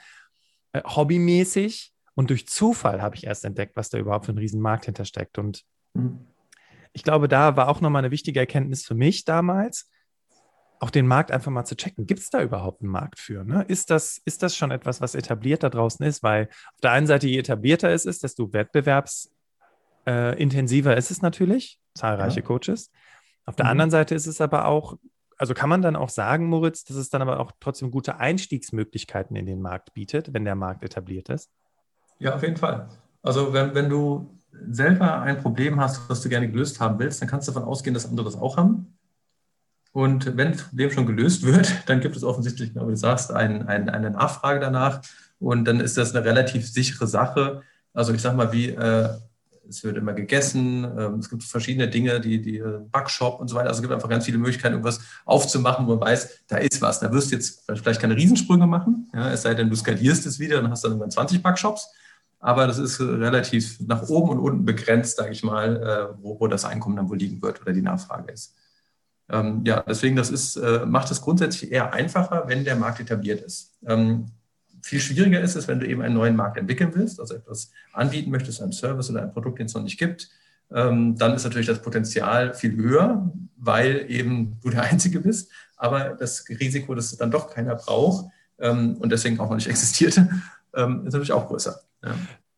Äh, 0.73 0.83
hobbymäßig 0.85 1.95
und 2.19 2.29
durch 2.31 2.49
Zufall 2.49 3.01
habe 3.01 3.15
ich 3.15 3.29
erst 3.29 3.45
entdeckt, 3.45 3.77
was 3.77 3.91
da 3.91 3.99
überhaupt 3.99 4.27
für 4.27 4.33
ein 4.33 4.39
Riesenmarkt 4.39 4.87
hintersteckt. 4.87 5.39
Und 5.39 5.63
mhm. 5.95 6.27
ich 6.93 7.05
glaube, 7.05 7.29
da 7.29 7.57
war 7.57 7.69
auch 7.69 7.81
nochmal 7.81 8.03
eine 8.03 8.11
wichtige 8.11 8.41
Erkenntnis 8.41 8.85
für 8.85 8.97
mich 8.97 9.25
damals, 9.25 9.89
auch 10.81 10.91
den 10.91 11.07
Markt 11.07 11.31
einfach 11.31 11.53
mal 11.53 11.65
zu 11.65 11.77
checken. 11.77 12.09
Gibt 12.09 12.19
es 12.19 12.29
da 12.29 12.43
überhaupt 12.43 12.83
einen 12.83 12.91
Markt 12.91 13.21
für? 13.21 13.45
Ne? 13.45 13.65
Ist, 13.69 13.91
das, 13.91 14.21
ist 14.25 14.43
das 14.43 14.57
schon 14.57 14.73
etwas, 14.73 15.01
was 15.01 15.15
etabliert 15.15 15.63
da 15.63 15.71
draußen 15.71 16.05
ist? 16.05 16.25
Weil 16.25 16.49
auf 16.75 16.81
der 16.83 16.91
einen 16.91 17.07
Seite, 17.07 17.29
je 17.29 17.39
etablierter 17.39 17.91
es 17.91 18.05
ist, 18.05 18.25
desto 18.25 18.53
wettbewerbsintensiver 18.53 20.97
äh, 20.97 20.99
ist 20.99 21.13
es 21.13 21.23
natürlich, 21.23 21.79
zahlreiche 21.95 22.41
ja. 22.41 22.47
Coaches. 22.47 22.91
Auf 23.45 23.55
der 23.55 23.67
mhm. 23.67 23.71
anderen 23.71 23.93
Seite 23.93 24.17
ist 24.17 24.27
es 24.27 24.41
aber 24.41 24.65
auch, 24.65 24.99
also 25.37 25.55
kann 25.55 25.69
man 25.69 25.83
dann 25.83 25.95
auch 25.95 26.09
sagen, 26.09 26.47
Moritz, 26.47 26.83
dass 26.83 26.97
es 26.97 27.11
dann 27.11 27.23
aber 27.23 27.39
auch 27.39 27.53
trotzdem 27.61 27.93
gute 27.93 28.17
Einstiegsmöglichkeiten 28.17 29.37
in 29.37 29.47
den 29.47 29.63
Markt 29.63 29.95
bietet, 29.95 30.35
wenn 30.35 30.45
der 30.45 30.57
Markt 30.57 30.83
etabliert 30.83 31.29
ist? 31.29 31.49
Ja, 32.19 32.35
auf 32.35 32.43
jeden 32.43 32.57
Fall. 32.57 32.89
Also 33.23 33.53
wenn, 33.53 33.75
wenn 33.75 33.89
du 33.89 34.39
selber 34.71 35.21
ein 35.21 35.39
Problem 35.39 35.81
hast, 35.81 36.09
was 36.09 36.21
du 36.21 36.29
gerne 36.29 36.51
gelöst 36.51 36.81
haben 36.81 36.99
willst, 36.99 37.21
dann 37.21 37.29
kannst 37.29 37.49
du 37.49 37.53
davon 37.53 37.69
ausgehen, 37.69 37.95
dass 37.95 38.07
andere 38.07 38.25
das 38.25 38.37
auch 38.37 38.57
haben. 38.57 38.99
Und 39.93 40.37
wenn 40.37 40.53
das 40.53 40.63
Problem 40.63 40.91
schon 40.91 41.07
gelöst 41.07 41.45
wird, 41.45 41.73
dann 41.87 42.01
gibt 42.01 42.17
es 42.17 42.25
offensichtlich, 42.25 42.75
wie 42.75 42.79
du 42.79 42.97
sagst, 42.97 43.33
ein, 43.33 43.67
ein, 43.69 43.89
eine 43.89 44.11
Nachfrage 44.11 44.61
danach. 44.61 45.01
Und 45.39 45.65
dann 45.65 45.81
ist 45.81 45.97
das 45.97 46.15
eine 46.15 46.25
relativ 46.25 46.69
sichere 46.69 47.07
Sache. 47.07 47.63
Also 47.95 48.13
ich 48.13 48.21
sage 48.21 48.37
mal, 48.37 48.53
wie 48.53 48.71
äh, 48.71 49.09
es 49.69 49.85
wird 49.85 49.97
immer 49.97 50.13
gegessen, 50.13 50.85
äh, 50.85 51.11
es 51.19 51.29
gibt 51.29 51.45
verschiedene 51.45 51.89
Dinge, 51.89 52.21
die, 52.21 52.41
die 52.41 52.59
äh, 52.59 52.81
Backshop 52.91 53.41
und 53.41 53.49
so 53.49 53.57
weiter. 53.57 53.69
Also 53.69 53.79
es 53.79 53.83
gibt 53.83 53.93
einfach 53.93 54.09
ganz 54.09 54.25
viele 54.25 54.39
Möglichkeiten, 54.39 54.75
irgendwas 54.75 55.01
aufzumachen, 55.25 55.87
wo 55.87 55.97
man 55.97 56.09
weiß, 56.09 56.45
da 56.49 56.57
ist 56.57 56.81
was. 56.81 57.01
Da 57.01 57.13
wirst 57.13 57.31
du 57.31 57.37
jetzt 57.37 57.65
vielleicht 57.67 58.01
keine 58.01 58.17
Riesensprünge 58.17 58.67
machen, 58.67 59.09
ja, 59.15 59.31
es 59.31 59.43
sei 59.43 59.55
denn, 59.55 59.71
du 59.71 59.77
skalierst 59.77 60.27
es 60.27 60.39
wieder, 60.39 60.61
dann 60.61 60.71
hast 60.71 60.85
du 60.85 60.89
dann 60.89 60.95
irgendwann 60.95 61.11
20 61.11 61.43
Backshops 61.43 61.89
aber 62.41 62.67
das 62.67 62.79
ist 62.79 63.01
relativ 63.01 63.81
nach 63.81 64.09
oben 64.09 64.31
und 64.31 64.39
unten 64.39 64.65
begrenzt, 64.65 65.17
sage 65.17 65.33
ich 65.33 65.43
mal, 65.43 65.77
äh, 65.77 66.23
wo, 66.23 66.39
wo, 66.41 66.47
das 66.47 66.65
Einkommen 66.65 66.97
dann 66.97 67.09
wohl 67.09 67.19
liegen 67.19 67.43
wird 67.43 67.61
oder 67.61 67.73
die 67.73 67.83
Nachfrage 67.83 68.33
ist. 68.33 68.55
Ähm, 69.31 69.63
ja, 69.65 69.83
deswegen 69.87 70.17
das 70.17 70.31
ist, 70.31 70.57
äh, 70.57 70.87
macht 70.87 71.11
es 71.11 71.21
grundsätzlich 71.21 71.73
eher 71.73 71.93
einfacher, 71.93 72.45
wenn 72.47 72.65
der 72.65 72.77
Markt 72.77 73.01
etabliert 73.01 73.43
ist. 73.43 73.75
Ähm, 73.87 74.27
viel 74.83 75.01
schwieriger 75.01 75.41
ist 75.41 75.57
es, 75.57 75.69
wenn 75.69 75.81
du 75.81 75.87
eben 75.87 76.03
einen 76.03 76.15
neuen 76.15 76.37
Markt 76.37 76.57
entwickeln 76.57 76.93
willst, 76.95 77.21
also 77.21 77.35
etwas 77.35 77.71
anbieten 77.93 78.31
möchtest, 78.31 78.63
einen 78.63 78.73
Service 78.73 79.11
oder 79.11 79.23
ein 79.23 79.33
Produkt, 79.33 79.59
den 79.59 79.67
es 79.67 79.75
noch 79.75 79.83
nicht 79.83 79.99
gibt. 79.99 80.31
Ähm, 80.71 81.17
dann 81.17 81.35
ist 81.35 81.45
natürlich 81.45 81.67
das 81.67 81.83
Potenzial 81.83 82.55
viel 82.55 82.77
höher, 82.77 83.33
weil 83.57 84.07
eben 84.09 84.59
du 84.63 84.71
der 84.71 84.83
Einzige 84.83 85.21
bist. 85.21 85.51
Aber 85.77 86.11
das 86.11 86.45
Risiko, 86.49 86.95
dass 86.95 87.13
es 87.13 87.19
dann 87.19 87.31
doch 87.31 87.51
keiner 87.51 87.75
braucht 87.75 88.27
ähm, 88.59 88.97
und 88.97 89.11
deswegen 89.11 89.41
auch 89.41 89.49
noch 89.49 89.57
nicht 89.57 89.69
existierte, 89.69 90.29
ähm, 90.75 91.07
ist 91.07 91.13
natürlich 91.13 91.33
auch 91.33 91.49
größer. 91.49 91.81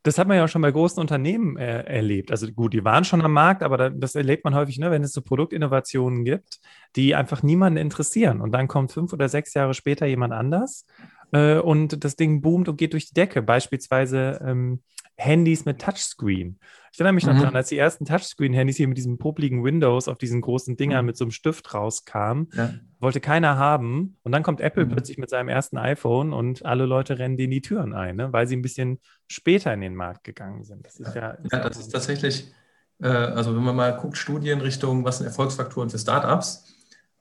Das 0.03 0.17
hat 0.17 0.29
man 0.29 0.39
ja 0.39 0.45
auch 0.45 0.49
schon 0.49 0.63
bei 0.63 0.71
großen 0.71 0.99
Unternehmen 0.99 1.59
äh, 1.59 1.83
erlebt. 1.83 2.31
Also 2.31 2.51
gut, 2.51 2.73
die 2.73 2.85
waren 2.85 3.05
schon 3.05 3.21
am 3.21 3.33
Markt, 3.33 3.63
aber 3.63 3.77
da, 3.77 3.91
das 3.91 4.15
erlebt 4.15 4.45
man 4.45 4.55
häufig, 4.55 4.79
ne, 4.79 4.91
wenn 4.91 5.05
es 5.05 5.13
so 5.13 5.21
Produktinnovationen 5.21 6.25
gibt, 6.25 6.61
die 6.97 7.15
einfach 7.15 7.43
niemanden 7.43 7.77
interessieren. 7.77 8.41
Und 8.41 8.53
dann 8.53 8.67
kommt 8.67 8.93
fünf 8.93 9.13
oder 9.13 9.29
sechs 9.29 9.53
Jahre 9.53 9.75
später 9.75 10.07
jemand 10.07 10.33
anders 10.33 10.87
äh, 11.33 11.59
und 11.59 12.03
das 12.03 12.17
Ding 12.17 12.41
boomt 12.41 12.69
und 12.69 12.77
geht 12.77 12.95
durch 12.95 13.09
die 13.09 13.15
Decke. 13.15 13.43
Beispielsweise 13.43 14.41
ähm, 14.43 14.83
Handys 15.17 15.67
mit 15.67 15.83
Touchscreen. 15.83 16.59
Ich 16.93 16.99
erinnere 16.99 17.13
mich 17.13 17.25
mhm. 17.25 17.33
noch 17.33 17.41
daran, 17.41 17.57
als 17.57 17.69
die 17.69 17.79
ersten 17.79 18.05
Touchscreen-Handys 18.05 18.77
hier 18.77 18.89
mit 18.89 18.99
diesem 18.99 19.19
popligen 19.19 19.63
Windows 19.63 20.09
auf 20.09 20.19
diesen 20.19 20.41
großen 20.41 20.77
Dingern 20.77 21.05
mhm. 21.05 21.07
mit 21.07 21.17
so 21.17 21.25
einem 21.25 21.31
Stift 21.31 21.73
rauskamen, 21.73 22.49
ja. 22.55 22.75
wollte 22.99 23.21
keiner 23.21 23.57
haben. 23.57 24.17
Und 24.23 24.33
dann 24.33 24.43
kommt 24.43 24.61
Apple 24.61 24.87
mhm. 24.87 24.91
plötzlich 24.91 25.19
mit 25.19 25.31
seinem 25.31 25.49
ersten 25.49 25.79
iPhone 25.79 26.33
und 26.33 26.65
alle 26.65 26.87
Leute 26.87 27.19
rennen 27.19 27.37
denen 27.37 27.53
die 27.53 27.63
Türen 27.63 27.95
ein, 27.95 28.17
ne? 28.17 28.33
weil 28.33 28.47
sie 28.47 28.57
ein 28.57 28.63
bisschen 28.63 28.99
später 29.29 29.73
in 29.73 29.81
den 29.81 29.95
Markt 29.95 30.25
gegangen 30.25 30.65
sind. 30.65 30.85
Das 30.85 30.99
ist 30.99 31.15
ja, 31.15 31.31
ist 31.31 31.53
ja 31.53 31.69
das 31.69 31.79
ist 31.79 31.89
tatsächlich, 31.89 32.53
äh, 33.01 33.09
also 33.09 33.55
wenn 33.55 33.63
man 33.63 33.77
mal 33.77 33.97
guckt, 33.97 34.17
Studien 34.17 34.61
Richtung, 34.61 35.05
was 35.05 35.19
sind 35.19 35.27
Erfolgsfaktoren 35.27 35.91
für 35.91 35.99
Startups, 35.99 36.67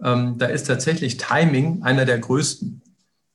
ähm, 0.03 0.37
da 0.37 0.47
ist 0.47 0.65
tatsächlich 0.65 1.17
Timing 1.17 1.83
einer 1.83 2.05
der 2.05 2.19
größten. 2.19 2.81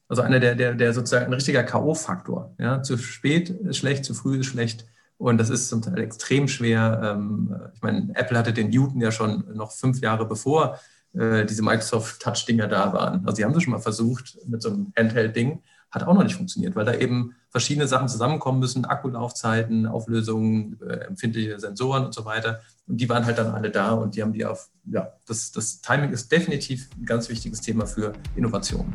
Also 0.09 0.23
einer 0.23 0.39
der, 0.39 0.55
der, 0.55 0.75
der 0.75 0.93
sozusagen 0.93 1.27
ein 1.27 1.33
richtiger 1.33 1.63
K.O.-Faktor. 1.63 2.55
Ja? 2.59 2.83
Zu 2.83 2.99
spät 2.99 3.51
ist 3.51 3.79
schlecht, 3.79 4.05
zu 4.05 4.15
früh 4.15 4.39
ist 4.39 4.47
schlecht. 4.47 4.87
Und 5.17 5.39
das 5.39 5.51
ist 5.51 5.69
zum 5.69 5.83
Teil 5.83 6.01
extrem 6.01 6.49
schwer. 6.49 7.01
Ähm, 7.03 7.55
ich 7.75 7.83
meine, 7.83 8.11
Apple 8.15 8.37
hatte 8.37 8.53
den 8.53 8.71
Newton 8.71 9.01
ja 9.01 9.13
schon 9.13 9.45
noch 9.55 9.73
fünf 9.73 10.01
Jahre 10.01 10.27
bevor 10.27 10.79
äh, 11.15 11.45
diese 11.45 11.63
Microsoft 11.63 12.21
Touch-Dinger 12.21 12.67
da 12.67 12.93
waren. 12.93 13.25
Also 13.25 13.37
sie 13.37 13.45
haben 13.45 13.55
das 13.55 13.63
schon 13.63 13.73
mal 13.73 13.79
versucht 13.79 14.37
mit 14.47 14.63
so 14.63 14.71
einem 14.71 14.93
Handheld-Ding, 14.99 15.63
hat 15.91 16.03
auch 16.03 16.15
noch 16.15 16.25
nicht 16.25 16.35
funktioniert, 16.35 16.75
weil 16.75 16.85
da 16.85 16.95
eben 16.95 17.37
verschiedene 17.51 17.87
Sachen 17.87 18.09
zusammenkommen 18.09 18.59
müssen, 18.59 18.85
Akkulaufzeiten, 18.85 19.87
Auflösungen, 19.87 20.77
äh, 20.83 21.05
empfindliche 21.07 21.61
Sensoren 21.61 22.05
und 22.05 22.13
so 22.13 22.25
weiter. 22.25 22.61
Und 22.89 23.01
die 23.01 23.09
waren 23.09 23.25
halt 23.25 23.39
dann 23.39 23.55
alle 23.55 23.71
da 23.71 23.93
und 23.93 24.17
die 24.17 24.23
haben 24.23 24.33
die 24.33 24.45
auf, 24.45 24.71
ja, 24.87 25.13
das, 25.27 25.53
das 25.53 25.81
Timing 25.81 26.11
ist 26.11 26.33
definitiv 26.33 26.91
ein 26.99 27.07
ganz 27.07 27.29
wichtiges 27.29 27.61
Thema 27.61 27.87
für 27.87 28.13
Innovation. 28.35 28.93